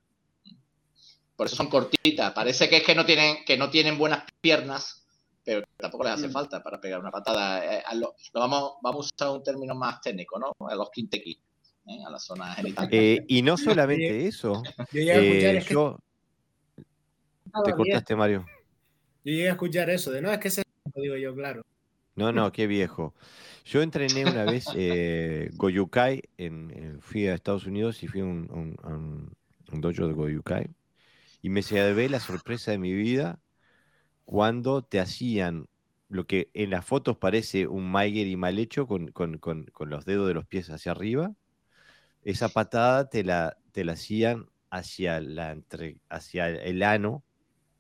[1.36, 2.34] Por eso son cortitas.
[2.34, 5.06] Parece que es que no tienen, que no tienen buenas piernas,
[5.44, 6.32] pero tampoco les hace mm.
[6.32, 7.78] falta para pegar una patada.
[7.78, 10.52] Eh, lo, vamos, vamos a usar un término más técnico, ¿no?
[10.68, 11.38] A los quintequis,
[11.88, 12.04] ¿eh?
[12.06, 12.90] a la zona genital.
[12.92, 14.64] y no solamente eso.
[14.92, 15.98] Yo
[17.64, 18.46] Te cortaste, Mario.
[19.24, 20.64] Yo llegué a escuchar eso, de no, es que se
[20.96, 21.64] lo digo yo, claro.
[22.18, 23.14] No, no, qué viejo.
[23.64, 29.36] Yo entrené una vez eh, Goyukai, en, fui a Estados Unidos y fui a un,
[29.72, 30.68] dojo de Goyukai
[31.44, 33.40] y me ve la sorpresa de mi vida
[34.26, 35.68] cuando te hacían
[36.10, 39.14] lo que en las fotos parece un Maigeri mal hecho con,
[39.80, 41.36] los dedos de los pies hacia arriba.
[42.24, 47.24] Esa patada te la, te la hacían hacia, la entre, hacia el ano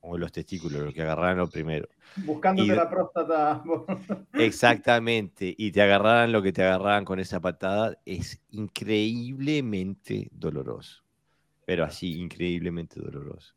[0.08, 1.88] o los testículos, lo que agarraran lo primero.
[2.18, 3.64] Buscándote la próstata.
[4.34, 11.04] Exactamente, y te agarraran lo que te agarraban con esa patada, es increíblemente doloroso.
[11.66, 13.54] Pero así, increíblemente doloroso.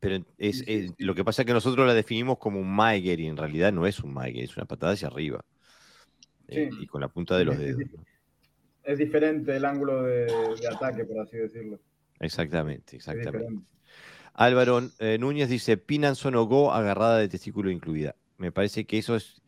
[0.00, 0.64] Pero es,
[0.98, 3.86] lo que pasa es que nosotros la definimos como un Maiger y en realidad no
[3.86, 5.42] es un Maiger, es una patada hacia arriba.
[6.48, 7.82] Eh, y con la punta de los dedos.
[8.82, 10.26] Es diferente el ángulo de,
[10.70, 11.80] ataque, por así decirlo.
[12.20, 13.62] Exactamente, exactamente.
[14.34, 18.16] Álvaro eh, Núñez dice, Pinan Sonogo agarrada de testículo incluida.
[18.36, 19.40] Me parece que eso es,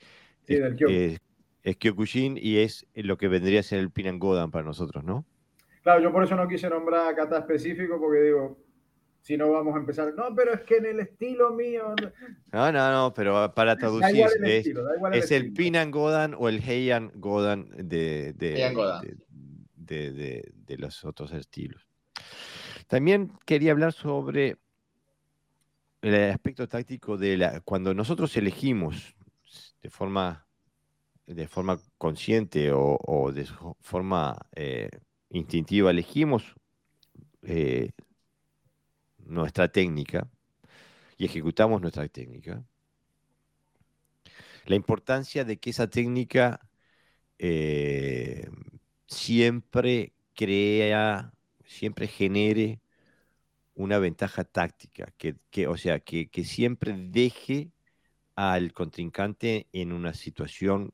[0.46, 1.20] es,
[1.78, 5.26] Kyokushin y es lo que vendría a ser el Pinan Godan para nosotros, ¿no?
[5.82, 8.58] Claro, yo por eso no quise nombrar a kata específico, porque digo,
[9.20, 11.94] si no vamos a empezar, no, pero es que en el estilo mío.
[12.52, 17.10] No, no, no, pero para traducir, es, el, es el Pinan Godan o el Heian
[17.16, 19.12] Godan de, de,
[19.74, 21.88] de los otros estilos.
[22.86, 24.58] También quería hablar sobre
[26.14, 29.16] el aspecto táctico de la, cuando nosotros elegimos
[29.82, 30.46] de forma,
[31.26, 33.46] de forma consciente o, de
[33.80, 34.90] forma eh,
[35.30, 36.54] instintiva, elegimos
[37.42, 37.90] eh,
[39.18, 40.28] nuestra técnica
[41.18, 42.64] y ejecutamos nuestra técnica,
[44.66, 46.68] la importancia de que esa técnica
[47.38, 48.48] eh,
[49.06, 51.32] siempre crea,
[51.64, 52.80] siempre genere
[53.76, 57.70] una ventaja táctica, que, o sea, que, siempre deje
[58.34, 60.92] al contrincante en una situación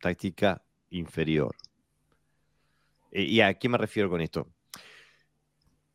[0.00, 1.56] táctica inferior.
[3.10, 4.48] Eh, ¿Y a qué me refiero con esto?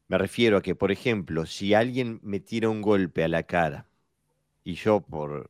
[0.10, 3.88] Me refiero a que, por ejemplo, si alguien me tira un golpe a la cara
[4.64, 5.50] y yo por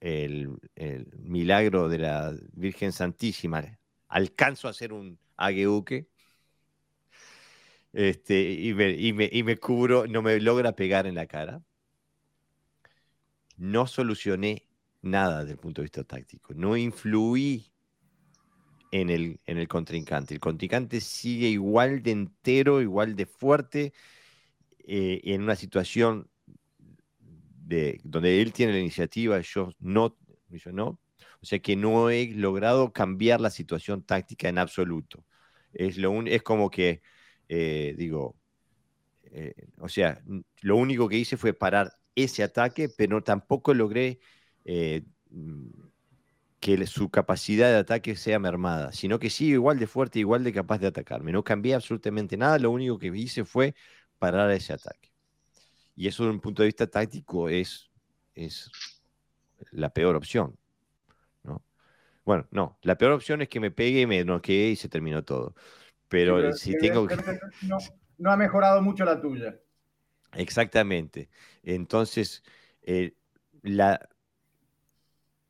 [0.00, 3.78] el, el milagro de la Virgen Santísima
[4.08, 6.06] alcanzo a hacer un agueuque,
[7.92, 11.62] este, y, me, cubro, no me logra pegar en la cara,
[13.56, 14.66] no solucioné
[15.02, 17.70] nada desde el punto de vista táctico, no influí
[18.92, 20.34] en el, en el contrincante.
[20.34, 23.92] El contrincante sigue igual de entero, igual de fuerte,
[24.84, 26.28] eh, en una situación
[27.18, 30.16] de, donde él tiene la iniciativa, yo no,
[30.50, 31.00] yo no.
[31.40, 35.24] O sea que no he logrado cambiar la situación táctica en absoluto.
[35.72, 37.02] Es, lo es como que
[37.48, 38.36] eh, digo,
[39.24, 40.22] eh, o sea,
[40.60, 44.20] lo único que hice fue parar ese ataque, pero tampoco logré
[44.64, 45.68] eh, mm,
[46.60, 50.52] que su capacidad de ataque sea mermada, sino que sigue igual de fuerte, igual de
[50.52, 51.32] capaz de atacarme.
[51.32, 53.74] No cambié absolutamente nada, lo único que hice fue
[54.18, 55.10] parar ese ataque.
[55.96, 57.90] Y eso, desde un punto de vista táctico, es,
[58.34, 58.70] es
[59.72, 60.56] la peor opción.
[61.44, 61.62] ¿no?
[62.24, 65.54] Bueno, no, la peor opción es que me pegue, me noquee y se terminó todo.
[66.12, 67.16] Pero, si tengo que
[67.62, 67.78] no,
[68.18, 69.58] no ha mejorado mucho la tuya.
[70.34, 71.30] Exactamente.
[71.62, 72.42] Entonces,
[72.82, 73.14] eh,
[73.62, 74.08] la,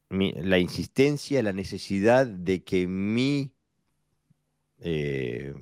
[0.09, 3.53] mi- la insistencia, la necesidad de que mi,
[4.79, 5.53] eh,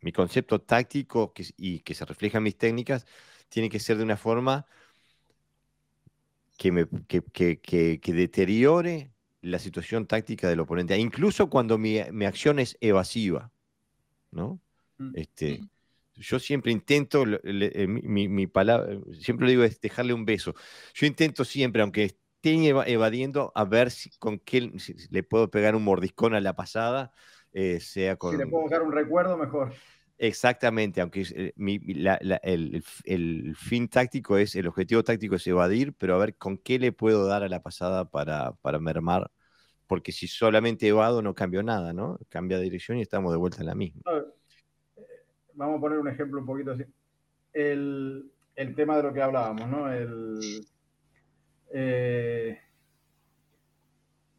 [0.00, 3.06] mi concepto táctico que y que se refleja en mis técnicas
[3.48, 4.66] tiene que ser de una forma
[6.58, 11.98] que, me, que, que- que- que deteriore la situación táctica del oponente, incluso cuando mi,
[12.12, 13.50] mi acción es evasiva,
[14.30, 14.60] ¿no?
[14.98, 15.10] Mm.
[15.14, 15.60] Este,
[16.14, 20.54] yo siempre intento, le- eh, mi, mi- palabra, siempre lo digo, es dejarle un beso.
[20.94, 25.50] Yo intento siempre, aunque estén eva- evadiendo, a ver si, con qué si- le puedo
[25.50, 27.12] pegar un mordiscón a la pasada,
[27.52, 28.32] eh, sea con...
[28.32, 29.72] Si le puedo dejar un recuerdo, mejor.
[30.18, 35.36] Exactamente, aunque eh, mi- mi- la- la- el, el fin táctico es, el objetivo táctico
[35.36, 38.78] es evadir, pero a ver con qué le puedo dar a la pasada para, para
[38.78, 39.30] mermar,
[39.90, 42.16] porque si solamente evado no cambio nada, ¿no?
[42.28, 44.02] Cambia de dirección y estamos de vuelta en la misma.
[44.06, 45.02] Eh,
[45.54, 46.84] Vamos a poner un ejemplo un poquito así.
[47.52, 49.92] El, el tema de lo que hablábamos, ¿no?
[49.92, 50.38] El
[51.72, 52.56] eh,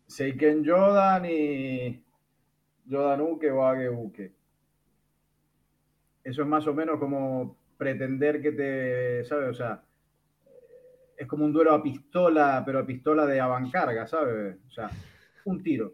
[0.08, 2.02] Seiken Jodan y
[2.90, 4.34] Jodan Uke o Age Uke.
[6.24, 9.50] Eso es más o menos como pretender que te, ¿sabes?
[9.50, 9.84] O sea,
[11.18, 14.56] es como un duelo a pistola, pero a pistola de avancarga, ¿sabes?
[14.66, 14.90] O sea,
[15.46, 15.94] un tiro.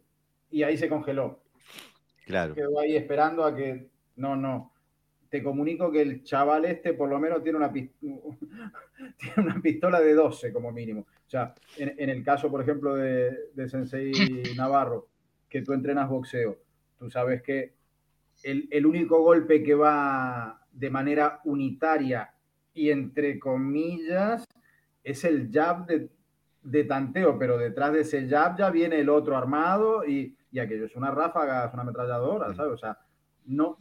[0.49, 1.41] Y ahí se congeló
[2.25, 3.89] Claro, quedó ahí esperando a que.
[4.17, 4.73] No, no.
[5.29, 7.71] Te comunico que el chaval este por lo menos tiene una,
[8.01, 8.21] tiene
[9.37, 11.01] una pistola de 12 como mínimo.
[11.01, 14.11] O sea, en, en el caso, por ejemplo, de, de Sensei
[14.57, 15.07] Navarro,
[15.49, 16.57] que tú entrenas boxeo,
[16.99, 17.73] tú sabes que
[18.43, 22.33] el, el único golpe que va de manera unitaria
[22.73, 24.45] y entre comillas
[25.03, 26.09] es el jab de,
[26.69, 30.85] de tanteo, pero detrás de ese jab ya viene el otro armado y, y aquello
[30.85, 32.73] es una ráfaga, es una ametralladora, ¿sabes?
[32.73, 32.97] O sea,
[33.45, 33.77] no,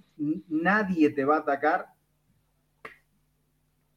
[0.49, 1.87] nadie te va a atacar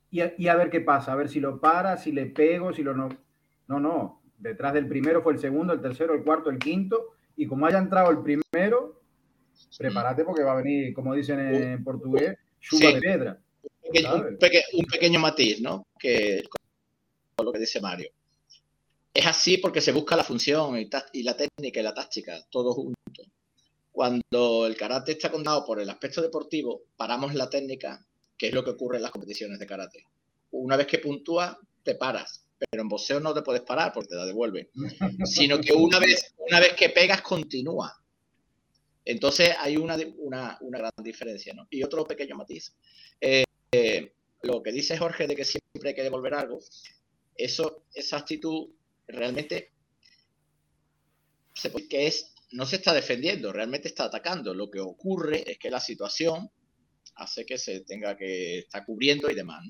[0.09, 2.73] y a, y a ver qué pasa, a ver si lo para, si le pego,
[2.73, 3.09] si lo no.
[3.67, 4.23] No, no.
[4.39, 7.09] Detrás del primero fue el segundo, el tercero, el cuarto, el quinto.
[7.35, 9.01] Y como haya entrado el primero,
[9.77, 12.93] prepárate porque va a venir, como dicen en portugués, chuva Sí.
[12.95, 13.37] de piedra.
[13.83, 14.37] Un,
[14.79, 15.85] un pequeño matiz, ¿no?
[15.99, 16.41] Que
[17.35, 18.09] con lo que dice Mario.
[19.19, 23.23] Es así porque se busca la función y, la técnica y la táctica, todo junto.
[23.91, 28.63] Cuando el karate está contado por el aspecto deportivo, paramos la técnica, que es lo
[28.63, 30.05] que ocurre en las competiciones de karate.
[30.51, 32.45] Una vez que puntúas, te paras.
[32.57, 34.69] Pero en boxeo no te puedes parar porque te la devuelven.
[35.25, 38.01] Sino que una vez, una vez que pegas, continúa.
[39.03, 41.67] Entonces hay una, una, una gran diferencia, ¿no?
[41.69, 42.73] Y otro pequeño matiz.
[43.19, 43.43] Eh,
[43.73, 44.13] eh,
[44.43, 46.61] lo que dice Jorge de que siempre hay que devolver algo,
[47.35, 48.69] eso, esa actitud
[49.09, 49.71] realmente
[51.53, 54.53] se puede- que es, no se está defendiendo, realmente está atacando.
[54.53, 56.49] Lo que ocurre es que la situación
[57.15, 59.63] hace que se tenga que estar cubriendo y demás.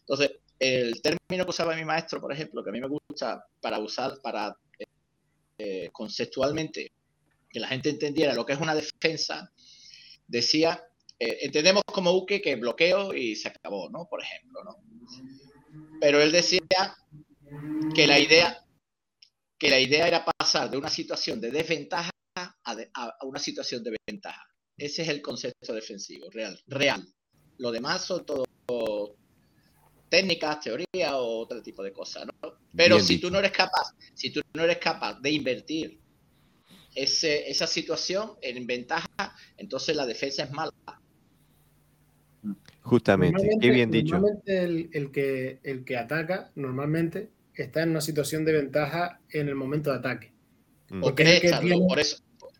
[0.00, 3.78] Entonces, el término que usaba mi maestro, por ejemplo, que a mí me gusta para
[3.78, 4.56] usar, para
[5.58, 6.92] eh, conceptualmente
[7.48, 9.50] que la gente entendiera lo que es una defensa,
[10.26, 10.82] decía,
[11.18, 14.06] eh, entendemos como Uke que bloqueo y se acabó, ¿no?
[14.08, 14.76] Por ejemplo, ¿no?
[16.00, 16.60] Pero él decía
[17.94, 18.62] que la idea,
[19.58, 22.10] que la idea era pasar de una situación de desventaja
[22.64, 24.42] a, de- a- a una situación de ventaja.
[24.76, 26.60] Ese es el concepto defensivo, real.
[26.66, 27.06] real.
[27.58, 28.44] Lo demás son todo
[30.08, 32.32] técnicas, teorías o otro tipo de cosas, ¿no?
[32.74, 33.26] Pero Bien si dicho.
[33.28, 35.98] tú no eres capaz, si tú no eres capaz de invertir
[36.94, 39.06] ese, esa situación en ventaja,
[39.56, 40.72] entonces la defensa es mala.
[42.82, 44.14] justamente, qué bien dicho.
[44.18, 47.30] Normalmente el, el que, el que ataca, normalmente,
[47.64, 50.32] está en una situación de ventaja en el momento de ataque.
[50.90, 50.98] Mm.
[51.02, 52.16] O Porque es cree el que estarlo, tiene- por eso,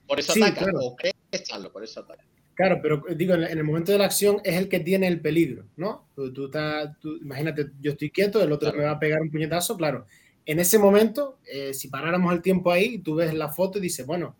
[0.06, 0.78] por eso Sí, ataca, claro.
[0.80, 2.24] o cree estarlo, por eso ataca.
[2.54, 5.20] Claro, pero digo, en en el momento de la acción es el que tiene el
[5.20, 6.08] peligro, ¿no?
[6.14, 8.78] Tú, tú estás, tú- imagínate, yo estoy quieto, el otro Claro.
[8.78, 10.06] me va a pegar un puñetazo, claro.
[10.46, 14.06] En ese momento, eh, si paráramos el tiempo ahí, tú ves la foto y dices,
[14.06, 14.36] bueno,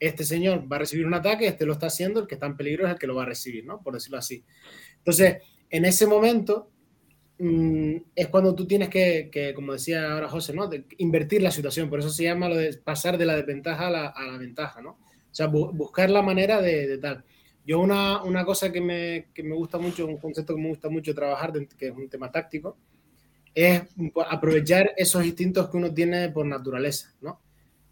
[0.00, 2.56] este señor va a recibir un ataque, este lo está haciendo, el que está en
[2.56, 3.82] peligro es el que lo va a recibir, ¿no?
[3.82, 4.44] Por decirlo así.
[4.98, 6.70] Entonces, en ese momento
[7.38, 10.68] mm, es cuando tú tienes que, como decía ahora José, ¿no?
[10.98, 14.38] Invertir la situación, por eso se llama lo de pasar de la desventaja a la,
[14.38, 14.90] ventaja, ¿no?
[14.90, 17.24] O sea, bu- buscar la manera de, de tal.
[17.66, 20.88] Yo una, una cosa que me, que me gusta mucho, un concepto que me gusta
[20.88, 22.78] mucho trabajar, que es un tema táctico,
[23.54, 23.82] es
[24.30, 27.40] aprovechar esos instintos que uno tiene por naturaleza, ¿no?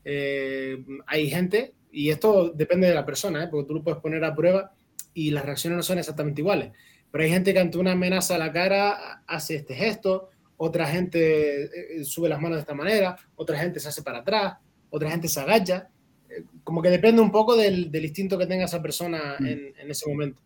[0.05, 3.49] Eh, hay gente, y esto depende de la persona, ¿eh?
[3.51, 4.73] porque tú lo puedes poner a prueba
[5.15, 6.73] y las reacciones no son exactamente iguales,
[7.11, 11.65] Pero hay gente que ante una amenaza a la cara hace este gesto, otra gente
[12.01, 14.55] eh, sube las manos de esta manera, otra gente se hace para atrás,
[14.91, 15.89] otra gente se agacha.
[16.29, 19.47] Eh, como que depende un poco del, del instinto que tenga esa persona mm.
[19.47, 20.43] en, en, ese momento.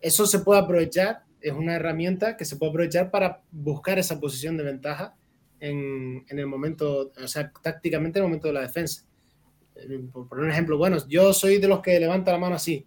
[0.00, 4.56] Eso se puede aprovechar, es una herramienta que se puede aprovechar para buscar esa posición
[4.56, 5.14] de ventaja
[5.60, 9.04] en, en el momento, o sea, tácticamente en el momento de la defensa.
[9.76, 12.86] Eh, por poner un ejemplo, bueno, yo soy de los que levanta la mano así.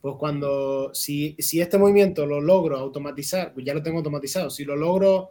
[0.00, 4.64] Pues cuando, si, si este movimiento lo logro automatizar, pues ya lo tengo automatizado, si
[4.64, 5.30] lo logro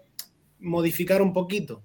[0.60, 1.84] modificar un poquito,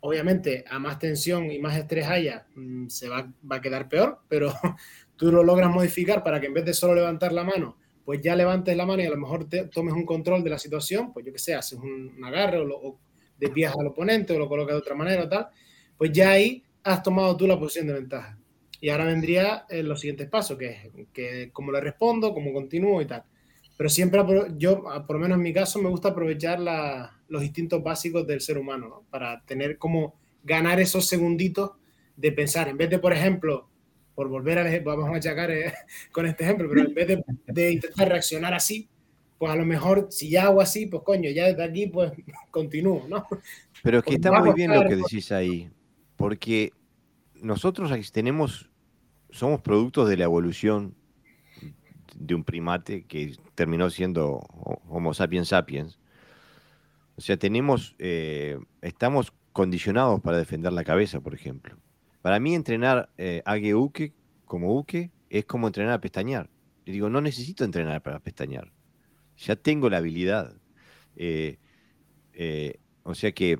[0.00, 4.20] obviamente a más tensión y más estrés haya, mm, se va, va, a quedar peor,
[4.28, 4.52] pero
[5.16, 8.34] tú lo logras modificar para que en vez de solo levantar la mano, pues ya
[8.34, 11.26] levantes la mano y a lo mejor te, tomes un control de la situación, pues
[11.26, 12.98] yo que sé, haces un, agarre o, lo,
[13.38, 15.48] desvías al oponente o lo colocas de otra manera o tal,
[15.96, 18.37] pues ya ahí has tomado tú la posición de ventaja.
[18.80, 22.52] Y ahora vendría en eh, los siguientes pasos, que es que cómo le respondo, cómo
[22.52, 23.24] continúo y tal.
[23.76, 24.20] Pero siempre,
[24.56, 28.40] yo, por lo menos en mi caso, me gusta aprovechar la, los instintos básicos del
[28.40, 29.04] ser humano, ¿no?
[29.10, 31.72] Para tener como ganar esos segunditos
[32.16, 32.68] de pensar.
[32.68, 33.68] En vez de, por ejemplo,
[34.14, 35.72] por volver a, vamos a achacar eh,
[36.12, 38.88] con este ejemplo, pero en vez de, de, intentar reaccionar así,
[39.38, 42.12] pues a lo mejor si ya hago así, pues coño, ya desde aquí, pues
[42.50, 43.26] continúo, ¿no?
[43.82, 45.70] Pero es que está muy bien lo que decís ahí,
[46.16, 46.72] porque
[47.40, 48.67] nosotros tenemos,
[49.38, 50.94] somos productos de la evolución
[52.14, 54.40] de un primate que terminó siendo
[54.88, 55.98] Homo sapiens sapiens.
[57.16, 61.76] O sea, tenemos, eh, estamos condicionados para defender la cabeza, por ejemplo.
[62.22, 64.12] Para mí entrenar eh, Age Uke
[64.44, 66.50] como Uke es como entrenar a pestañear.
[66.84, 68.72] Y digo, no necesito entrenar para pestañear.
[69.36, 70.56] Ya tengo la habilidad.
[71.16, 71.58] Eh,
[72.32, 73.58] eh, o sea que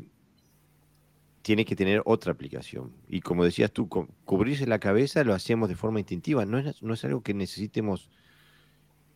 [1.42, 2.92] tiene que tener otra aplicación.
[3.08, 3.88] Y como decías tú,
[4.24, 6.44] cubrirse la cabeza lo hacemos de forma instintiva.
[6.44, 8.10] No es, no es algo que necesitemos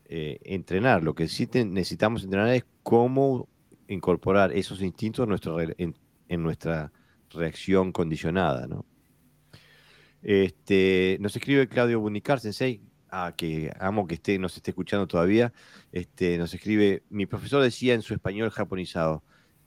[0.06, 1.02] eh, entrenar.
[1.02, 3.48] Lo que sí necesitamos entrenar es cómo
[3.88, 6.92] incorporar esos instintos en nuestra,
[7.30, 8.66] reacción condicionada.
[8.66, 8.84] ¿no?
[10.22, 12.82] Este, nos escribe Claudio Bunicar, Sensei,
[13.36, 15.52] que amo que esté, nos esté escuchando todavía.
[15.92, 19.22] Este, nos escribe, mi profesor decía en su español japonizado,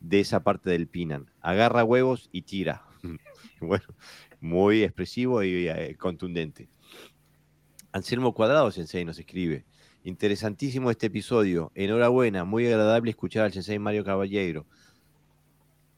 [0.05, 1.31] de esa parte del Pinan.
[1.41, 2.83] Agarra huevos y tira.
[3.61, 3.85] bueno,
[4.39, 6.69] muy expresivo y eh, contundente.
[7.91, 9.65] Anselmo Cuadrado, Sensei, nos escribe.
[10.03, 11.71] Interesantísimo este episodio.
[11.73, 14.65] Enhorabuena, muy agradable escuchar al Sensei Mario Caballero.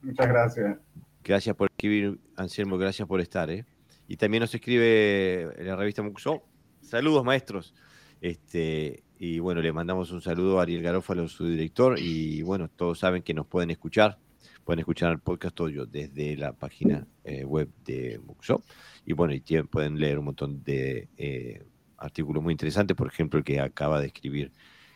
[0.01, 0.77] Muchas gracias.
[1.23, 3.49] Gracias por escribir, Anselmo, gracias por estar.
[3.49, 3.65] ¿eh?
[4.07, 6.43] Y también nos escribe la revista Muxo.
[6.81, 7.75] Saludos, maestros.
[8.21, 11.97] Este, y bueno, le mandamos un saludo a Ariel Garófalo, su director.
[11.99, 14.17] Y bueno, todos saben que nos pueden escuchar.
[14.63, 18.61] Pueden escuchar el podcast todo desde la página eh, web de Muxo.
[19.05, 21.63] Y bueno, y pueden leer un montón de eh,
[21.97, 24.51] artículos muy interesantes, por ejemplo, el que acaba de escribir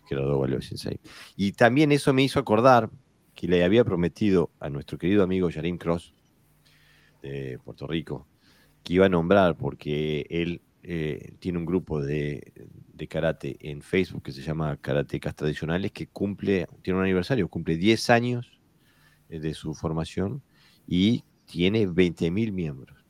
[0.08, 1.00] Gerardo Valeo Sensei.
[1.36, 2.90] Y también eso me hizo acordar
[3.34, 6.14] que le había prometido a nuestro querido amigo Yarim Cross
[7.22, 8.28] de Puerto Rico
[8.84, 12.54] que iba a nombrar porque él eh, tiene un grupo de,
[12.94, 17.78] de, karate en Facebook que se llama Karatecas Tradicionales que cumple, tiene un aniversario, cumple
[17.78, 18.60] 10 años
[19.30, 20.42] eh, de su formación
[20.88, 23.06] y tiene 20.000 miembros.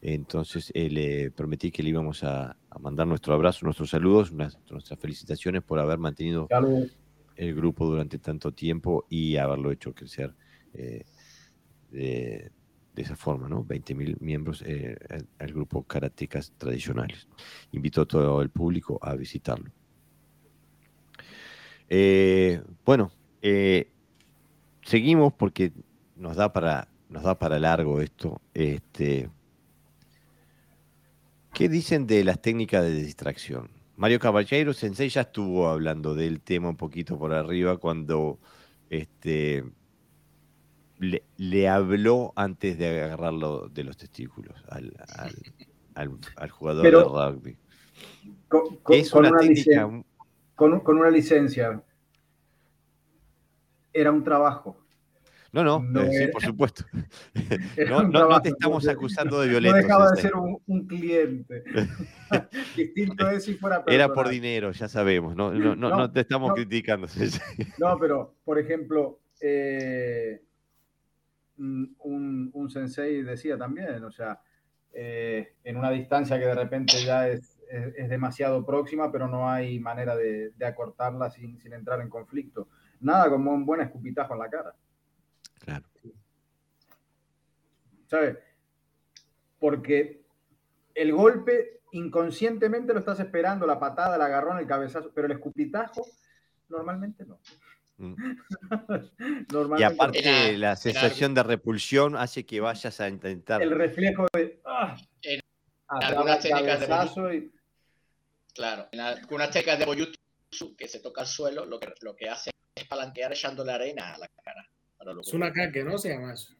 [0.00, 4.58] Entonces eh, le prometí que le íbamos a, a, mandar nuestro abrazo, nuestros saludos, unas,
[4.70, 6.88] nuestras felicitaciones por haber mantenido Salud.
[7.34, 10.34] el grupo durante tanto tiempo y haberlo hecho crecer
[10.74, 11.04] eh,
[11.90, 12.52] de,
[12.98, 13.64] de esa forma, ¿no?
[13.64, 14.98] 20.000 miembros eh,
[15.38, 17.28] al grupo Karatecas Tradicionales.
[17.70, 19.70] Invito a todo el público a visitarlo.
[21.88, 23.88] Eh, bueno, eh,
[24.82, 25.72] seguimos porque
[26.16, 28.40] nos da para nos da para largo esto.
[28.52, 29.30] Este,
[31.54, 33.70] ¿Qué dicen de las técnicas de distracción?
[33.96, 38.40] Mario Caballero Sensei ya estuvo hablando del tema un poquito por arriba cuando
[38.90, 39.64] este,
[40.98, 45.34] le, le, habló antes de agarrarlo de los testículos al, al,
[45.94, 47.58] al, al jugador Pero, de rugby.
[48.48, 50.02] Con, con, es una, una técnica...
[50.54, 51.82] Con, con, una licencia.
[53.92, 54.76] Era un trabajo.
[55.52, 56.84] No, no, no eh, sí, por supuesto.
[57.88, 59.80] No, no, no, te estamos acusando de violencia.
[59.80, 61.64] No dejaba de ser un, un cliente.
[62.76, 63.94] Distinto es si fuera personal.
[63.94, 65.34] Era por dinero, ya sabemos.
[65.36, 67.06] No, no, no, no te estamos criticando.
[67.78, 70.42] No, pero, por ejemplo, eh,
[71.58, 74.40] un, un, sensei decía también, o sea,
[74.92, 79.48] eh, en una distancia que de repente ya es, es, es demasiado próxima, pero no
[79.48, 82.68] hay manera de, de acortarla sin, sin, entrar en conflicto.
[83.00, 84.74] Nada como un buen escupitajo en la cara.
[85.60, 85.84] Claro.
[88.06, 88.38] ¿Sabes?
[89.58, 90.22] Porque
[90.94, 96.04] el golpe inconscientemente lo estás esperando, la patada, el agarrón, el cabezazo, pero el escupitajo
[96.68, 97.38] Normalmente no.
[97.98, 98.14] Mm.
[99.52, 100.18] Normalmente Y aparte,
[100.50, 103.60] Era- la sensación de repulsión hace que vayas a intentar.
[103.62, 104.60] el reflejo de.
[104.64, 104.96] ¡ah!
[105.22, 105.40] En
[105.90, 107.52] Ah, algunas el técnicas de y-
[108.54, 112.28] Claro, en algunas técnicas de Boyutsu que se toca al suelo, lo que, lo que
[112.28, 114.68] hace es palanquear echándole arena a la cara.
[115.20, 115.96] Es una caque, ¿no?
[115.96, 116.54] Se llama eso.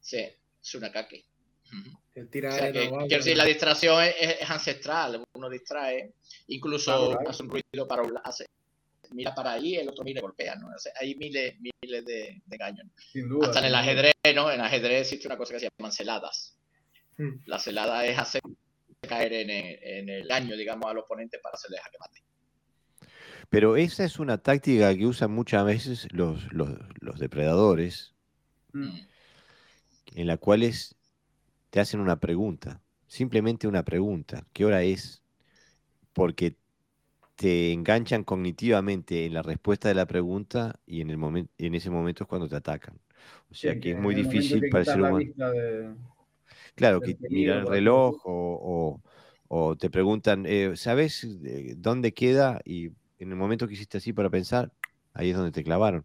[0.00, 0.18] Sí,
[0.62, 1.24] es una caque.
[1.74, 6.12] O sea, que, decir, la distracción es, es- es ancestral, uno distrae,
[6.48, 7.30] incluso Claro, claro.
[7.30, 8.44] hace un ruido para un la- hace,
[9.12, 10.68] mira para allí, el otro mira y golpea, ¿no?
[10.68, 12.86] O sea, hay miles, miles de, de engaños.
[13.12, 13.46] sin duda.
[13.46, 14.50] Hasta en el ajedrez, ¿no?
[14.50, 16.56] En el ajedrez existe una cosa que se llaman celadas.
[17.16, 17.40] Hmm.
[17.46, 18.40] La celada es hacer
[19.00, 22.22] caer en el, en el daño, digamos, al oponente para hacerle jaque mate.
[23.50, 26.70] Pero esa es una táctica que usan muchas veces los, los,
[27.00, 28.14] los depredadores,
[28.74, 29.00] Mm.
[30.14, 30.94] en la cuales
[31.68, 34.46] te hacen una pregunta, simplemente una pregunta.
[34.54, 35.22] ¿Qué hora es?
[36.14, 36.56] Porque
[37.42, 41.90] te enganchan cognitivamente en la respuesta de la pregunta y en, el momen- en ese
[41.90, 42.98] momento es cuando te atacan.
[43.50, 45.18] O sea Sí, que es muy momento difícil para el ser humano.
[45.18, 45.94] de-
[46.74, 49.00] Claro, que mirar el reloj o,
[49.48, 51.26] o- o te preguntan, eh, ¿sabes
[51.76, 52.60] dónde queda?
[52.64, 52.86] Y
[53.18, 54.72] en el momento que hiciste así para pensar,
[55.14, 56.04] ahí es donde te clavaron.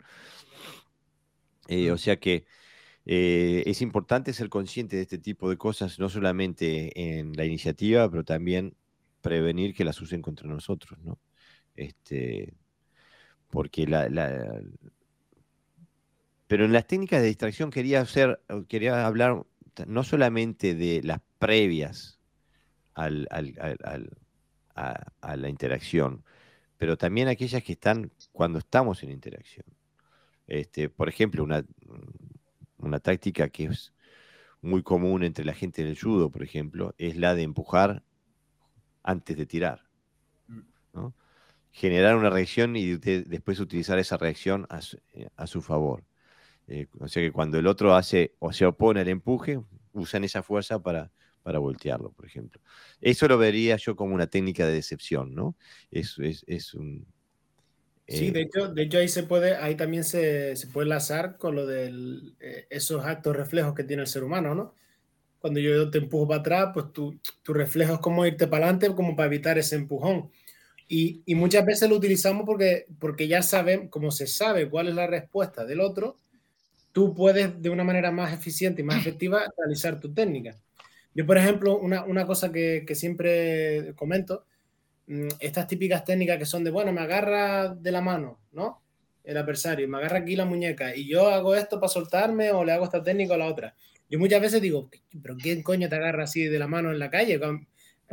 [1.68, 1.92] Eh, Mm.
[1.92, 2.46] O sea que
[3.06, 8.10] eh, es importante ser consciente de este tipo de cosas, no solamente en la iniciativa,
[8.10, 8.76] pero también
[9.22, 11.20] prevenir que las usen contra nosotros, ¿no?
[11.78, 12.54] Este,
[13.50, 14.62] porque la, la-
[16.48, 19.46] Pero en las técnicas de distracción quería hacer, quería hablar
[19.86, 22.20] no solamente de las previas
[22.96, 24.18] al- al- al- al-
[24.76, 26.24] a, a la interacción,
[26.78, 29.66] pero también aquellas que están cuando estamos en interacción.
[30.48, 31.66] Este, por ejemplo, una,
[32.78, 33.94] una táctica que es
[34.62, 38.04] muy común entre la gente del judo, por ejemplo, es la de empujar
[39.04, 39.84] antes de tirar.
[40.94, 41.14] ¿no?
[41.80, 46.04] Generar una reacción y de- después utilizar esa reacción a su, eh, a su favor.
[46.68, 49.60] Eh, o sea que cuando el otro hace o se opone al empuje,
[49.94, 51.12] usan esa fuerza para,
[51.44, 52.62] para voltearlo, por ejemplo.
[53.02, 55.56] Eso lo vería yo como una técnica de decepción, ¿no?
[55.92, 57.06] Es, es, es un...
[58.08, 61.38] Sí, eh, de hecho, de hecho ahí se puede, ahí también se, se puede enlazar
[61.38, 61.92] con lo de
[62.70, 64.74] esos actos reflejos que tiene el ser humano, ¿no?
[65.40, 68.96] Cuando yo te empujo para atrás, pues tu, tu reflejo es como irte para adelante,
[68.96, 70.32] como para evitar ese empujón.
[70.88, 74.96] Y, y muchas veces lo utilizamos porque, porque ya saben, como se sabe cuál es
[74.96, 76.18] la respuesta del otro,
[76.98, 80.58] tú puedes de una manera más eficiente y más efectiva realizar tu técnica.
[81.14, 84.46] Yo, por ejemplo, una, una cosa que, que siempre comento,
[85.08, 88.82] mm, estas típicas técnicas que son de, bueno, me agarra de la mano, ¿no?
[89.24, 92.72] El adversario, me agarra aquí la muñeca y yo hago esto para soltarme o le
[92.72, 93.76] hago esta técnica o la otra.
[94.10, 94.90] Yo muchas veces digo,
[95.22, 97.40] pero ¿quién coño te agarra así de la mano en la calle?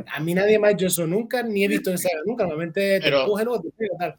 [0.07, 2.45] A mí nadie ha hecho eso nunca, ni he visto haga nunca.
[2.45, 4.17] Normalmente te empuje, luego te pega, tal.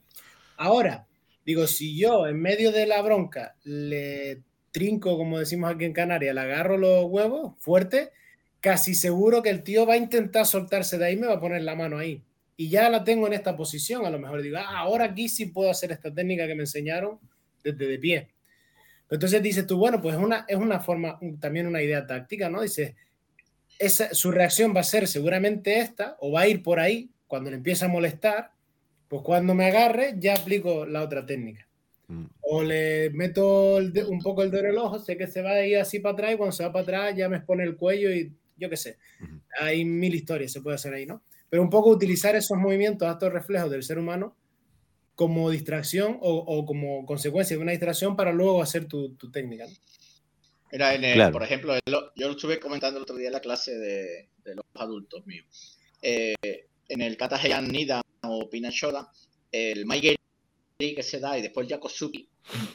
[0.57, 1.05] Ahora,
[1.45, 4.41] digo, si yo en medio de la bronca le
[4.71, 8.11] trinco, como decimos aquí en Canarias, le agarro los huevos fuerte,
[8.59, 11.39] casi seguro que el tío va a intentar soltarse de ahí y me va a
[11.39, 12.23] poner la mano ahí.
[12.57, 15.47] Y ya la tengo en esta posición, a lo mejor digo, ah, ahora aquí sí
[15.47, 17.19] puedo hacer esta técnica que me enseñaron
[17.63, 18.29] desde de pie.
[19.09, 22.61] Entonces dices tú, bueno, pues es una, es una forma, también una idea táctica, ¿no?
[22.61, 22.95] Dices,
[23.79, 27.49] esa, su reacción va a ser seguramente esta, o va a ir por ahí, cuando
[27.49, 28.51] le empieza a molestar,
[29.07, 31.67] pues cuando me agarre ya aplico la otra técnica.
[32.07, 35.27] mm, O le meto el de- un poco el dedo en el ojo, sé que
[35.27, 37.37] se va a ir así para atrás y cuando se va para atrás ya me
[37.37, 38.97] expone el cuello y yo qué sé.
[39.59, 41.21] Hay mil historias, se puede hacer ahí, ¿no?
[41.49, 44.35] Pero un poco utilizar esos movimientos, estos reflejos del ser humano
[45.15, 49.65] como distracción o, o como consecuencia de una distracción para luego hacer tu, tu técnica.
[49.65, 49.71] ¿no?
[50.71, 51.33] Mira, en el- Claro.
[51.33, 54.65] por ejemplo, yo lo estuve comentando el otro día en la clase de, de los
[54.75, 55.45] adultos míos.
[56.01, 56.33] Eh,
[56.89, 59.11] en el Kata Heian Nida o Pinashoda,
[59.51, 60.17] el Maigeri
[60.77, 62.27] que se da y después el Yakosuki,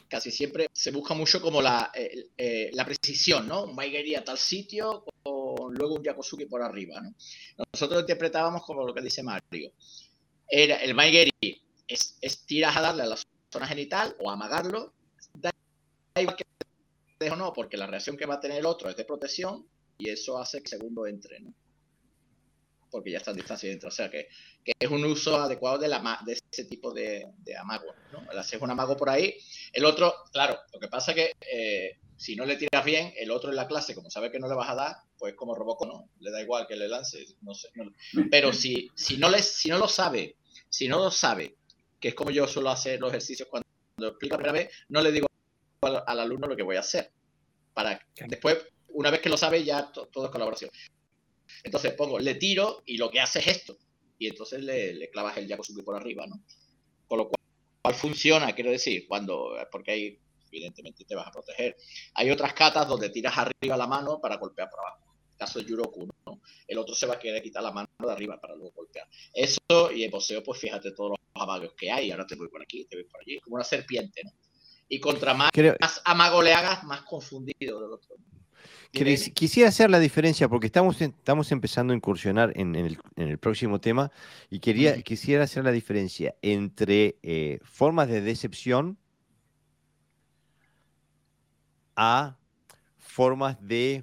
[0.09, 3.65] casi siempre se busca mucho como la, eh, eh, la precisión, ¿no?
[3.65, 7.15] Un Maigeri a tal sitio con luego un Yakosuki por arriba, ¿no?
[7.73, 9.73] Nosotros lo interpretábamos como lo que dice Mario.
[10.49, 11.31] Era el Maigeri
[11.87, 13.19] es, es tiras a darle a la
[13.53, 14.93] zona genital o amagarlo,
[15.35, 15.51] da
[16.19, 16.45] igual que
[17.20, 19.66] dejo no, porque la reacción que va a tener el otro es de protección
[19.98, 21.55] y eso hace que el segundo entre, ¿no?
[22.90, 23.88] Porque ya está en distancia dentro.
[23.88, 24.26] O sea que,
[24.64, 28.28] que es un uso adecuado de, la, de ese tipo de, de amago, ¿no?
[28.32, 29.36] El hacer un amago por ahí.
[29.72, 33.30] El otro, claro, lo que pasa es que eh, si no le tiras bien, el
[33.30, 35.86] otro en la clase, como sabe que no le vas a dar, pues como Robocop,
[35.88, 36.09] ¿no?
[36.20, 37.68] Le da igual que le lance, no sé.
[37.74, 37.92] no-
[38.30, 40.36] Pero si, si, no les, si no lo sabe,
[40.68, 41.56] si no lo sabe,
[42.01, 43.68] que es como yo suelo hacer los ejercicios cuando
[44.01, 45.26] explico la primera vez, no le digo
[45.82, 47.12] al, al alumno lo que voy a hacer.
[47.73, 48.59] Para después,
[48.89, 50.70] una vez que lo sabe, ya to- todo es colaboración.
[51.62, 53.77] Entonces pongo, le tiro y lo que hace es esto.
[54.19, 56.43] Y entonces le, le clavas el Yakuzuki por arriba, ¿no?
[57.07, 60.19] Con lo cual funciona, quiero decir, cuando, porque hay,
[60.52, 61.77] evidentemente te vas a proteger.
[62.15, 65.05] Hay otras catas donde tiras arriba la mano para golpear por abajo.
[65.32, 66.40] El caso de Yuroku, ¿no?
[66.69, 69.09] El otro se va a querer quitar la mano de arriba para luego golpear.
[69.32, 72.11] Eso, y en poseo, pues fíjate todos los amagos que hay.
[72.11, 74.31] Ahora te voy por aquí, te voy por allí, como una serpiente, ¿no?
[74.91, 75.51] Y contra más,
[75.81, 78.17] más amago le hagas, más confundido del otro.
[78.93, 84.11] Quisiera hacer la diferencia porque estamos, estamos empezando a incursionar en, el, próximo tema
[84.51, 88.99] y quería, quisiera hacer la diferencia entre eh, formas de decepción
[91.95, 92.37] a
[92.99, 94.03] formas de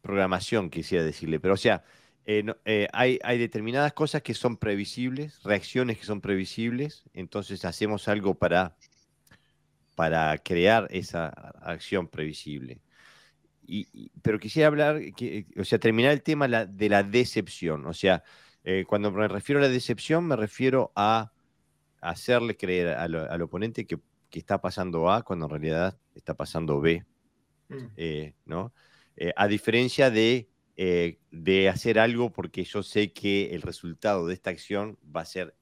[0.00, 1.38] programación, quisiera decirle.
[1.38, 1.84] Pero, o sea,
[2.24, 8.08] eh, eh, hay, hay, determinadas cosas que son previsibles, reacciones que son previsibles, entonces hacemos
[8.08, 8.76] algo para,
[9.94, 12.80] para crear esa acción previsible
[14.22, 15.00] pero quisiera hablar,
[15.56, 17.86] o sea, terminar el tema de la decepción.
[17.86, 18.22] O sea,
[18.64, 21.32] eh, cuando me refiero a la decepción, me refiero a
[22.00, 23.98] hacerle creer al, oponente que,
[24.32, 27.04] está pasando A cuando en realidad está pasando B.
[27.68, 27.86] Mm.
[27.96, 28.72] Eh, ¿no?
[29.16, 34.50] Eh, a diferencia de, de hacer algo porque yo sé que el resultado de esta
[34.50, 35.54] acción va a ser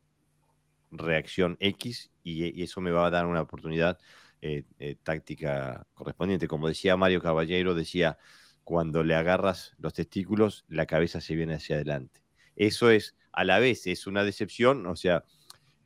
[0.90, 3.98] reacción X y, eso me va a dar una oportunidad
[4.42, 6.48] eh, eh, táctica correspondiente.
[6.48, 8.18] Como decía Mario Caballero, decía,
[8.64, 12.22] cuando le agarras los testículos, la cabeza se viene hacia adelante.
[12.56, 15.24] Eso es, a la vez, es una decepción, o sea,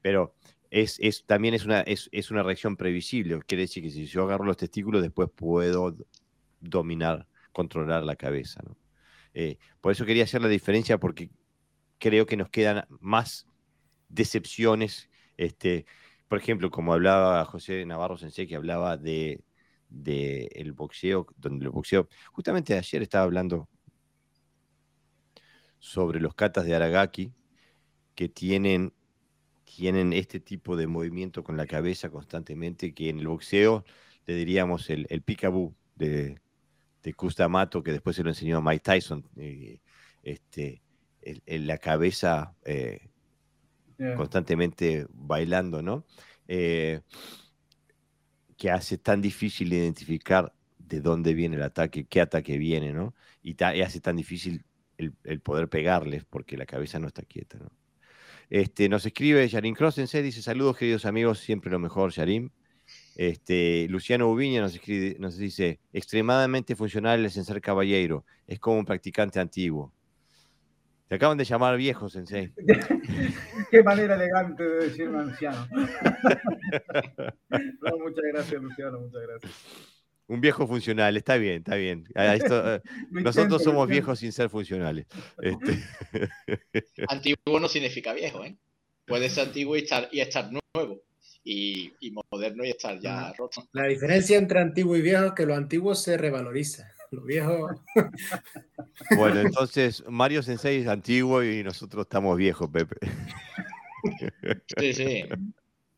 [0.03, 0.35] pero
[0.71, 3.39] es, es también es una, es, es, una reacción previsible.
[3.47, 5.97] Quiere decir que si yo agarro los testículos, después puedo
[6.61, 8.61] dominar, controlar la cabeza.
[9.35, 11.31] Eh, por eso quería hacer la diferencia, porque
[11.99, 13.47] creo que nos quedan más
[14.15, 15.87] decepciones este,
[16.29, 19.43] por ejemplo, como hablaba José Navarro Sensei, que hablaba de,
[20.55, 23.69] el boxeo, donde el boxeo, justamente ayer estaba hablando
[25.79, 27.33] sobre los katas de Aragaki,
[28.15, 28.93] que tienen,
[29.65, 33.85] tienen este tipo de movimiento con la cabeza constantemente, que en el boxeo
[34.27, 35.23] le diríamos el, el
[35.97, 36.41] de,
[37.03, 39.29] de Kustamato, que después se lo enseñó Mike Tyson,
[40.23, 40.83] este,
[41.47, 43.11] la cabeza eh,
[44.17, 46.05] constantemente bailando, ¿no?
[46.49, 47.01] Eh,
[48.57, 53.15] que hace tan difícil identificar de dónde viene el ataque, qué ataque viene, ¿no?
[53.43, 54.65] Y, hace tan difícil
[54.97, 57.71] el, poder pegarles porque la cabeza no está quieta, ¿no?
[58.51, 62.53] Este, nos escribe Yarin Crossense, dice saludos queridos amigos, siempre lo mejor, Yarin.
[63.17, 68.85] Este, Luciano Ubiña nos, escribe, nos dice, extremadamente funcional el ser caballero, es como un
[68.85, 69.93] practicante antiguo.
[71.09, 72.53] Te acaban de llamar viejo, Sensei.
[73.71, 75.69] Qué manera elegante de decir un anciano.
[77.99, 79.53] muchas gracias, Luciano, muchas gracias.
[80.27, 82.07] Un viejo funcional, está bien, está bien.
[82.15, 82.39] Eh,
[83.11, 85.07] nosotros somos viejos sin ser funcionales.
[85.43, 85.85] Este.
[87.09, 88.57] Antiguo no significa viejo, ¿eh?
[89.07, 91.03] Puede ser antiguo y estar, y estar nuevo.
[91.47, 93.69] Y, y, moderno y estar ya roto.
[93.73, 97.69] La diferencia entre antiguo y viejo es que lo antiguo se revaloriza lo viejo.
[99.17, 102.97] Bueno, entonces Mario Sensei es antiguo y nosotros estamos viejos, Pepe.
[104.79, 105.25] Sí, sí.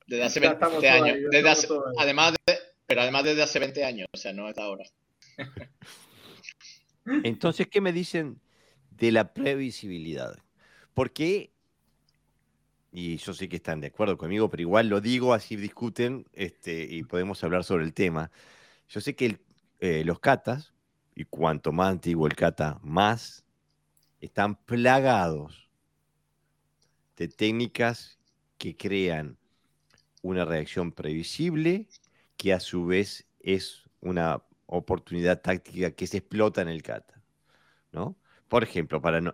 [0.07, 1.19] Desde hace 20 años.
[1.99, 2.37] además
[2.87, 4.85] pero además desde hace 20 años, o sea, no es ahora.
[7.25, 8.41] Entonces, ¿qué me dicen
[8.91, 10.39] de la previsibilidad?
[10.95, 11.53] Porque,
[12.93, 16.85] y yo sé que están de acuerdo conmigo, pero igual lo digo, así discuten este,
[16.85, 18.31] y podemos hablar sobre el tema.
[18.89, 19.39] Yo sé que
[19.81, 20.73] eh, los catas
[21.17, 23.45] y cuanto más antiguo el kata, más
[24.21, 25.69] están plagados
[27.17, 28.21] de técnicas
[28.59, 29.39] que crean
[30.23, 31.89] una reacción previsible
[32.37, 37.23] que a su vez es una oportunidad táctica que se explota en el kata.
[37.93, 38.17] ¿no?
[38.49, 39.33] Por ejemplo, para no,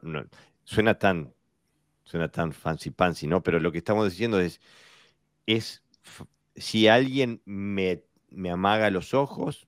[0.65, 1.35] suena tan
[2.05, 3.43] suena tan fancy pancy, ¿no?
[3.43, 4.61] Pero lo que estamos diciendo es,
[5.47, 5.83] es
[6.57, 9.67] si alguien me, me amaga los ojos,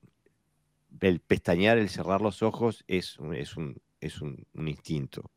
[1.01, 5.31] el pestañear, el cerrar los ojos es, es, un, es un, instinto,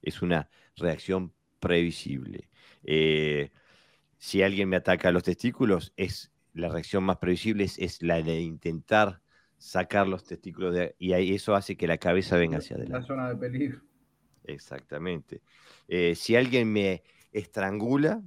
[0.00, 2.48] es una reacción previsible.
[2.84, 3.50] Eh,
[4.18, 9.20] si alguien me ataca los testículos, es la reacción más previsible es, la de intentar
[9.58, 13.00] sacar los testículos de, y ahí eso hace que la cabeza venga hacia adelante.
[13.00, 13.80] La zona de peligro.
[14.44, 15.40] Exactamente.
[15.88, 17.02] Eh, si alguien me
[17.32, 18.22] estrangula,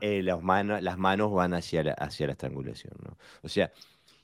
[0.00, 2.94] eh, las, manos, las manos van hacia la, hacia la estrangulación.
[3.04, 3.18] ¿no?
[3.42, 3.70] O sea,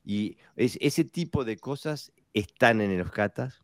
[0.04, 3.62] y ese tipo de cosas están en los catas.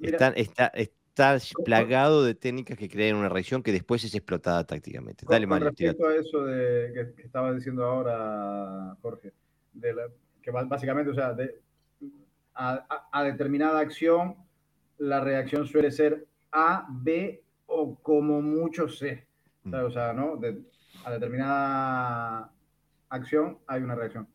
[0.00, 5.24] Están, está, está plagado de técnicas que crean una reacción que después es explotada tácticamente.
[5.28, 5.68] Dale, Mario.
[5.68, 9.32] respecto a eso de, que, estaba diciendo ahora, Jorge,
[9.72, 9.94] de
[10.42, 11.60] que básicamente, o sea, de,
[12.54, 14.36] a, determinada acción,
[14.98, 19.26] la reacción suele ser A, B o como mucho C.
[19.64, 20.40] O sea, ¿no?
[21.04, 22.52] a determinada
[23.08, 24.26] acción hay una reacción.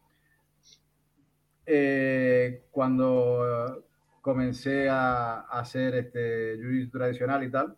[1.70, 3.84] Eh, cuando
[4.22, 7.76] comencé a, hacer este jiu tradicional y tal,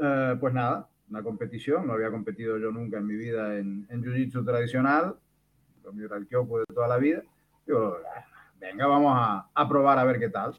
[0.00, 4.02] eh, pues nada, una competición, no había competido yo nunca en mi vida en, en
[4.02, 5.16] jiu-jitsu tradicional,
[5.84, 7.22] lo mío era el kyoku de toda la vida.
[7.66, 7.98] Digo,
[8.58, 9.14] venga, vamos
[9.54, 10.58] a, probar a ver qué tal.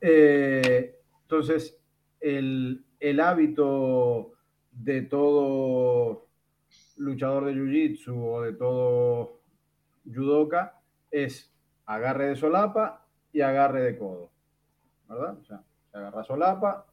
[0.00, 1.78] Eh, entonces,
[2.20, 4.32] el, el, hábito
[4.70, 6.26] de todo
[6.96, 9.37] luchador de jiu-jitsu o de todo
[10.12, 10.80] judoka
[11.10, 11.52] es
[11.86, 14.30] agarre de solapa y agarre de codo.
[15.08, 15.38] ¿Verdad?
[15.38, 16.86] O sea, se agarra solapa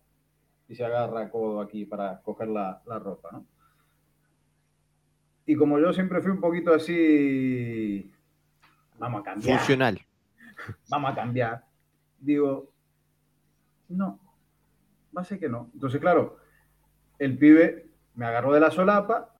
[0.67, 3.45] y se agarra codo aquí para coger la, la ropa, ¿no?
[5.45, 8.11] Y como yo siempre fui un poquito así,
[8.97, 9.59] vamos a cambiar.
[9.59, 10.01] Funcional.
[10.89, 11.65] Vamos a cambiar.
[12.17, 12.71] Digo,
[13.89, 14.19] no,
[15.15, 15.69] va a ser que no.
[15.73, 16.37] Entonces, claro,
[17.19, 19.35] el pibe me agarró de la solapa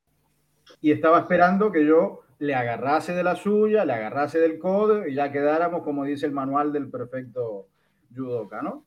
[0.80, 5.14] y estaba esperando que yo le agarrase de la suya, le agarrase del codo y
[5.14, 7.70] ya quedáramos, como dice el manual del perfecto
[8.14, 8.86] judoka, ¿no?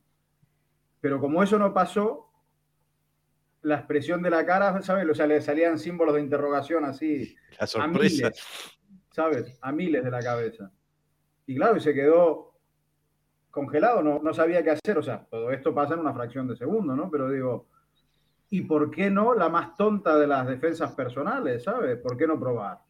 [1.00, 2.30] Pero como eso no pasó,
[3.62, 5.08] la expresión de la cara, ¿sabes?
[5.08, 7.36] O sea, le salían símbolos de interrogación así.
[7.58, 8.32] La sorpresa.
[9.10, 9.58] ¿Sabes?
[9.60, 10.70] A miles de la cabeza.
[11.46, 12.54] Y claro, y se quedó
[13.50, 14.98] congelado, no, no sabía qué hacer.
[14.98, 17.10] O sea, todo esto pasa en una fracción de segundo, ¿no?
[17.10, 17.66] Pero digo,
[18.50, 21.98] ¿y por qué no la más tonta de las defensas personales, ¿sabes?
[21.98, 22.80] ¿Por qué no probar?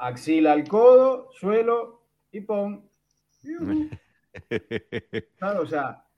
[0.00, 2.02] Axila al codo, suelo
[2.32, 2.88] y pon.
[5.38, 6.08] Claro, o sea,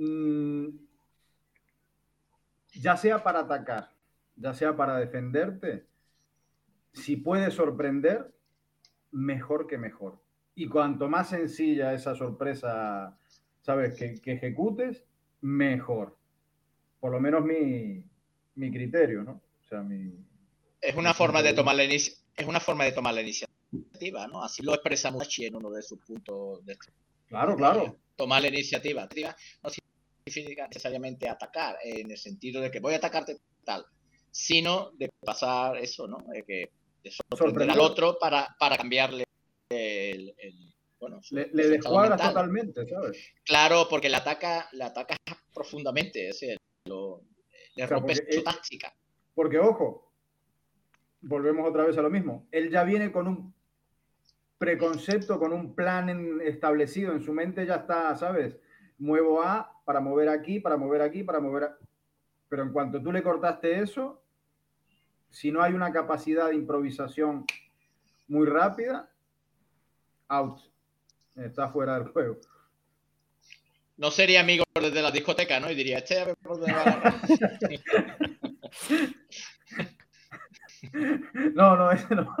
[0.00, 0.68] Mm,
[2.72, 3.90] ya sea para atacar,
[4.36, 5.84] ya sea para defenderte,
[6.94, 8.32] si puedes sorprender,
[9.10, 10.22] mejor que mejor.
[10.54, 13.18] Y cuanto más sencilla esa sorpresa,
[13.60, 15.04] sabes, que, ejecutes,
[15.42, 16.16] mejor.
[16.98, 18.02] Por lo menos mi,
[18.54, 19.32] criterio, ¿no?
[19.32, 20.14] O sea, mi,
[20.80, 21.84] es una forma de tomar la
[22.40, 24.42] es una forma de tomar la iniciativa, ¿no?
[24.42, 26.76] Así lo expresa Muchi en uno de sus puntos de
[27.28, 27.96] Claro, claro.
[28.16, 29.08] Tomar la iniciativa.
[29.62, 33.86] No significa necesariamente atacar, en el sentido de que voy a atacarte tal,
[34.30, 36.18] sino de pasar eso, ¿no?
[36.32, 36.70] De que
[37.02, 39.24] de sorprender al otro para, para cambiarle
[39.70, 40.34] el,
[40.98, 43.16] bueno, le, le descuadra totalmente, ¿sabes?
[43.44, 45.16] Claro, porque le ataca, le ataca
[45.54, 47.22] profundamente, es decir, lo,
[47.76, 48.92] le rompe su táctica.
[49.34, 50.09] Porque, ojo,
[51.20, 52.46] volvemos otra vez a lo mismo.
[52.50, 53.54] Él ya viene con un
[54.58, 58.56] preconcepto, con un plan establecido en su mente, ya está, ¿sabes?
[59.00, 61.64] muevo A para mover aquí, para mover aquí, para mover...
[61.64, 61.76] A...
[62.48, 64.22] Pero en cuanto tú le cortaste eso,
[65.30, 67.44] si no hay una capacidad de improvisación
[68.28, 69.10] muy rápida,
[70.28, 70.60] out.
[71.36, 72.38] Está fuera del juego.
[73.96, 75.70] No sería amigo desde la discoteca, ¿no?
[75.70, 76.34] Y diría, este
[81.54, 82.36] No, no, ese no.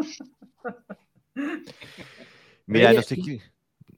[2.66, 2.92] Mira.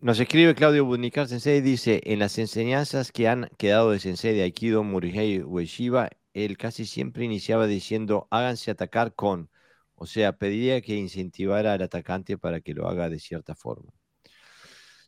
[0.00, 4.42] Nos escribe Claudio Bunicar Sensei, dice, en las enseñanzas que han quedado de Sensei de
[4.42, 9.48] Aikido, Murihei Ueshiba, él casi siempre iniciaba diciendo, háganse atacar con,
[9.94, 13.92] o sea, pediría que incentivara al atacante para que lo haga de cierta forma.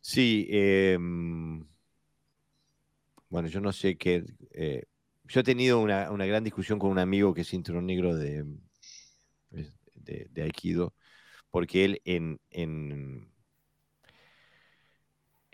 [0.01, 1.67] Sí, em,
[3.27, 4.85] bueno, yo no sé qué, eh,
[5.25, 8.45] yo he tenido una, gran discusión con un amigo que es cinturón negro de,
[10.05, 10.93] de, Aikido,
[11.49, 12.39] porque él en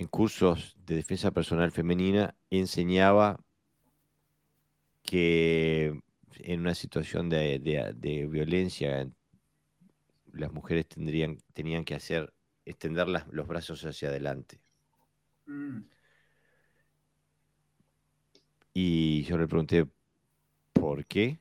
[0.01, 3.39] en cursos de defensa personal femenina enseñaba
[5.03, 6.01] que
[6.39, 9.07] en una situación de, violencia
[10.33, 12.33] las mujeres tendrían, tenían que hacer
[12.65, 14.59] extender los brazos hacia adelante.
[15.45, 15.81] Mm.
[18.73, 19.85] Y yo le pregunté,
[20.73, 21.37] ¿por qué?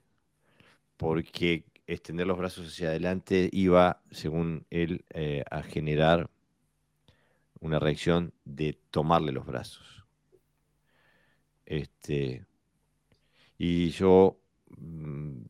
[0.98, 6.30] Porque extender los brazos hacia adelante iba, según él, eh, a generar
[7.60, 10.04] una reacción de tomarle los brazos.
[11.66, 12.44] Este,
[13.58, 14.40] y yo
[14.76, 15.42] mm,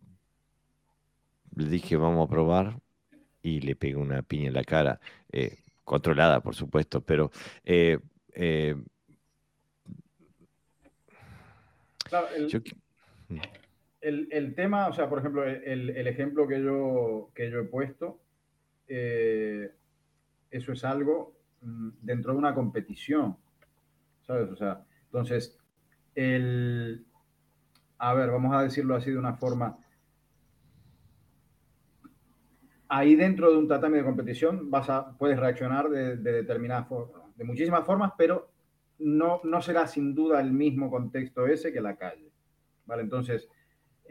[1.56, 2.80] le dije, vamos a probar,
[3.42, 5.00] y le pegué una piña en la cara,
[5.32, 7.30] eh, controlada, por supuesto, pero...
[7.64, 7.98] Eh,
[8.32, 8.76] eh,
[13.28, 13.59] mm.
[14.00, 18.20] El, tema, o sea, por ejemplo, el, ejemplo que yo, que yo he puesto,
[18.86, 23.36] eso es algo Mm, dentro de una competición,
[24.22, 24.50] ¿sabes?
[24.50, 25.58] O sea, entonces,
[26.14, 27.04] el,
[27.98, 29.78] a ver, vamos a decirlo así de una forma,
[32.88, 36.88] ahí dentro de un tatami de competición vas a, puedes reaccionar de, de determinadas
[37.36, 38.50] de muchísimas formas, pero
[38.98, 42.30] no, no será sin duda el mismo contexto ese que la calle.
[42.86, 43.02] ¿Vale?
[43.02, 43.48] Entonces,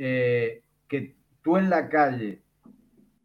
[0.02, 2.42] eh, que tú en la calle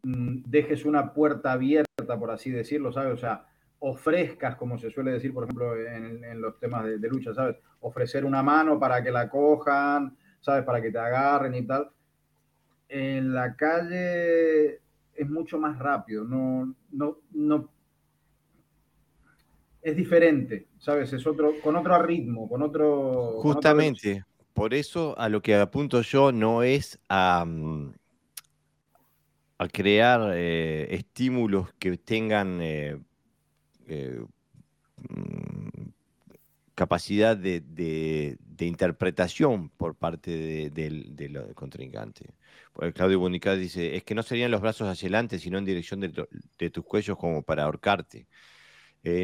[0.03, 3.13] mm, dejes una puerta abierta, por así decirlo, ¿sabes?
[3.13, 3.47] O sea,
[3.79, 7.55] ofrezcas, como se suele decir, por ejemplo, en, los temas de, lucha, ¿sabes?
[7.79, 10.65] Ofrecer una mano para que la cojan, ¿sabes?
[10.65, 11.89] Para que te agarren y tal.
[12.89, 14.81] En la calle
[15.13, 17.69] es mucho más rápido, no, no, no,
[19.81, 21.13] es diferente, ¿sabes?
[21.13, 23.39] Es otro, con otro ritmo, con otro...
[23.41, 24.25] Justamente,
[24.55, 27.93] por eso a lo que apunto yo no es a, mm,
[29.73, 32.97] crear eh, estímulos que tengan eh,
[33.87, 34.23] eh,
[35.09, 35.89] mm,
[36.73, 42.33] capacidad de, interpretación por parte del de, contrincante.
[42.93, 46.69] Claudio Bonica dice, es que no serían los brazos hacia adelante, sino en dirección de,
[46.69, 48.27] tus cuellos como para ahorcarte.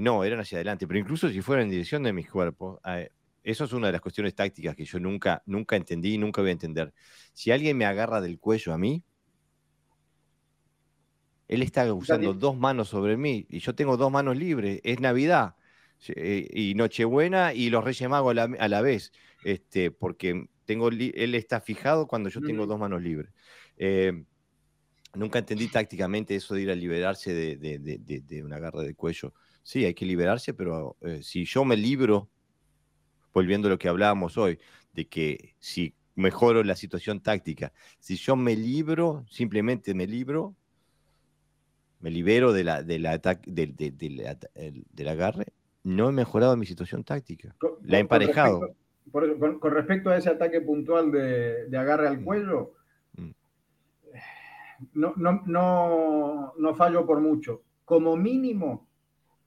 [0.01, 2.79] No, eran hacia adelante, pero incluso si fueran en dirección de mis cuerpos,
[3.43, 6.49] eso es una de las cuestiones tácticas que yo nunca, nunca entendí y nunca voy
[6.49, 6.93] a entender.
[7.33, 9.03] Si alguien me agarra del cuello a mí,
[11.47, 14.79] él está usando dos manos sobre mí y yo tengo dos manos libres.
[14.83, 15.55] Es Navidad
[16.07, 19.11] eh, y Nochebuena y los Reyes Magos a la, vez,
[19.43, 23.33] este, porque tengo él está fijado cuando yo tengo dos manos libres.
[25.13, 29.85] nunca entendí tácticamente eso de ir a liberarse de, de una garra de cuello sí,
[29.85, 32.29] hay que liberarse, pero eh, si yo me libro,
[33.33, 34.59] volviendo a lo que hablábamos hoy,
[34.93, 40.55] de que si mejoro la situación táctica, si yo me libro, simplemente me libro,
[41.99, 45.45] me libero de la, de la del agarre,
[45.83, 47.55] no he mejorado mi situación táctica.
[47.83, 48.75] la he emparejado.
[49.11, 52.23] Con respecto, a ese ataque puntual de, agarre al mm.
[52.23, 52.73] cuello,
[53.17, 53.29] mm.
[54.93, 57.63] no, no, no, no fallo por mucho.
[57.83, 58.87] Como mínimo,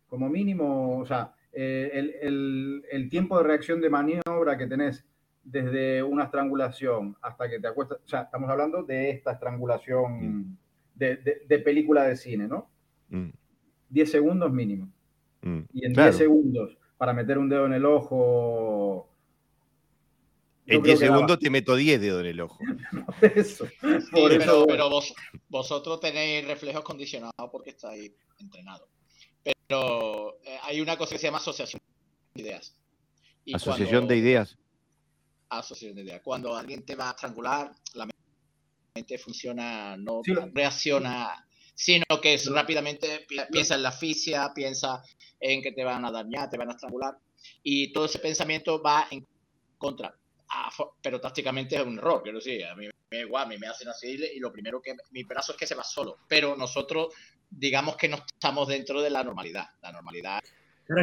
[0.08, 5.04] como mínimo, o sea, eh, el, tiempo de reacción de maniobra que tenés
[5.42, 10.58] desde una estrangulación hasta que te acuestas, o sea, estamos hablando de esta estrangulación mm.
[10.96, 12.68] de, película de cine, ¿no?
[13.08, 14.10] 10 mm.
[14.10, 14.90] segundos mínimo.
[15.42, 15.60] Mm.
[15.72, 19.10] Y en 10 segundos, para meter un dedo en el ojo...
[20.66, 22.58] En 10 segundos te meto 10 dedos en el ojo.
[23.34, 23.66] eso.
[24.12, 25.00] pero,
[25.48, 28.88] vosotros tenéis reflejos condicionados porque estáis entrenados.
[29.44, 31.80] Pero eh, hay una cosa que se llama asociación
[32.34, 32.74] de ideas.
[33.52, 34.56] asociación de ideas.
[35.48, 36.22] Asociación de ideas.
[36.22, 38.08] Cuando alguien te va a estrangular, la
[38.94, 40.22] mente funciona, no
[40.52, 45.02] reacciona, sino que es, rápidamente piensa en la asfixia, piensa
[45.38, 47.18] en que te van a dañar, te van a estrangular.
[47.62, 49.26] Y todo ese pensamiento va en
[49.78, 50.16] contra.
[51.02, 53.88] pero tácticamente es un error, quiero decir, a mí me igual, a mí me hacen
[53.88, 57.14] así y lo primero que mi brazo es que se va solo, pero nosotros
[57.50, 59.66] digamos que no estamos dentro de la normalidad.
[59.82, 60.40] La normalidad.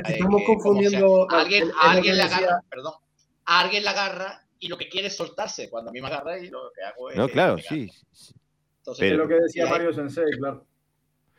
[0.06, 1.30] estamos confundiendo.
[1.30, 2.94] alguien, alguien le agarra, perdón,
[3.46, 5.70] alguien la agarra y lo que quiere es soltarse.
[5.70, 7.18] Cuando a mí me agarra y lo que hago es.
[7.18, 7.90] No, claro, sí.
[8.78, 10.66] Entonces, es lo que decía Mario Sensei, claro.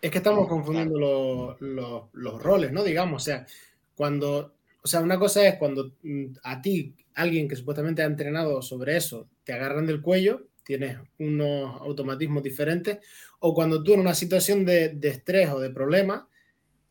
[0.00, 2.82] Es que estamos confundiendo los, los, roles, ¿no?
[2.82, 3.46] Digamos, o sea,
[3.94, 4.54] cuando.
[4.84, 8.96] O sea, una cosa es cuando mm, a ti, alguien que supuestamente ha entrenado sobre
[8.96, 12.98] eso, te agarran del cuello tienes unos automatismos diferentes,
[13.40, 16.28] o cuando tú en una situación de, estrés o de problema,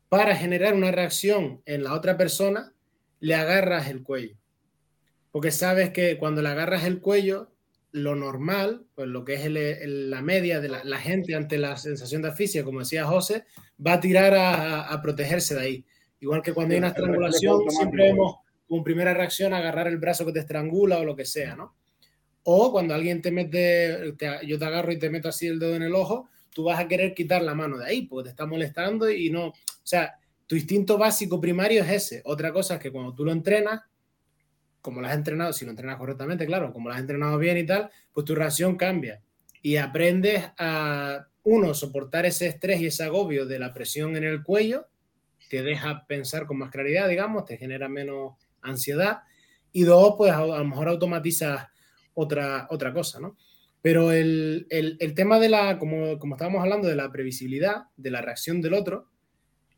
[0.10, 2.74] para generar una reacción en la otra persona,
[3.20, 4.36] le agarras el cuello.
[5.32, 7.54] Porque sabes que cuando le agarras el cuello,
[7.94, 12.30] lo normal, pues lo que es la media de la, gente ante la sensación de
[12.30, 13.46] asfixia, como decía José,
[13.86, 15.86] va a tirar a, protegerse de ahí.
[16.20, 18.38] Igual que cuando hay una estrangulación, siempre vemos
[18.68, 21.76] como primera reacción agarrar el brazo que te estrangula o lo que sea, ¿no?
[22.44, 24.16] O cuando alguien te mete,
[24.46, 26.88] yo te agarro y te meto así el dedo en el ojo, tú vas a
[26.88, 29.48] querer quitar la mano de ahí porque te está molestando y no.
[29.48, 30.16] O sea,
[30.48, 32.22] tu instinto básico primario es ese.
[32.26, 33.82] Otra cosa es que cuando tú lo entrenas,
[34.82, 37.66] como lo has entrenado, si lo entrenas correctamente, claro, como lo has entrenado bien y
[37.66, 39.22] tal, pues tu reacción cambia
[39.62, 44.44] y aprendes a, uno, soportar ese estrés y ese agobio de la presión en el
[44.44, 44.88] cuello,
[45.50, 49.22] te deja pensar con más claridad, digamos, te genera menos ansiedad.
[49.72, 51.68] Y dos, pues a, a lo mejor automatizas
[52.14, 53.38] otra, otra cosa, ¿no?
[53.82, 54.68] Pero el,
[55.16, 59.08] tema de la, como, como, estábamos hablando, de la previsibilidad, de la reacción del otro,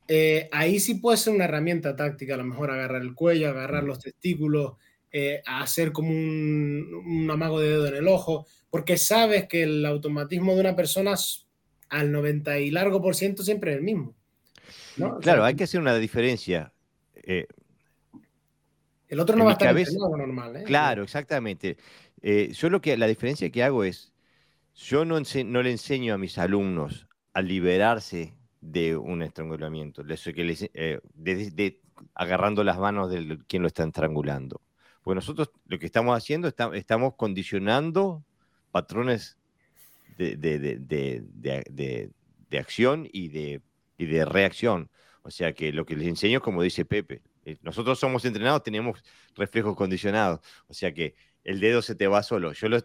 [0.08, 3.86] eh, ahí sí puede ser una herramienta táctica, a lo mejor agarrar el cuello, agarrar
[3.86, 4.74] los testículos,
[5.12, 10.54] eh, hacer como un, amago de dedo en el ojo, porque sabes que el automatismo
[10.54, 11.16] de una persona
[11.90, 14.16] al 90 y largo por ciento siempre es el mismo.
[15.22, 16.74] Claro, hay que hacer una diferencia.
[17.16, 17.48] Eh,
[19.08, 19.76] el otro no va a estar
[20.18, 20.64] normal.
[20.66, 21.78] Claro, exactamente.
[22.24, 24.14] Eh, yo lo que, la diferencia que hago es,
[24.76, 30.04] yo no, no le enseño a mis alumnos a liberarse de un estrangulamiento.
[30.04, 31.82] Les, que les, eh, de,
[32.16, 34.62] agarrando las manos de quien lo está estrangulando.
[35.04, 38.24] Pues nosotros lo que estamos haciendo, estamos condicionando
[38.72, 39.38] patrones
[40.18, 42.10] de, de,
[42.58, 43.62] acción y de,
[43.98, 44.90] y de reacción.
[45.24, 47.22] O sea que lo que les enseño, como dice Pepe,
[47.62, 49.04] nosotros somos entrenados, tenemos
[49.36, 50.40] reflejos condicionados.
[50.68, 52.54] O sea que el dedo se te va solo.
[52.54, 52.84] Yo le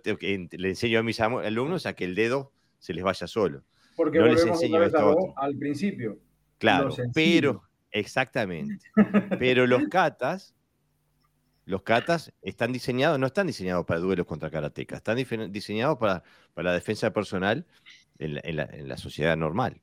[0.68, 3.64] enseño a mis alumnos a que el dedo se les vaya solo.
[3.96, 6.18] Porque no les enseño esto al principio.
[6.58, 8.90] Claro, pero, exactamente.
[9.38, 10.54] pero los katas,
[11.64, 15.16] los katas están diseñados, no están diseñados para duelos contra karatecas, están
[15.52, 16.22] diseñados para,
[16.54, 17.66] para la defensa personal
[18.18, 19.80] en la, sociedad normal.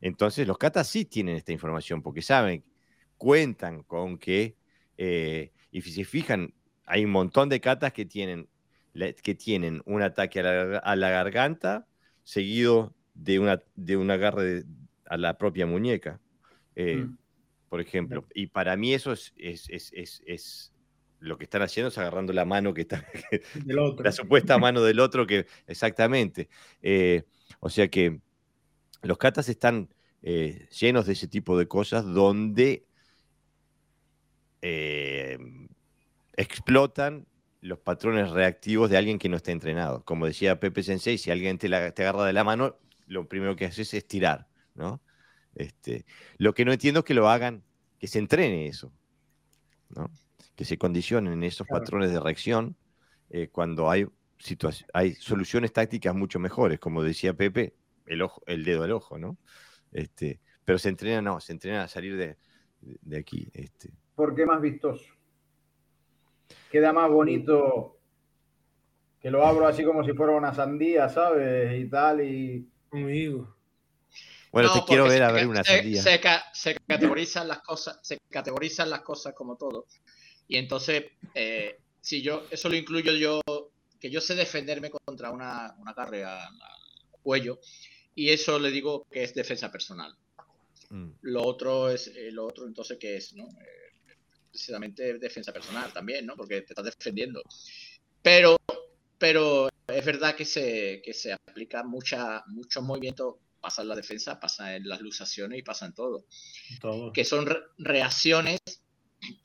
[0.00, 2.64] Entonces, los katas sí tienen esta información porque saben,
[3.16, 4.56] cuentan con que,
[4.98, 8.48] eh, y si se fijan, hay un montón de katas que tienen,
[9.22, 11.86] que tienen un ataque a la, garganta
[12.22, 14.64] seguido de, una, de un agarre
[15.06, 16.20] a la propia muñeca,
[16.74, 17.18] eh, mm.
[17.68, 18.26] por ejemplo.
[18.34, 20.72] Y para mí eso es, es, es, es,
[21.18, 23.04] lo que están haciendo es agarrando la mano que está,
[23.64, 26.48] la supuesta mano del otro, que exactamente.
[26.82, 27.24] Eh,
[27.60, 28.20] o sea que
[29.02, 29.88] los katas están
[30.22, 32.85] eh, llenos de ese tipo de cosas donde
[36.36, 37.26] explotan
[37.60, 40.04] los patrones reactivos de alguien que no está entrenado.
[40.04, 43.66] Como decía Pepe Sensei, si alguien te, te agarra de la mano, lo primero que
[43.66, 45.02] haces es tirar, ¿no?
[45.54, 46.04] Este,
[46.38, 47.64] lo que no entiendo es que lo hagan,
[47.98, 48.92] que se entrene eso,
[49.88, 50.10] ¿no?
[50.54, 52.76] Que se condicionen esos patrones de reacción
[53.30, 54.06] eh, cuando hay,
[54.92, 57.74] hay soluciones tácticas mucho mejores, como decía Pepe,
[58.06, 59.38] el, ojo, el dedo del ojo, ¿no?
[59.92, 62.36] Este, pero se entrena, no, se entrena a salir de,
[62.80, 63.48] de aquí.
[63.52, 63.92] Este.
[64.16, 65.04] ¿Por qué más vistoso?
[66.70, 67.98] queda más bonito
[69.20, 71.80] que lo abro así como si fuera una sandía, ¿sabes?
[71.80, 72.68] Y tal, y...
[74.52, 76.02] Bueno, te quiero ver a ver una sandía.
[76.52, 79.86] Se, categorizan las cosas, se categorizan las cosas como todo.
[80.48, 83.40] Y entonces, eh, si yo, eso lo incluyo yo,
[83.98, 86.54] que yo sé defenderme contra una, una carrera al
[87.22, 87.58] cuello,
[88.14, 90.14] y eso le digo que es defensa personal.
[90.90, 91.08] Mm.
[91.22, 93.34] Lo otro es, eh, lo otro entonces, ¿qué es?
[93.34, 93.44] ¿no?
[93.44, 93.85] Eh,
[94.56, 96.34] precisamente defensa personal también, ¿no?
[96.34, 97.42] Porque te estás defendiendo.
[98.22, 98.56] Pero,
[99.18, 104.40] pero es verdad que se, que se aplica mucha, muchos movimientos, pasa en la defensa,
[104.40, 106.24] pasa en las lusaciones y pasa en todo.
[107.12, 107.46] Que son
[107.76, 108.60] reacciones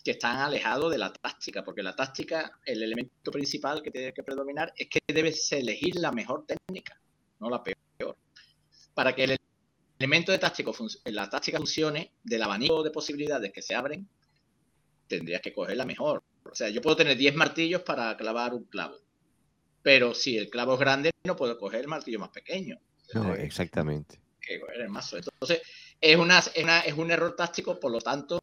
[0.03, 4.23] que están alejados de la táctica, porque la táctica, el elemento principal que tiene que
[4.23, 7.01] predominar es que debes elegir la mejor técnica,
[7.39, 8.17] no la peor.
[8.93, 9.37] Para que el
[9.99, 10.73] elemento de táctico,
[11.05, 14.07] la táctica funcione, del abanico de posibilidades que se abren,
[15.17, 16.23] tendrías que coger la mejor.
[16.43, 18.97] O sea, yo puedo tener 10 martillos para clavar un clavo.
[19.83, 22.79] Pero si el clavo es grande, no puedo coger el martillo más pequeño.
[23.13, 24.19] No, exactamente.
[24.39, 25.17] Que coger el mazo.
[25.17, 25.61] Entonces,
[25.99, 28.41] es, una, es, un error táctico, por lo tanto,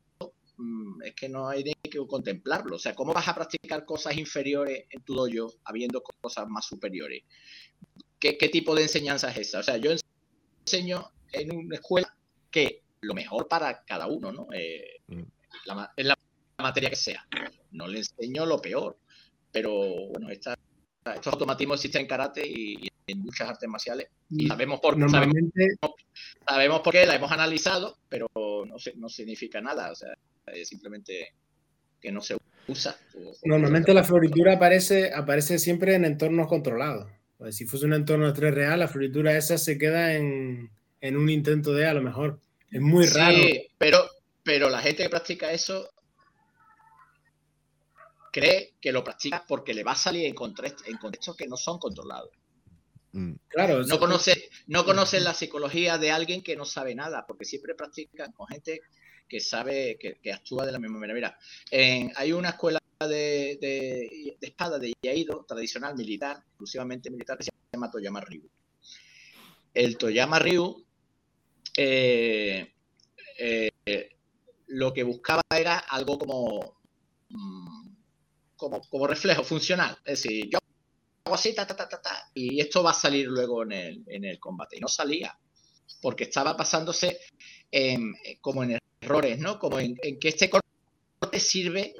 [0.56, 2.76] mm, es que no hay que contemplarlo.
[2.76, 7.22] O sea, ¿cómo vas a practicar cosas inferiores en tu dojo habiendo cosas más superiores?
[8.18, 9.60] ¿Qué, tipo de enseñanza es esa?
[9.60, 9.92] O sea, yo
[10.66, 12.12] enseño en una escuela
[12.50, 14.48] que lo mejor para cada uno, ¿no?
[14.52, 15.22] Eh, mm.
[15.96, 16.18] es la
[16.62, 17.26] materia que sea.
[17.72, 18.98] No le enseño lo peor,
[19.52, 19.72] pero
[20.08, 20.56] bueno, estos
[21.24, 24.08] automatismos existen en karate y, en muchas artes marciales.
[24.28, 25.68] Y mm, sabemos por, Normalmente...
[26.46, 29.90] sabemos, por qué, la hemos analizado, pero no, no significa nada.
[29.90, 30.12] O sea,
[30.46, 31.32] es simplemente
[32.00, 32.36] que no se
[32.66, 32.96] usa.
[33.44, 37.10] Normalmente la floritura aparece, aparece siempre en entornos controlados.
[37.38, 40.70] Pues si fuese un entorno 3 real, la floritura esa se queda en,
[41.00, 42.40] en un intento de a lo mejor.
[42.70, 43.38] Es muy raro.
[43.78, 44.04] Pero,
[44.42, 45.88] pero la gente que practica eso
[48.40, 52.30] cree que lo practica porque le va a salir en, contextos que no son controlados.
[53.12, 53.34] Mm.
[53.48, 57.74] Claro, no conoce, no conocen la psicología de alguien que no sabe nada, porque siempre
[57.74, 58.82] practican con gente
[59.28, 61.14] que sabe, que, actúa de la misma manera.
[61.14, 61.38] Mira,
[62.16, 67.90] hay una escuela de, de, espada de Yaido, tradicional militar, exclusivamente militar, que se llama
[67.90, 68.48] Toyama Ryu.
[69.74, 70.84] El Toyama Ryu
[71.76, 72.72] eh,
[73.38, 73.70] eh,
[74.66, 76.80] lo que buscaba era algo como
[77.28, 77.77] mm,
[78.58, 79.96] como, reflejo funcional.
[80.04, 80.58] Es decir, yo
[81.24, 84.24] hago así, ta, ta, ta, ta, y esto va a salir luego en el, en
[84.24, 84.76] el combate.
[84.76, 85.38] Y no salía,
[86.02, 87.20] porque estaba pasándose
[88.40, 89.58] como en errores, ¿no?
[89.58, 91.94] Como en, que este corte sirve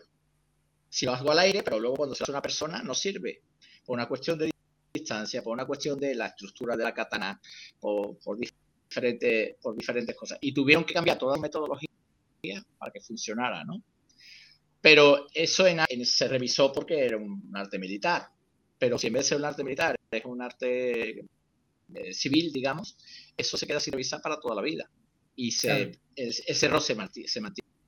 [0.91, 3.43] si lo hago al aire, pero luego cuando se hace una persona no sirve.
[3.85, 4.51] Por una cuestión de
[4.93, 7.41] distancia, por una cuestión de la estructura de la katana,
[7.81, 10.39] o por, diferentes, por diferentes cosas.
[10.41, 11.89] Y tuvieron que cambiar toda la metodología
[12.79, 13.83] para que funcionara, ¿no?
[14.81, 15.65] Pero eso
[16.05, 18.29] se revisó porque era un arte militar.
[18.79, 21.27] Pero si en vez de ser un arte militar es un arte
[21.95, 22.97] eh, civil, digamos,
[23.37, 24.89] eso se queda sin revisar para toda la vida.
[25.35, 27.29] Y ese error se, mantiene.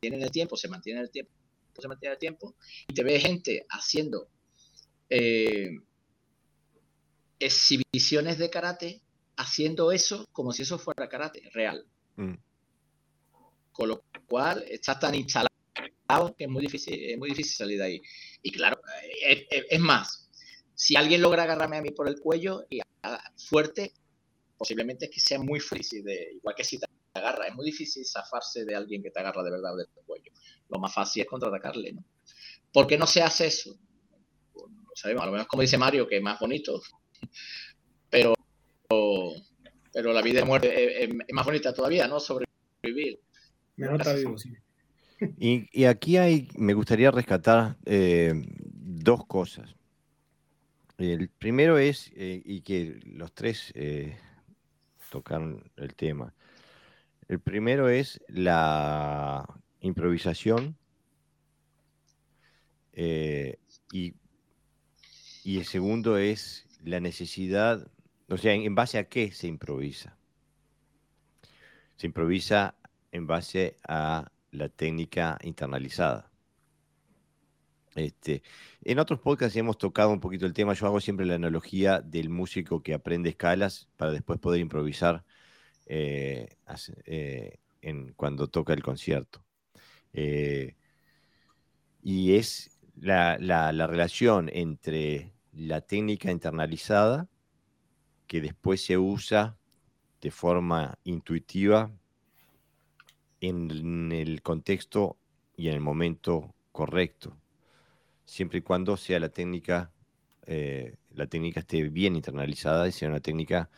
[0.03, 1.33] en el tiempo, se mantiene en el tiempo,
[1.79, 2.55] se mantiene en el tiempo,
[2.89, 4.29] y te ve gente haciendo
[5.09, 5.71] eh,
[7.39, 9.03] exhibiciones de karate,
[9.37, 11.85] haciendo eso como si eso fuera karate real.
[12.17, 12.35] Mm.
[13.73, 15.50] Con lo cual está tan instalado
[16.37, 18.03] que es muy difícil, es muy difícil salir de ahí.
[18.43, 18.81] Y claro,
[19.71, 20.29] es, más,
[20.75, 22.81] si alguien logra agarrarme a mí por el cuello y
[23.37, 23.93] fuerte,
[24.57, 28.05] posiblemente es que sea muy difícil, de, igual que si te agarra, es muy difícil
[28.05, 30.33] zafarse de alguien que te agarra de verdad del cuello.
[30.69, 32.05] Lo más fácil es contraatacarle, ¿no?
[32.73, 33.77] ¿Por qué no se hace eso?
[34.55, 36.81] No sabemos, a lo menos como dice Mario, que es más bonito,
[38.09, 38.35] pero,
[39.93, 42.21] pero la vida de muerte es, más bonita todavía, ¿no?
[42.21, 43.21] Sobrevivir.
[43.77, 44.51] Mejor está vivo, sí.
[45.39, 49.75] Y, aquí hay, me gustaría rescatar eh, dos cosas.
[50.99, 54.17] El primero es, eh, y que los tres eh,
[55.11, 56.35] tocaron el tema.
[57.29, 59.47] El primero es la
[59.81, 60.77] improvisación
[62.93, 64.15] y,
[65.45, 67.89] y, el segundo es la necesidad,
[68.29, 70.17] o sea, en base a qué se improvisa.
[71.97, 72.75] Se improvisa
[73.13, 76.31] en base a la técnica internalizada.
[77.97, 78.43] Este,
[78.85, 80.75] en otros podcasts hemos tocado un poquito el tema.
[80.75, 85.25] Yo hago siempre la analogía del músico que aprende escalas para después poder improvisar
[85.87, 86.49] eh,
[87.05, 89.45] eh, en, cuando toca el concierto.
[90.13, 90.77] Eh,
[92.03, 97.29] y es la, la, relación entre la técnica internalizada,
[98.27, 99.57] que después se usa
[100.21, 101.91] de forma intuitiva
[103.41, 105.17] en el contexto
[105.57, 107.37] y en el momento correcto,
[108.25, 109.93] siempre y cuando sea la técnica,
[110.47, 113.71] eh, la técnica esté bien internalizada y sea una técnica,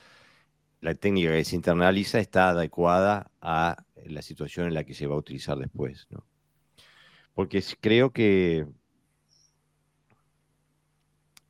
[0.80, 5.14] la técnica que se internaliza está adecuada a la situación en la que se va
[5.14, 6.09] a utilizar después,
[7.34, 8.66] Porque creo que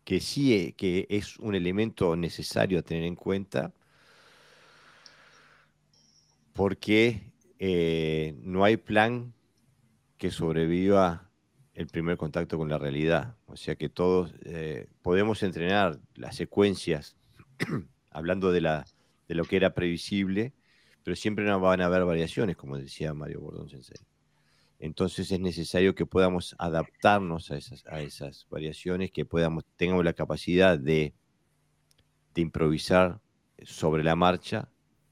[0.05, 3.72] que sí eh, que es un elemento necesario a tener en cuenta
[6.52, 7.31] porque
[7.64, 9.34] eh, no hay plan
[10.18, 11.30] que sobreviva
[11.74, 13.36] el primer contacto con la realidad.
[13.47, 17.14] O sea que todos eh, podemos entrenar las secuencias,
[18.10, 18.62] hablando de,
[19.28, 20.52] lo que era previsible,
[21.05, 23.98] pero siempre no van a haber variaciones, como decía Mario Bordón Sensei.
[24.80, 30.14] Entonces es necesario que podamos adaptarnos a esas, a esas variaciones, que podamos, tengamos la
[30.14, 31.14] capacidad de
[32.34, 33.20] improvisar
[33.62, 34.68] sobre la marcha,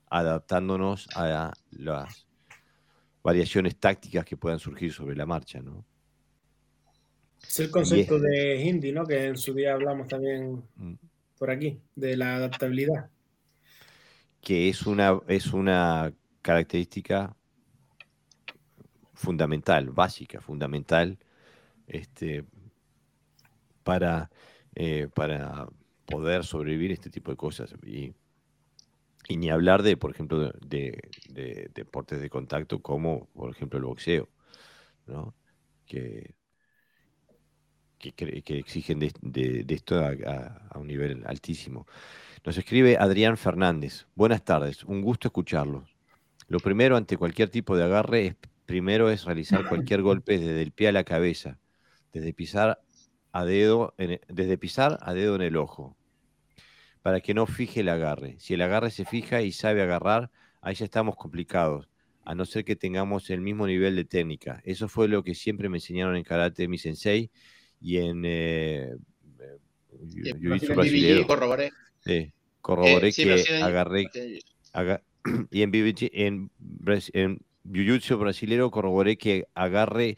[0.09, 2.27] adaptándonos a las
[3.23, 5.85] variaciones tácticas que puedan surgir sobre la marcha, ¿no?
[7.43, 9.07] Es el concepto de Hindi, ¿no?
[9.07, 10.95] Que en su día hablamos también mm.
[11.39, 13.11] por aquí, de la adaptabilidad.
[14.41, 17.35] Que es una, es una característica
[19.15, 21.19] fundamental, básica, fundamental,
[21.87, 22.45] este,
[23.83, 24.31] para,
[24.75, 25.67] eh, para
[26.07, 27.75] poder sobrevivir este tipo de cosas.
[27.85, 28.15] Y
[29.31, 34.29] y ni hablar de, por ejemplo, de, deportes de contacto como, por ejemplo, el boxeo,
[35.07, 35.37] ¿no?
[35.87, 36.35] que,
[37.97, 41.87] que, exigen de, esto a, un nivel altísimo.
[42.45, 44.09] Nos escribe Adrián Fernández.
[44.17, 45.97] Buenas tardes, un gusto escucharlos.
[46.49, 48.37] Lo primero ante cualquier tipo de agarre es,
[48.67, 51.61] primero es realizar cualquier golpe desde el pie a la cabeza,
[52.13, 52.81] desde pisar
[53.31, 55.97] a dedo, desde pisar a dedo en el ojo,
[57.03, 58.37] para que no fije el agarre.
[58.39, 61.89] Si el agarre se fija y sabe agarrar, ahí ya estamos complicados,
[62.25, 64.61] a no ser que tengamos el mismo nivel de técnica.
[64.65, 67.31] Eso fue lo que siempre me enseñaron en karate mi sensei
[67.81, 68.95] y en eh,
[70.09, 71.27] jiu brasileño.
[71.27, 71.71] Corroboré.
[72.05, 74.07] Sí, corroboré eh, que agarré.
[75.51, 76.51] y en, en,
[77.13, 80.17] en jiu-jitsu brasileño corroboré que agarre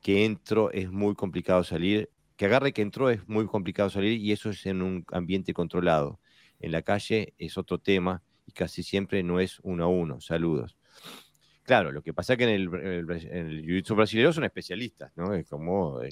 [0.00, 2.08] que entro es muy complicado salir
[2.40, 6.20] que agarre que entró es muy complicado salir y eso es en un ambiente controlado.
[6.58, 10.22] En la calle es otro tema y casi siempre no es uno a uno.
[10.22, 10.78] Saludos.
[11.64, 15.34] Claro, lo que pasa es que en el, el jiu-jitsu brasileño son especialistas, ¿no?
[15.34, 16.08] Es como, eh,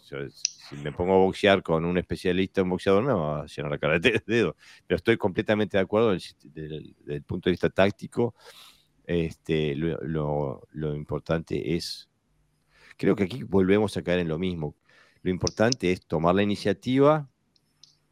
[0.00, 3.78] si me pongo a boxear con un especialista, un boxeador, me va a llenar la
[3.78, 4.56] cara de dedo.
[4.84, 8.34] Pero estoy completamente de acuerdo desde, el punto de vista táctico.
[9.04, 12.10] Este, lo, lo importante es,
[12.96, 14.74] creo que aquí volvemos a caer en lo mismo
[15.22, 17.28] lo importante es tomar la iniciativa,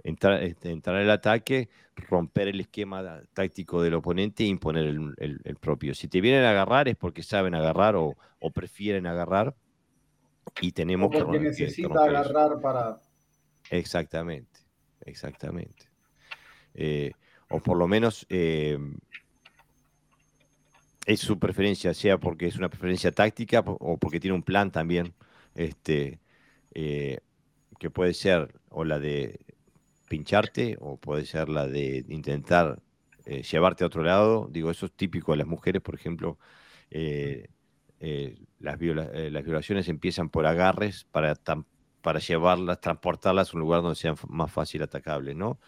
[0.03, 5.95] entrar, este, entrar al ataque, romper el esquema táctico del oponente e imponer el, propio.
[5.95, 8.17] Si te vienen a agarrar es porque saben agarrar o,
[8.53, 9.55] prefieren agarrar
[10.61, 13.01] y tenemos que porque necesita agarrar para
[13.71, 14.61] exactamente
[15.01, 15.89] exactamente
[16.75, 17.13] eh,
[17.49, 18.79] o por lo menos eh,
[21.07, 25.15] es su preferencia, sea porque es una preferencia táctica o porque tiene un plan también,
[25.55, 26.19] este,
[26.75, 27.21] eh,
[27.79, 29.39] que puede ser o la de
[30.09, 32.81] pincharte o puede ser la de intentar
[33.25, 34.49] eh, llevarte a otro lado.
[34.51, 36.39] Digo, eso es típico de las mujeres, por ejemplo.
[36.91, 37.49] Eh,
[38.59, 41.35] las, las, violaciones empiezan por agarres para,
[42.03, 45.59] para llevarlas, transportarlas a un lugar donde sean más fácil atacables, ¿no?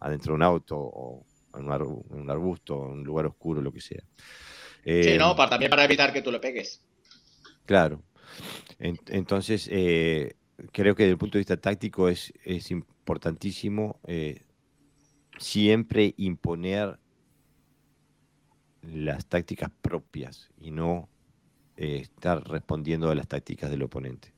[0.00, 1.24] adentro de un auto o
[1.54, 4.02] en un, arbusto, en un lugar oscuro, lo que sea.
[4.84, 6.82] sí, no, para, también para evitar que tú le pegues.
[7.64, 8.02] Claro.
[8.78, 10.36] Entonces, eh,
[10.72, 14.42] creo que desde el punto de vista táctico es, es importantísimo eh,
[15.38, 16.98] siempre imponer
[18.82, 21.08] las tácticas propias y no
[21.76, 24.32] eh, estar respondiendo a las tácticas del oponente.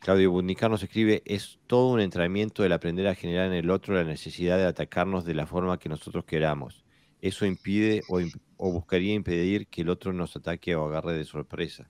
[0.00, 3.94] Claudio Bundicar nos escribe, es todo un entrenamiento el aprender a generar en el otro
[3.94, 6.84] la necesidad de atacarnos de la forma que nosotros queramos.
[7.20, 8.20] Eso impide o,
[8.56, 11.88] o buscaría impedir que el otro nos ataque o agarre de sorpresa.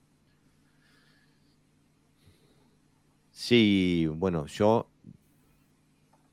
[3.43, 4.89] Sí, bueno, yo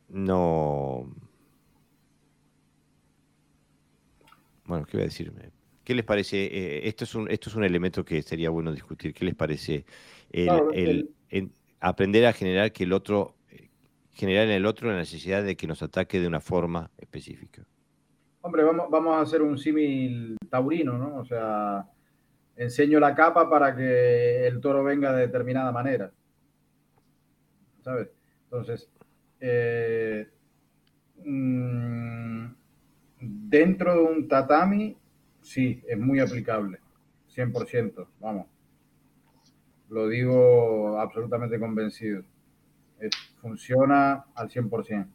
[0.09, 1.11] no...
[4.65, 5.49] Bueno, ¿qué voy a decirme?
[5.83, 6.45] ¿Qué les parece?
[6.45, 9.11] Eh, esto, es un, esto es un elemento que sería bueno discutir.
[9.15, 9.85] ¿Qué les parece
[10.29, 11.09] el,
[11.79, 13.33] aprender a generar que el otro,
[14.13, 17.65] generar en el otro la necesidad de que nos ataque de una forma específica?
[18.41, 21.15] Hombre, vamos, vamos a hacer un símil taurino, ¿no?
[21.15, 21.89] O sea,
[22.55, 26.11] enseño la capa para que el toro venga de determinada manera.
[27.83, 28.09] ¿Sabes?
[28.45, 28.89] Entonces,
[29.39, 30.27] eh,
[31.23, 32.45] mm,
[33.19, 34.97] dentro de un tatami,
[35.41, 36.79] sí, es muy aplicable,
[37.27, 38.47] 100%, vamos.
[39.89, 42.23] Lo digo absolutamente convencido.
[43.41, 45.07] funciona al 100%.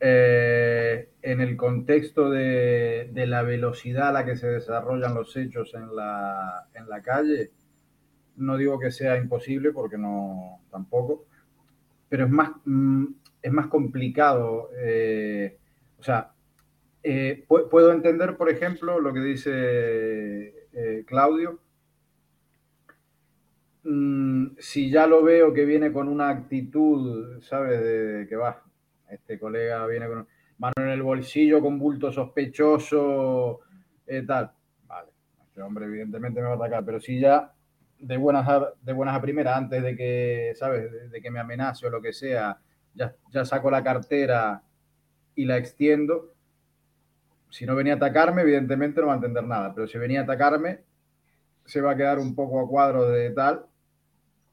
[0.00, 5.72] Eh, en el contexto de, de, la velocidad a la que se desarrollan los hechos
[5.74, 7.52] en la, en la calle,
[8.36, 11.26] no digo que sea imposible porque no tampoco,
[12.08, 13.06] pero es más, mm,
[13.42, 14.70] es más complicado.
[14.78, 15.58] Eh,
[15.98, 16.32] o sea,
[17.02, 21.60] eh, puedo entender, por ejemplo, lo que dice eh, Claudio.
[23.84, 27.80] Mm, si ya lo veo que viene con una actitud, ¿sabes?
[27.82, 28.62] De, que va,
[29.10, 30.26] este colega viene con
[30.58, 33.60] mano en el bolsillo, con bulto sospechoso,
[34.26, 34.52] tal.
[34.86, 35.10] Vale,
[35.46, 37.53] este hombre evidentemente me va a atacar, pero si ya
[38.06, 41.10] de buenas a, de buenas a primeras, antes de que, ¿sabes?
[41.10, 42.58] De, que me amenace o lo que sea,
[42.92, 44.62] ya, ya saco la cartera
[45.34, 46.34] y la extiendo.
[47.48, 50.24] Si no venía a atacarme, evidentemente no va a entender nada, pero si venía a
[50.24, 50.80] atacarme,
[51.64, 53.66] se va a quedar un poco a cuadro de tal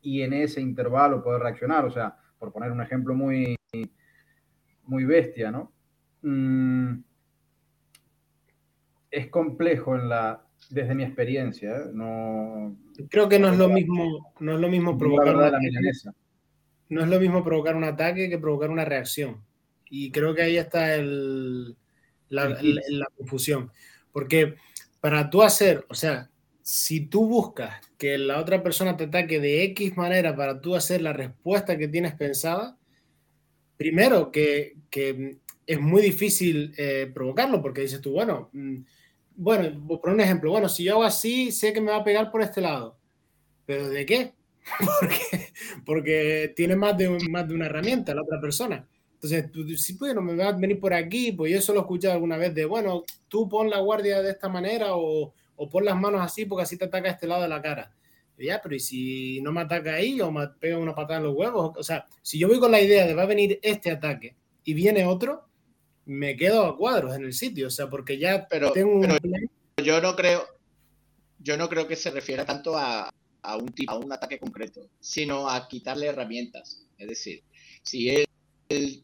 [0.01, 1.83] y en ese intervalo poder reaccionar.
[1.83, 3.57] O sea, por poner un ejemplo muy,
[4.83, 5.73] muy bestia, ¿no?
[6.21, 7.01] Mm,
[9.09, 12.77] es complejo en la, desde mi experiencia, no
[13.09, 15.69] Creo que no es lo mismo, no es lo mismo provocar un ataque,
[16.89, 19.43] no es lo mismo provocar un ataque que provocar una reacción.
[19.89, 21.75] Y creo que ahí está el,
[22.29, 23.71] la, la, confusión.
[24.11, 24.55] Porque
[24.99, 26.29] para tú hacer, o sea,
[26.61, 31.01] si tú buscas que la otra persona te ataque de X manera para tú hacer
[31.01, 32.77] la respuesta que tienes pensada,
[33.77, 38.77] primero que, que es muy difícil eh, provocarlo porque dices tú, bueno, mm,
[39.41, 42.29] bueno, por un ejemplo, bueno, si yo hago así, sé que me va a pegar
[42.29, 42.95] por este lado.
[43.65, 44.33] ¿Pero de qué?
[44.99, 45.53] porque,
[45.83, 48.87] porque tiene más de, más de una herramienta la otra persona.
[49.15, 52.13] Entonces, si bueno, me va a venir por aquí, pues yo eso lo he escuchado
[52.13, 55.99] alguna vez de, bueno, tú pon la guardia de esta manera o, o pon las
[55.99, 57.91] manos así porque así te ataca este lado de la cara.
[58.37, 61.35] ya, pero ¿y si no me ataca ahí o me pega una patada en los
[61.35, 61.71] huevos?
[61.77, 64.75] O sea, si yo voy con la idea de va a venir este ataque y
[64.75, 65.49] viene otro,
[66.05, 69.49] me quedo a cuadros en el sitio, o sea, porque ya pero, tengo un
[69.83, 70.45] Yo no creo,
[71.39, 73.11] yo no creo que se refiera tanto a,
[73.41, 76.85] a un tipo, a un ataque concreto, sino a quitarle herramientas.
[76.97, 77.43] Es decir,
[77.83, 78.25] si él,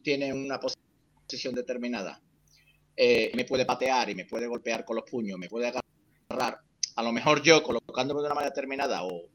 [0.02, 2.20] tiene una posición determinada,
[2.96, 6.60] eh, me puede patear y me puede golpear con los puños, me puede agarrar,
[6.96, 9.28] a lo mejor yo colocándome de una manera determinada o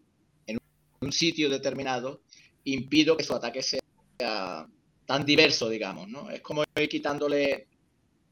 [0.47, 0.57] en
[1.01, 2.21] un sitio determinado,
[2.63, 4.67] impido que su ataque sea
[5.05, 6.29] tan diverso, digamos, ¿no?
[6.29, 7.67] Es como ir quitándole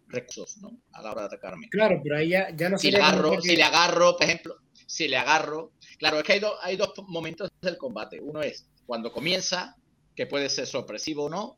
[0.07, 0.81] recursos, ¿no?
[0.93, 1.69] A la hora de atacarme.
[1.69, 5.07] Claro, pero ahí ya, ya no si le agarro, Si le agarro, por ejemplo, si
[5.07, 5.71] le agarro...
[5.97, 8.19] Claro, es que hay, hay dos momentos del combate.
[8.19, 9.75] Uno es cuando comienza,
[10.15, 11.57] que puede ser sorpresivo o no.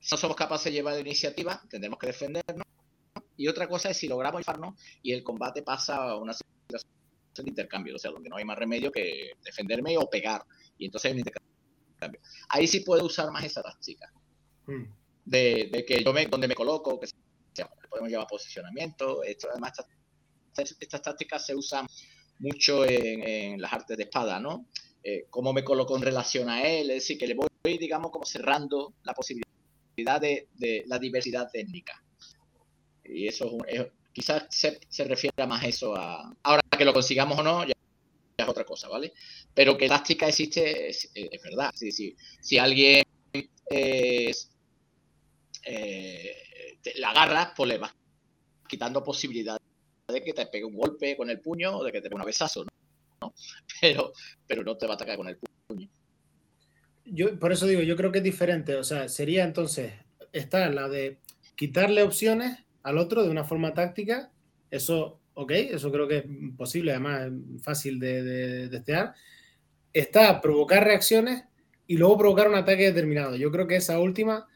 [0.00, 2.66] Si no somos capaces de llevar la iniciativa, tendremos que defendernos.
[3.36, 6.84] Y otra cosa es si logramos infarnos y el combate pasa a una situación
[7.36, 10.44] de intercambio, o sea, donde no hay más remedio que defenderme o pegar.
[10.76, 11.37] Y entonces hay un intercambio
[12.48, 14.12] Ahí sí puedo usar más esa táctica.
[14.66, 14.84] Hmm.
[15.24, 17.08] De, que yo me, donde me coloco, que
[17.52, 17.68] sea.
[17.88, 19.22] podemos llamar posicionamiento.
[19.22, 19.72] Esto, además,
[20.56, 21.86] estas, tácticas se usan
[22.38, 24.66] mucho en, las artes de espada, ¿no?
[25.02, 28.24] Eh, cómo me coloco en relación a él, es decir, que le voy, digamos, como
[28.24, 30.48] cerrando la posibilidad de,
[30.86, 32.02] la diversidad técnica.
[33.04, 33.56] Y eso
[34.12, 35.96] quizás se, se, refiere más a eso.
[35.96, 37.74] A, ahora que lo consigamos o no, ya,
[38.38, 39.12] es otra cosa, ¿vale?
[39.52, 41.10] Pero que táctica existe es,
[41.42, 41.72] verdad.
[41.74, 43.04] Si, si, si alguien
[43.70, 44.32] eh,
[46.96, 47.94] la agarras, pues le vas
[48.68, 49.60] quitando posibilidades
[50.06, 52.26] de que te pegue un golpe con el puño o de que te pegue un
[52.26, 53.34] besazo, ¿no?
[53.80, 54.12] Pero,
[54.46, 55.88] pero no te va a atacar con el puño.
[57.04, 58.76] Yo, por eso digo, yo creo que es diferente.
[58.76, 59.92] O sea, sería entonces,
[60.32, 61.18] está la de
[61.56, 64.30] quitarle opciones al otro de una forma táctica.
[64.70, 66.24] Eso, ok, eso creo que es
[66.56, 67.30] posible, además
[67.62, 69.10] fácil de, de, de
[69.92, 71.44] Está provocar reacciones
[71.86, 73.36] y luego provocar un ataque determinado.
[73.36, 74.48] Yo creo que esa última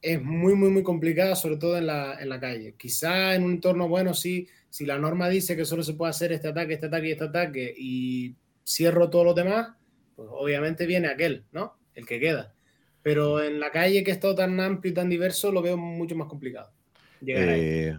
[0.00, 2.74] es muy, muy, muy complicada, sobre todo en la, en la calle.
[2.78, 6.32] Quizá en un entorno bueno, sí, si la norma dice que solo se puede hacer
[6.32, 9.74] este ataque, este ataque y este ataque y cierro todos los demás,
[10.16, 11.76] pues obviamente viene aquel, ¿no?
[11.94, 12.54] El que queda.
[13.02, 16.16] Pero en la calle, que es todo tan amplio y tan diverso, lo veo mucho
[16.16, 16.72] más complicado.
[17.26, 17.96] Eh,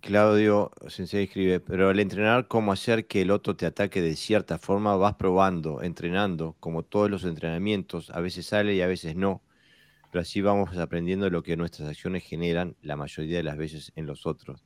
[0.00, 4.58] Claudio Sensei escribe, pero al entrenar cómo hacer que el otro te ataque de cierta
[4.58, 9.42] forma, vas probando, entrenando, como todos los entrenamientos, a veces sale y a veces no
[10.12, 14.04] pero así vamos aprendiendo lo que nuestras acciones generan la mayoría de las veces en
[14.04, 14.62] los otros.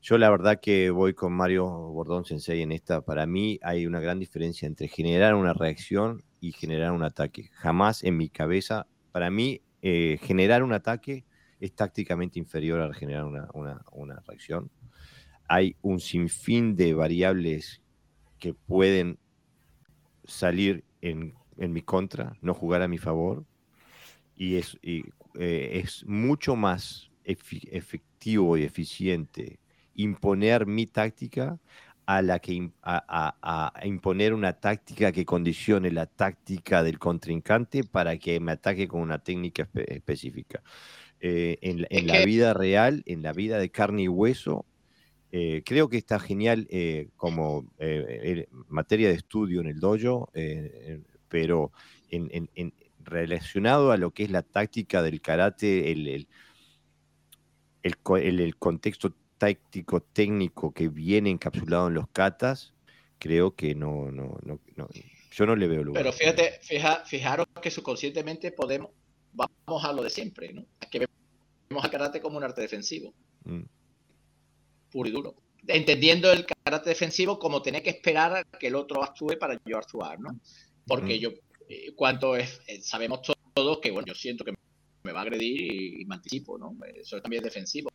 [0.00, 3.02] Yo la verdad que voy con Mario Bordón Sensei en esta.
[3.02, 7.50] Para mí hay una gran diferencia entre generar una reacción y generar un ataque.
[7.52, 11.25] Jamás en mi cabeza, para mí, eh, generar un ataque
[11.60, 14.70] es tácticamente inferior a generar una, reacción.
[15.48, 17.80] Hay un sinfín de variables
[18.38, 19.18] que pueden
[20.24, 23.44] salir en, en mi contra, no jugar a mi favor
[24.36, 25.02] y es, eh,
[25.34, 29.58] es mucho más efectivo y eficiente
[29.94, 31.58] imponer mi táctica
[32.04, 38.38] a la que a, imponer una táctica que condicione la táctica del contrincante para que
[38.38, 40.62] me ataque con una técnica específica.
[41.20, 44.66] Eh, en, la vida real, en la vida de carne y hueso,
[45.32, 46.68] eh, creo que está genial
[47.16, 47.66] como
[48.68, 50.30] materia de estudio en el dojo,
[51.28, 51.72] pero
[52.10, 52.48] en,
[53.06, 56.26] relacionado a lo que es la táctica del karate, el,
[57.82, 62.74] el, contexto táctico técnico que viene encapsulado en los katas,
[63.18, 64.60] creo que no, no, no,
[65.30, 66.02] yo no le veo lugar.
[66.02, 66.58] Pero fíjate,
[67.04, 68.90] fijaros que subconscientemente podemos,
[69.36, 70.64] vamos a lo de siempre, ¿no?
[70.90, 71.06] que
[71.70, 73.12] vemos al karate como un arte defensivo.
[73.44, 73.62] Mm.
[74.90, 75.34] Puro y duro.
[75.66, 79.78] Entendiendo el karate defensivo como tener que esperar a que el otro actúe para yo
[79.78, 80.38] actuar, ¿no?
[80.86, 81.30] Porque yo
[81.68, 83.20] eh, cuanto es, eh, sabemos
[83.52, 84.54] todos que, bueno, yo siento que
[85.02, 86.76] me va a agredir y, me anticipo, ¿no?
[86.94, 87.90] Eso también es defensivo.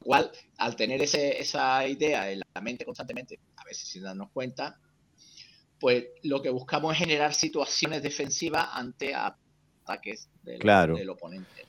[0.00, 4.78] Cual, al tener ese, esa idea en la mente constantemente, a veces sin darnos cuenta,
[5.78, 9.14] pues lo que buscamos es generar situaciones defensivas ante
[9.84, 11.66] ataques del, del oponente.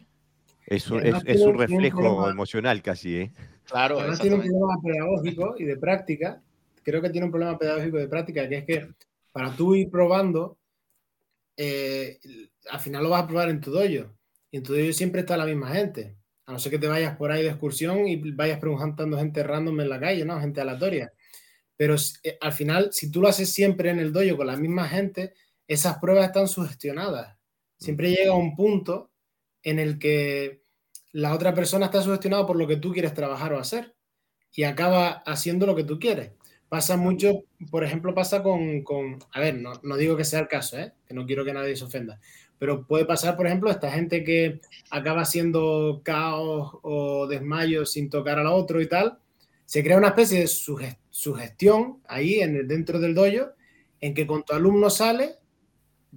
[0.65, 3.31] Es un, es, un reflejo emocional casi, ¿eh?
[3.65, 3.99] Claro.
[3.99, 6.41] Además tiene un problema pedagógico y de práctica.
[6.83, 8.87] Creo que tiene un problema pedagógico de práctica, que es que
[9.31, 10.57] para tú ir probando,
[11.57, 12.19] eh,
[12.69, 14.15] al final lo vas a probar en tu dojo.
[14.51, 16.15] Y en tu dojo siempre está la misma gente.
[16.47, 19.81] A no ser que te vayas por ahí de excursión y vayas preguntando gente random
[19.81, 20.39] en la calle, ¿no?
[20.39, 21.11] Gente aleatoria.
[21.77, 24.87] Pero eh, al final, si tú lo haces siempre en el dojo con la misma
[24.87, 25.33] gente,
[25.67, 27.35] esas pruebas están sugestionadas.
[27.77, 29.11] Siempre llega un punto
[29.63, 30.61] en el que
[31.11, 33.95] la otra persona está sugestionada por lo que tú quieres trabajar o hacer
[34.53, 36.31] y acaba haciendo lo que tú quieres.
[36.69, 40.47] Pasa mucho, por ejemplo, pasa con, con a ver, no, no, digo que sea el
[40.47, 40.93] caso, ¿eh?
[41.07, 42.19] que no quiero que nadie se ofenda,
[42.57, 48.39] pero puede pasar, por ejemplo, esta gente que acaba haciendo caos o desmayo sin tocar
[48.39, 49.19] al otro y tal,
[49.65, 53.51] se crea una especie de sugestión ahí en el, dentro del dojo,
[54.01, 55.35] en que con tu alumno sale,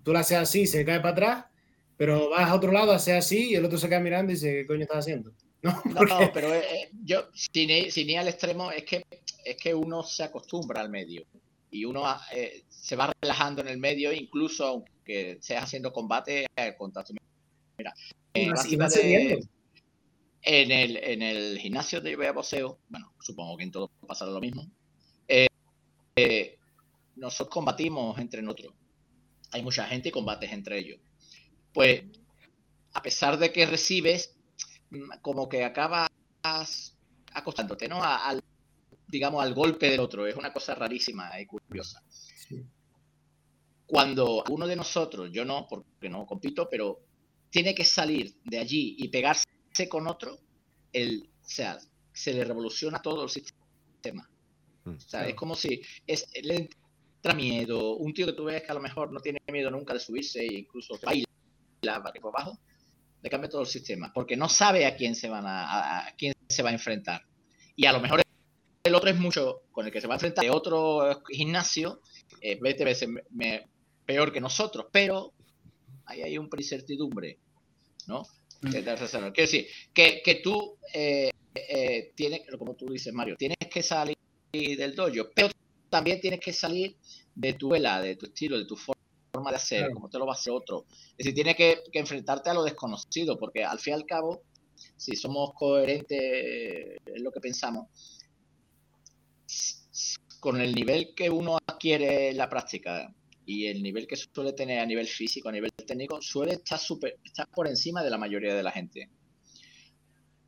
[0.03, 1.45] tú lo haces así, se cae para atrás,
[1.97, 4.53] pero vas a otro lado, haces así y el otro se queda mirando y dice,
[4.53, 5.33] ¿qué coño estás haciendo?
[5.61, 9.03] No, no, pero eh, eh, yo, sin ir, sin ir al extremo, es que
[9.45, 11.25] es que uno se acostumbra al medio
[11.71, 16.77] y uno eh, se va relajando en el medio, incluso aunque estés haciendo combate, el
[16.77, 17.15] contacto.
[17.77, 17.95] Mira,
[18.35, 18.55] en,
[20.71, 24.67] el, en el gimnasio de boxeo, bueno, supongo que en todo pasará lo mismo,
[25.27, 25.49] eh,
[26.17, 26.59] eh,
[27.17, 28.75] nosotros combatimos entre nosotros.
[29.53, 31.01] Hay mucha gente y combates entre ellos.
[31.73, 32.03] Pues,
[32.93, 34.35] a pesar de que recibes,
[34.91, 36.09] mm, como que acabas
[37.33, 38.03] acostándote, ¿no?
[38.03, 38.43] Al
[39.09, 40.27] digamos, al golpe del otro.
[40.27, 42.03] Es una cosa rarísima y curiosa.
[43.87, 47.01] Cuando uno de nosotros, yo no, porque no compito, pero
[47.51, 49.47] tiene que salir de allí y pegarse
[49.89, 50.39] con otro,
[50.93, 51.79] el, o sea,
[52.13, 54.29] se le revoluciona todo el sistema.
[54.85, 56.69] Mm, O sea, es como si es, le
[57.35, 57.97] miedo.
[57.97, 60.41] Un tío que tú ves que a lo mejor no tiene miedo nunca de subirse
[60.41, 61.25] e incluso baila
[61.83, 62.59] para arriba abajo,
[63.23, 64.13] le cambia todo el sistema.
[64.15, 67.23] Porque no sabe a quién se van a, a- quién se va a enfrentar.
[67.77, 68.23] Y a lo mejor
[68.83, 72.01] el otro es mucho con el que se va a enfrentar de otro gimnasio,
[72.41, 73.69] eh, 20 veces me- me-
[74.07, 75.35] peor que nosotros, pero
[76.07, 77.39] ahí hay un incertidumbre,
[78.07, 78.23] ¿no?
[78.63, 78.71] Mm.
[78.71, 84.17] Quiero decir, que, que tú eh, eh, tienes, como tú dices, Mario, tienes que salir
[84.53, 85.51] del dojo, pero
[85.89, 86.97] también tienes que salir
[87.35, 88.97] de tu vela, de tu estilo, de tu for-
[89.33, 89.95] forma de hacer, Claro.
[89.95, 90.87] como te lo va a hacer otro.
[91.13, 94.43] Es decir, tienes que, que enfrentarte a lo desconocido, porque al fin y al cabo,
[94.97, 96.19] si somos coherentes
[97.07, 97.87] en lo que pensamos,
[100.41, 103.13] con el nivel que uno adquiere en la práctica
[103.45, 107.19] y el nivel que suele tener a nivel físico, a nivel técnico, suele estar, super,
[107.25, 109.09] estar por encima de la mayoría de la gente.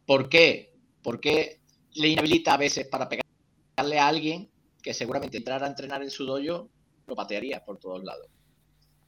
[0.07, 0.73] ¿Por qué?
[1.03, 1.61] Porque
[1.95, 4.51] le inhabilita a veces para pegarle a alguien
[4.83, 8.27] que seguramente entrar a entrenar en su lo patearía por todos lados.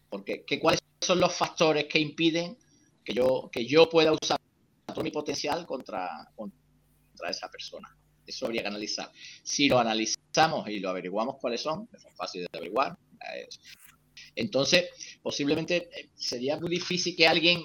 [0.08, 2.58] Porque ¿qué, ¿cuáles son los factores que impiden
[3.04, 4.38] que yo, que yo pueda usar
[4.86, 7.96] todo mi potencial contra, contra esa persona?
[8.26, 9.10] Eso habría que analizar.
[9.42, 12.96] Si lo analizamos y lo averiguamos cuáles son, es fácil de averiguar.
[14.34, 14.88] Entonces,
[15.22, 17.62] posiblemente eh, sería muy difícil que alguien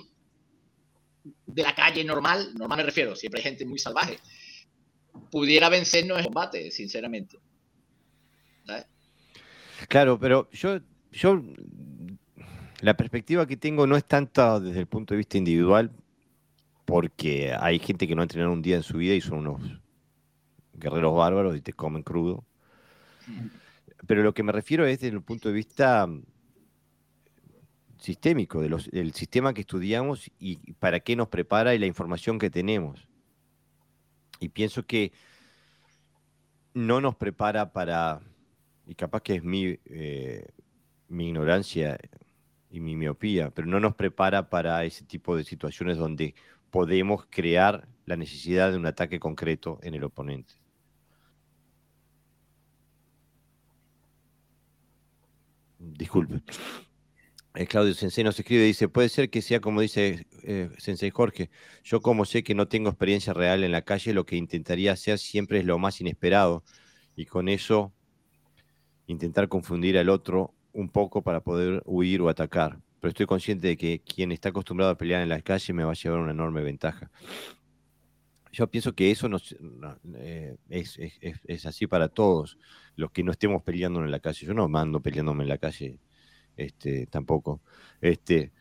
[1.45, 4.19] de la calle normal, normal me refiero, siempre hay gente muy salvaje,
[5.31, 7.37] pudiera vencernos en combate, sinceramente.
[9.87, 10.79] Claro, pero yo,
[11.11, 11.41] yo
[12.81, 15.91] la perspectiva que tengo no es tanto desde el punto de vista individual,
[16.85, 19.61] porque hay gente que no ha entrenado un día en su vida y son unos
[20.73, 22.45] guerreros bárbaros y te comen crudo.
[24.05, 26.23] Pero lo que me refiero es desde el punto de vista mm,
[27.99, 33.07] sistémico, del sistema que estudiamos y para qué nos prepara y la información que tenemos.
[34.39, 35.11] Y pienso que
[36.73, 38.21] no nos prepara para,
[38.87, 40.47] y capaz que es mi, eh,
[41.09, 41.99] mi ignorancia
[42.69, 46.35] y mi miopía, pero no nos prepara para ese tipo de situaciones donde
[46.71, 50.53] podemos crear la necesidad de un ataque concreto en el oponente.
[55.79, 56.41] Disculpe.
[57.55, 61.49] Eh, Claudio Sensei nos escribe, dice, puede ser que sea como dice eh, Sensei Jorge,
[61.83, 65.17] yo como sé que no tengo experiencia real en la calle, lo que intentaría hacer
[65.19, 66.63] siempre es lo más inesperado
[67.15, 67.93] y con eso
[69.07, 72.79] intentar confundir al otro un poco para poder huir o atacar.
[72.99, 75.91] Pero estoy consciente de que quien está acostumbrado a pelear en las calles me va
[75.91, 77.09] a llevar una enorme ventaja.
[78.51, 79.37] Yo pienso que eso no,
[80.15, 82.57] eh, es, así para todos
[82.95, 84.45] los que no estemos peleando en la calle.
[84.45, 85.99] Yo no mando peleándome en la calle
[86.55, 87.61] este, tampoco.
[88.01, 88.51] Este,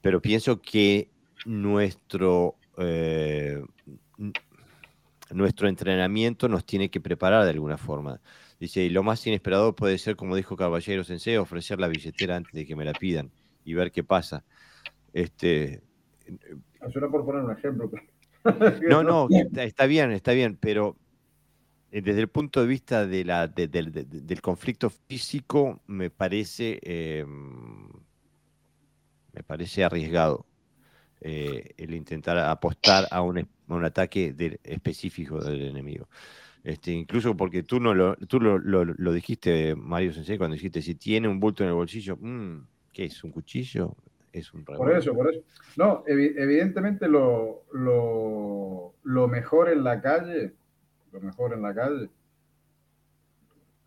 [0.00, 1.10] pero pienso que
[1.46, 3.62] nuestro, eh,
[5.30, 8.20] nuestro entrenamiento nos tiene que preparar de alguna forma.
[8.60, 12.52] Dice, y lo más inesperado puede ser, como dijo Caballero Sensei, ofrecer la billetera antes
[12.52, 13.32] de que me la pidan
[13.64, 14.44] y ver qué pasa.
[15.14, 15.82] Este,
[16.26, 17.90] Eso era por poner un ejemplo.
[18.86, 20.98] no, no, está, está bien, está bien, pero
[21.90, 25.80] eh, desde el punto de vista de la, de- del- de- de- del conflicto físico,
[25.86, 27.24] me parece, eh,
[29.32, 30.44] me parece arriesgado
[31.22, 36.10] eh, el intentar apostar a un, a un ataque específico del enemigo.
[36.62, 40.82] Este, incluso porque tú no lo, tú lo, lo- lo dijiste, Mario Sensei, cuando dijiste
[40.82, 43.24] si tiene un bulto en el bolsillo, mm, ¿qué es?
[43.24, 43.96] ¿Un cuchillo?
[44.32, 44.98] Es un Por revólver.
[44.98, 45.40] eso, por eso.
[45.76, 50.52] No, evi- evidentemente lo, lo, lo mejor en la calle,
[51.12, 52.10] lo mejor en la calle,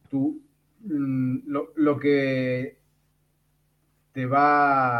[0.10, 0.41] tú,
[0.82, 2.78] mm, lo, lo que
[4.14, 5.00] te va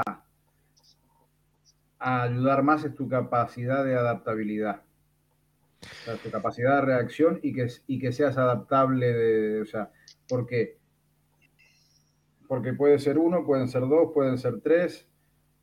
[2.00, 4.82] a ayudar más es tu capacidad de adaptabilidad.
[5.84, 9.92] O sea, tu capacidad de reacción y que, y que seas adaptable, de, o sea,
[10.28, 10.78] porque,
[12.48, 15.08] porque puede ser uno, pueden ser dos, pueden ser tres,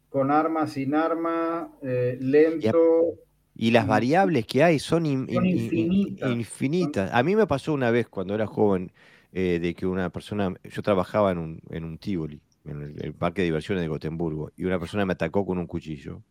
[0.09, 3.15] con arma, sin arma, eh, lento.
[3.55, 6.31] Y las variables que hay son, in- Son in- in- infinitas.
[6.31, 7.11] infinitas.
[7.13, 8.91] A mí me pasó una vez cuando era joven
[9.33, 13.15] eh, de que una persona, yo trabajaba en un, en un Tivoli, en el, el
[13.15, 16.23] parque de diversiones de Gotemburgo, y una persona me atacó con un cuchillo.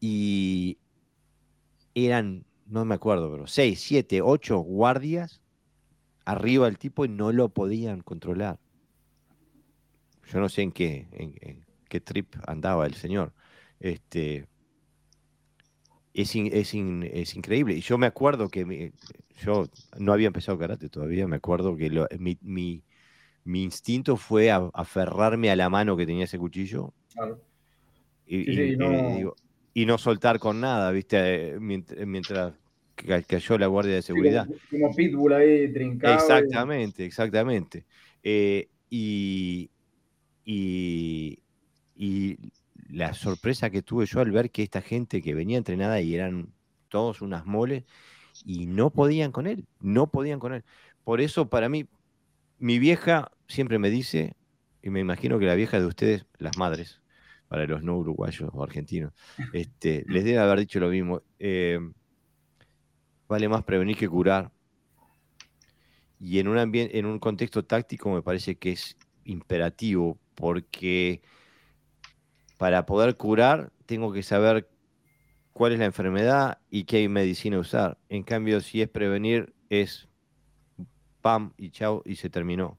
[0.00, 0.78] Y
[1.94, 5.40] eran, no me acuerdo, pero seis, siete, ocho guardias
[6.24, 8.58] arriba del tipo y no lo podían controlar.
[10.32, 13.32] Yo no sé en qué, en, en qué trip andaba el señor.
[13.80, 14.46] Este,
[16.14, 17.74] es, in- es, in- es increíble.
[17.74, 18.92] Y yo me acuerdo que mi-
[19.44, 19.66] yo
[19.98, 22.84] no había empezado karate todavía, me acuerdo que lo- mi, mi-
[23.44, 26.94] mi instinto fue a- aferrarme a la mano que tenía ese cuchillo.
[27.12, 27.40] Claro.
[28.26, 29.36] Y, Sí, y, sí, no- digo,
[29.74, 31.58] y no soltar con nada, ¿viste?
[31.60, 32.54] Mientras
[33.26, 34.46] cayó la guardia de seguridad.
[34.70, 36.14] como, pitbull ahí trincado.
[36.14, 37.84] Exactamente, exactamente.
[38.22, 39.70] y,
[40.44, 41.38] y,
[41.96, 42.36] y
[42.90, 46.52] la sorpresa que tuve yo al ver que esta gente que venía entrenada y eran
[46.88, 47.84] todos unas moles
[48.44, 50.64] y no podían con él, no podían con él.
[51.04, 51.86] Por eso para mí,
[52.58, 54.34] mi vieja siempre me dice,
[54.82, 57.01] y me imagino que la vieja de ustedes, las madres,
[57.52, 59.12] para los no uruguayos o argentinos,
[59.52, 61.20] este, les debe haber dicho lo mismo.
[61.38, 61.78] Eh,
[63.28, 64.50] vale más prevenir que curar.
[66.18, 68.96] Y en un, ambiente, en un contexto táctico me parece que es
[69.26, 71.20] imperativo, porque
[72.56, 74.70] para poder curar tengo que saber
[75.52, 77.98] cuál es la enfermedad y qué medicina usar.
[78.08, 80.08] En cambio, si es prevenir, es
[81.20, 82.78] pam y chao y se terminó.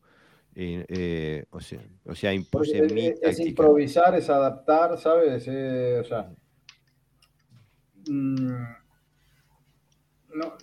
[0.56, 5.46] Eh, o sea, o sea impuse es, improvisar, es adaptar, ¿sabes?
[5.48, 6.32] Eh, o sea,
[8.08, 8.64] mm,
[10.36, 10.54] no,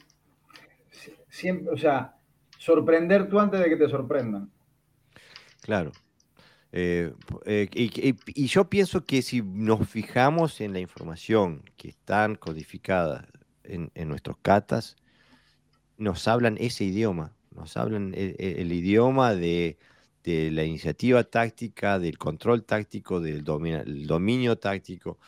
[1.29, 2.17] siempre, o sea,
[2.59, 4.51] sorprender tú antes de que te sorprendan.
[5.63, 5.93] Claro.
[6.73, 7.13] Eh,
[7.47, 13.27] eh, y, yo pienso que si nos fijamos en la información que están codificada
[13.65, 14.97] en, nuestros catas,
[15.97, 19.79] nos hablan ese idioma, nos hablan el, idioma de,
[20.25, 25.19] la iniciativa táctica, del control táctico, del dominio, táctico.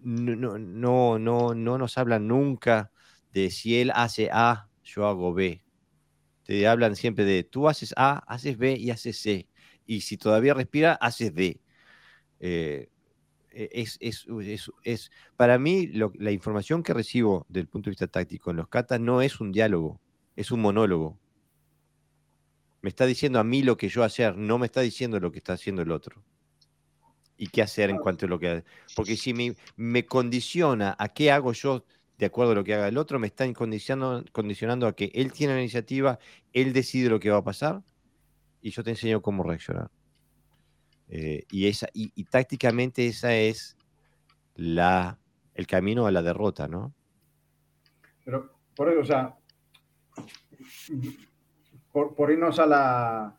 [0.00, 2.90] No, no, no, no nos hablan nunca
[3.32, 5.62] de si él hace A, yo hago B.
[6.44, 9.48] Te hablan siempre de tú haces A, haces B y haces C
[9.86, 11.60] y si todavía respira, haces D.
[12.40, 12.88] Eh,
[13.50, 13.98] e, es,
[14.84, 19.00] es, para mí, la información que recibo del punto de vista táctico en los catas
[19.00, 20.00] no es un diálogo,
[20.36, 21.18] es un monólogo.
[22.82, 25.38] Me está diciendo a mí lo que yo hacer, no me está diciendo lo que
[25.38, 26.22] está haciendo el otro.
[27.36, 28.64] Y qué hacer en cuanto a lo que...
[28.94, 31.84] Porque si me, me condiciona a qué hago yo
[32.18, 35.32] de acuerdo a lo que haga el otro, me está condicionando, condicionando a que él
[35.32, 36.18] tiene la iniciativa,
[36.52, 37.82] él decide lo que va a pasar
[38.60, 39.90] y yo te enseño cómo reaccionar.
[41.08, 43.76] Eh, y, esa, y, tácticamente esa es
[44.54, 45.18] la,
[45.54, 46.94] el camino a la derrota, ¿no?
[48.24, 49.36] Pero, por eso, o sea,
[51.92, 53.36] por, irnos a la,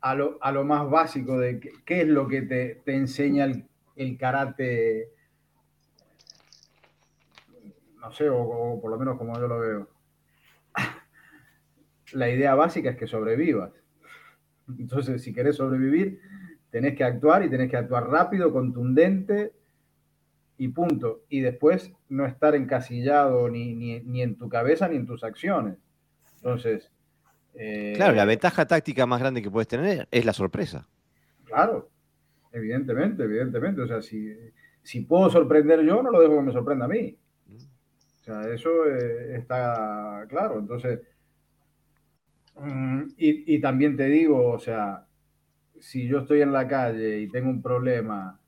[0.00, 3.66] a lo, a lo, más básico de qué, es lo que te, te enseña el,
[3.96, 5.10] el, karate,
[7.98, 9.88] no sé, o, por lo menos como yo lo veo.
[12.12, 13.72] La idea básica es que sobrevivas.
[14.78, 16.20] Entonces, si querés sobrevivir,
[16.70, 19.54] tenés que actuar y tenés que actuar rápido, contundente
[20.58, 21.22] y punto.
[21.30, 25.78] Y después no estar encasillado ni, ni, en tu cabeza ni en tus acciones.
[26.36, 26.90] Entonces...
[27.54, 30.88] Eh, claro, la ventaja táctica más grande que puedes tener es la sorpresa.
[31.44, 31.90] Claro,
[32.52, 33.82] evidentemente, evidentemente.
[33.82, 34.34] O sea, si,
[34.82, 37.16] si puedo sorprender yo, no lo dejo que me sorprenda a mí.
[38.20, 40.58] O sea, eso eh, está claro.
[40.58, 41.00] Entonces,
[42.56, 45.06] Mm, y, también te digo, o sea,
[45.80, 48.38] si yo estoy en la calle y tengo un problema,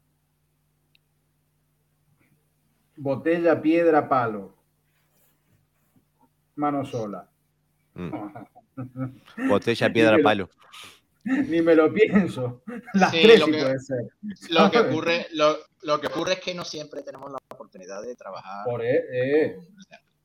[2.96, 4.56] botella, piedra, palo,
[6.56, 7.28] mano sola.
[7.94, 8.10] Mm.
[9.48, 10.48] Botella, piedra, palo.
[11.24, 12.62] Ni me lo pienso.
[12.92, 14.08] Las tres sí puede ser.
[14.50, 18.64] Lo que, ocurre, lo, que ocurre es que no siempre tenemos la oportunidad de trabajar.
[18.66, 19.58] Por, e, eh,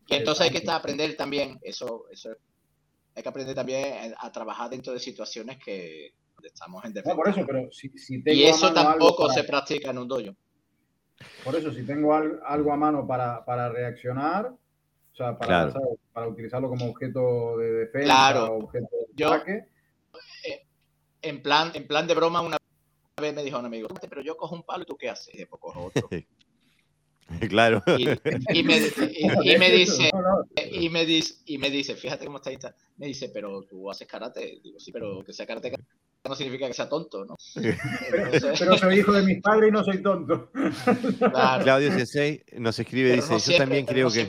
[0.07, 2.37] y entonces hay que aprender también, eso, eso es
[3.19, 6.13] hay que aprender también a trabajar dentro de situaciones que
[6.43, 7.15] estamos en defensa.
[7.17, 7.91] por eso, pero si,
[8.25, 10.35] y eso tampoco se practica en un dojo.
[11.43, 15.73] Por eso, si tengo algo a mano para, reaccionar, o sea, para,
[16.19, 19.65] para, utilizarlo como objeto de defensa o objeto de ataque.
[20.45, 20.65] Eh,
[21.21, 22.57] en, plan, en plan de broma, una
[23.21, 25.33] vez me dijo un amigo, pero yo cojo un palo y tú qué haces?
[25.33, 26.09] Y después cojo otro.
[27.47, 27.83] Claro.
[27.95, 28.05] Y,
[28.63, 32.57] me, dice, y me dice, y me dice, fíjate cómo está ahí.
[32.97, 34.59] Me dice, pero tú haces karate.
[34.63, 35.71] Digo, sí, pero que sea karate
[36.27, 37.35] no significa que sea tonto, ¿no?
[38.11, 40.51] pero, soy hijo de mis padres y no soy tonto.
[41.63, 44.27] Claudio Sensei nos escribe, dice, yo también creo que...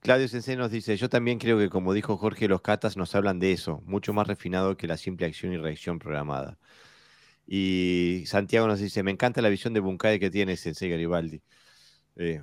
[0.00, 3.38] Claudio Sensei nos dice, yo también creo que como dijo Jorge, los katas nos hablan
[3.38, 6.58] de eso, mucho más refinado que la simple acción y reacción programada.
[7.46, 11.42] Y Santiago nos dice, me encanta la visión de Bunkai que tiene Sensei Garibaldi.
[12.16, 12.42] Eh,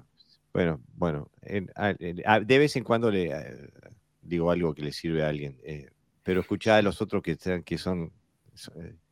[0.54, 3.70] bueno, bueno, de vez en cuando le eh,
[4.22, 5.90] digo algo que le sirve a alguien, eh,
[6.24, 8.12] pero escuchá a los otros que, que son,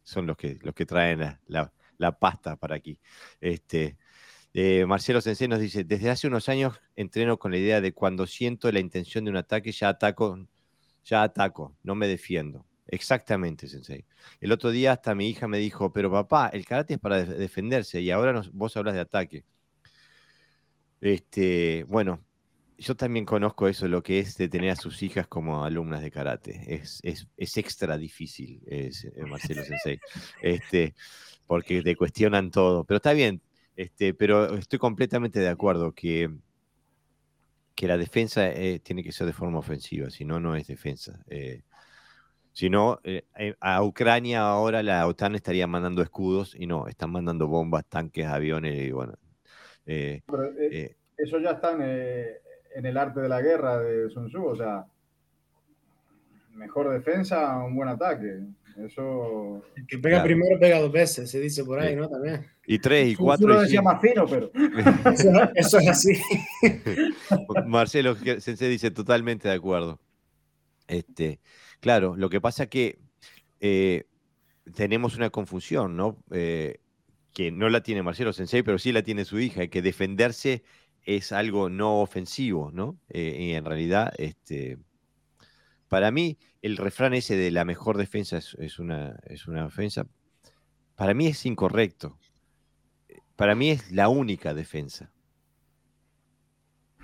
[0.04, 1.72] son los, que, los que traen la,
[2.20, 3.00] pasta para aquí.
[3.40, 3.98] Este,
[4.88, 8.72] Marcelo Sensei nos dice, desde hace unos años entreno con la idea de cuando siento
[8.72, 10.48] la intención de un ataque, ya ataco,
[11.04, 12.66] ya ataco, no me defiendo.
[12.88, 14.06] Exactamente, Sensei.
[14.40, 18.00] El otro día hasta mi hija me dijo, pero papá, el karate es para defenderse
[18.02, 19.44] y ahora vos hablas de ataque.
[21.02, 22.24] Este, bueno,
[22.78, 26.12] yo también conozco eso, lo que es de tener a sus hijas como alumnas de
[26.12, 26.76] karate.
[26.76, 30.00] Es, es, extra difícil, es, eh, Marcelo Sensei,
[30.42, 30.96] este,
[31.48, 32.84] porque te cuestionan todo.
[32.84, 33.42] Pero está bien,
[33.76, 36.30] este, pero estoy completamente de acuerdo que,
[37.76, 41.20] que la defensa eh, tiene que ser de forma ofensiva, si no, no es defensa.
[41.28, 41.64] Eh,
[42.52, 43.00] si no,
[43.60, 48.80] a Ucrania ahora la OTAN estaría mandando escudos y no, están mandando bombas, tanques, aviones
[48.80, 49.14] y bueno.
[49.86, 54.86] eso ya están en el arte de la guerra de Sun Tzu, o sea,
[56.56, 58.40] mejor defensa, un buen ataque.
[58.78, 59.64] Eso.
[59.76, 62.10] El que pega primero pega dos veces, se dice por ahí, ¿no?
[62.10, 62.46] También.
[62.68, 63.48] Y tres, y cuatro.
[63.48, 64.52] Lo decía más fino, pero.
[65.56, 66.22] eso, es así.
[67.68, 70.00] Marcelo se dice totalmente de acuerdo.
[70.88, 71.40] Este,
[71.80, 73.00] claro, lo que pasa es que
[73.60, 74.04] eh,
[74.76, 76.18] tenemos una confusión, ¿no?
[76.32, 76.80] Eh,
[77.34, 80.64] que no la tiene Marcelo Sensei, pero sí la tiene su hija, que defenderse
[81.04, 82.98] es algo no ofensivo, ¿no?
[83.10, 84.78] Eh, y en realidad, este,
[85.88, 90.08] para mí, el refrán ese de la mejor defensa es, una, es una ofensa,
[90.96, 92.18] para mí es incorrecto.
[93.36, 95.12] Para mí es la única defensa.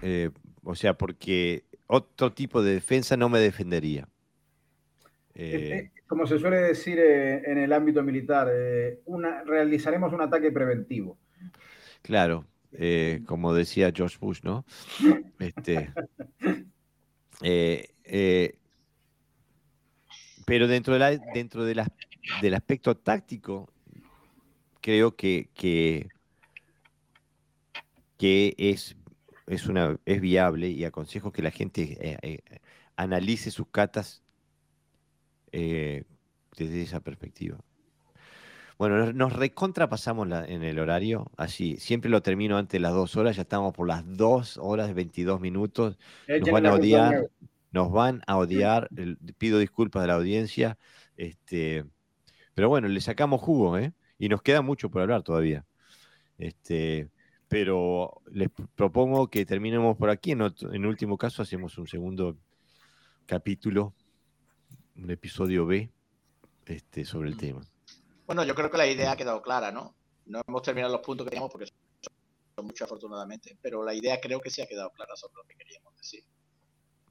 [0.01, 0.31] Eh,
[0.63, 4.07] o sea, porque otro tipo de defensa no me defendería.
[5.35, 8.51] Eh, como se suele decir en el ámbito militar,
[9.05, 11.19] una, realizaremos un ataque preventivo.
[12.01, 14.65] Claro, eh, como decía George Bush, ¿no?
[15.39, 15.91] Este,
[17.41, 18.55] eh, eh,
[20.51, 21.81] pero dentro, de la, dentro de
[22.41, 23.69] del aspecto táctico,
[24.81, 26.09] creo que, que,
[28.57, 28.97] es,
[29.47, 32.17] es, una, es viable y aconsejo que la gente
[32.97, 34.23] analice sus catas
[35.53, 36.05] desde
[36.81, 37.57] esa perspectiva.
[38.77, 43.37] Bueno, nos recontrapasamos en el horario, así, siempre lo termino antes de las dos horas,
[43.37, 45.97] ya estamos por las dos horas de 22 minutos.
[46.27, 47.29] Nos van a odiar,
[47.71, 48.89] nos van a odiar,
[49.37, 50.77] pido disculpas de la audiencia,
[51.17, 51.85] este,
[52.53, 53.93] pero bueno, le sacamos jugo, ¿eh?
[54.17, 55.65] Y nos queda mucho por hablar todavía.
[56.37, 57.09] Este,
[57.47, 60.31] pero les propongo que terminemos por aquí.
[60.31, 62.37] En, en último caso, hacemos un segundo
[63.25, 63.93] capítulo,
[64.95, 65.89] un episodio B
[66.65, 67.61] este, sobre el tema.
[68.25, 69.95] Bueno, yo creo que la idea ha quedado clara, ¿no?
[70.25, 71.67] No hemos terminado los puntos que teníamos porque
[72.55, 75.55] son muchos afortunadamente, pero la idea creo que sí ha quedado clara sobre lo que
[75.55, 76.23] queríamos decir.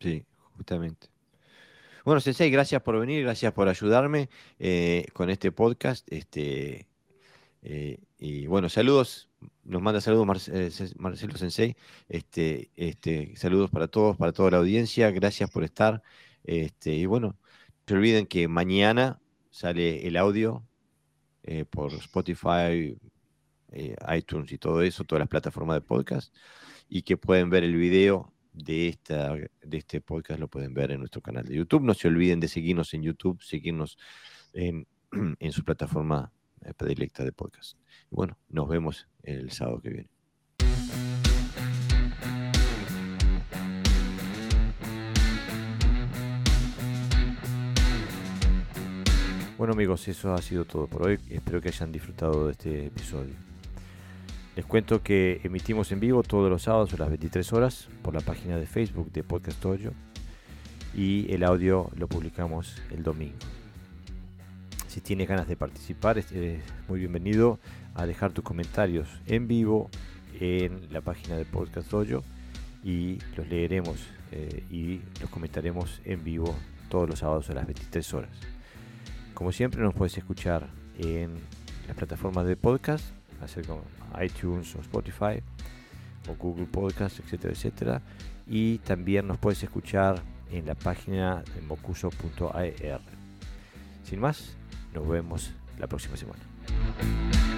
[0.01, 0.25] Sí,
[0.61, 1.09] justamente.
[2.05, 6.07] Bueno, Sensei, gracias por venir, gracias por ayudarme eh, con este podcast.
[6.13, 6.87] Este,
[7.63, 9.31] eh, y bueno, saludos,
[9.65, 11.77] nos manda saludos eh, Marcelo Sensei.
[12.11, 16.03] Este, este, saludos para todos, para toda la audiencia, gracias por estar.
[16.45, 17.37] Este, y bueno, no
[17.87, 19.19] se olviden que mañana
[19.51, 20.63] sale el audio
[21.71, 22.99] por Spotify,
[24.15, 26.35] iTunes y todo eso, todas las plataformas de podcast,
[26.89, 31.01] y que pueden ver el video de, esta, de este podcast, lo pueden ver en
[31.01, 31.83] nuestro canal de YouTube.
[31.83, 33.99] No se olviden de seguirnos en YouTube, seguirnos
[34.53, 34.87] en,
[35.39, 37.77] en su plataforma eh, predilecta de podcast.
[38.11, 40.11] Y bueno, nos vemos el sábado que viene.
[49.61, 51.19] Bueno amigos, eso ha sido todo por hoy.
[51.29, 53.50] Espero que hayan disfrutado de este episodio.
[54.61, 58.21] Les cuento que emitimos en vivo todos los sábados a las 23 horas por la
[58.21, 59.93] página de Facebook de Podcast Toyo
[60.95, 63.39] y el audio lo publicamos el domingo.
[64.87, 66.27] Si tienes ganas de participar, es
[66.89, 67.59] muy bienvenido
[67.95, 69.89] a dejar tus comentarios en vivo
[70.39, 72.23] en la página de Podcast Dojo
[72.85, 73.97] y los leeremos
[74.31, 76.55] eh, y los comentaremos en vivo
[76.91, 78.39] todos los sábados a las 23 horas.
[79.33, 81.37] Como siempre nos puedes escuchar en
[81.89, 83.07] las plataformas de podcast,
[83.41, 83.85] hacer como
[84.23, 85.43] iTunes o Spotify
[86.29, 88.03] o Google Podcast, etcétera, etcétera.
[88.47, 93.01] Y también nos puedes escuchar en la página de mocuso.ar.
[94.05, 94.57] Sin más,
[94.93, 97.50] nos vemos la próxima semana.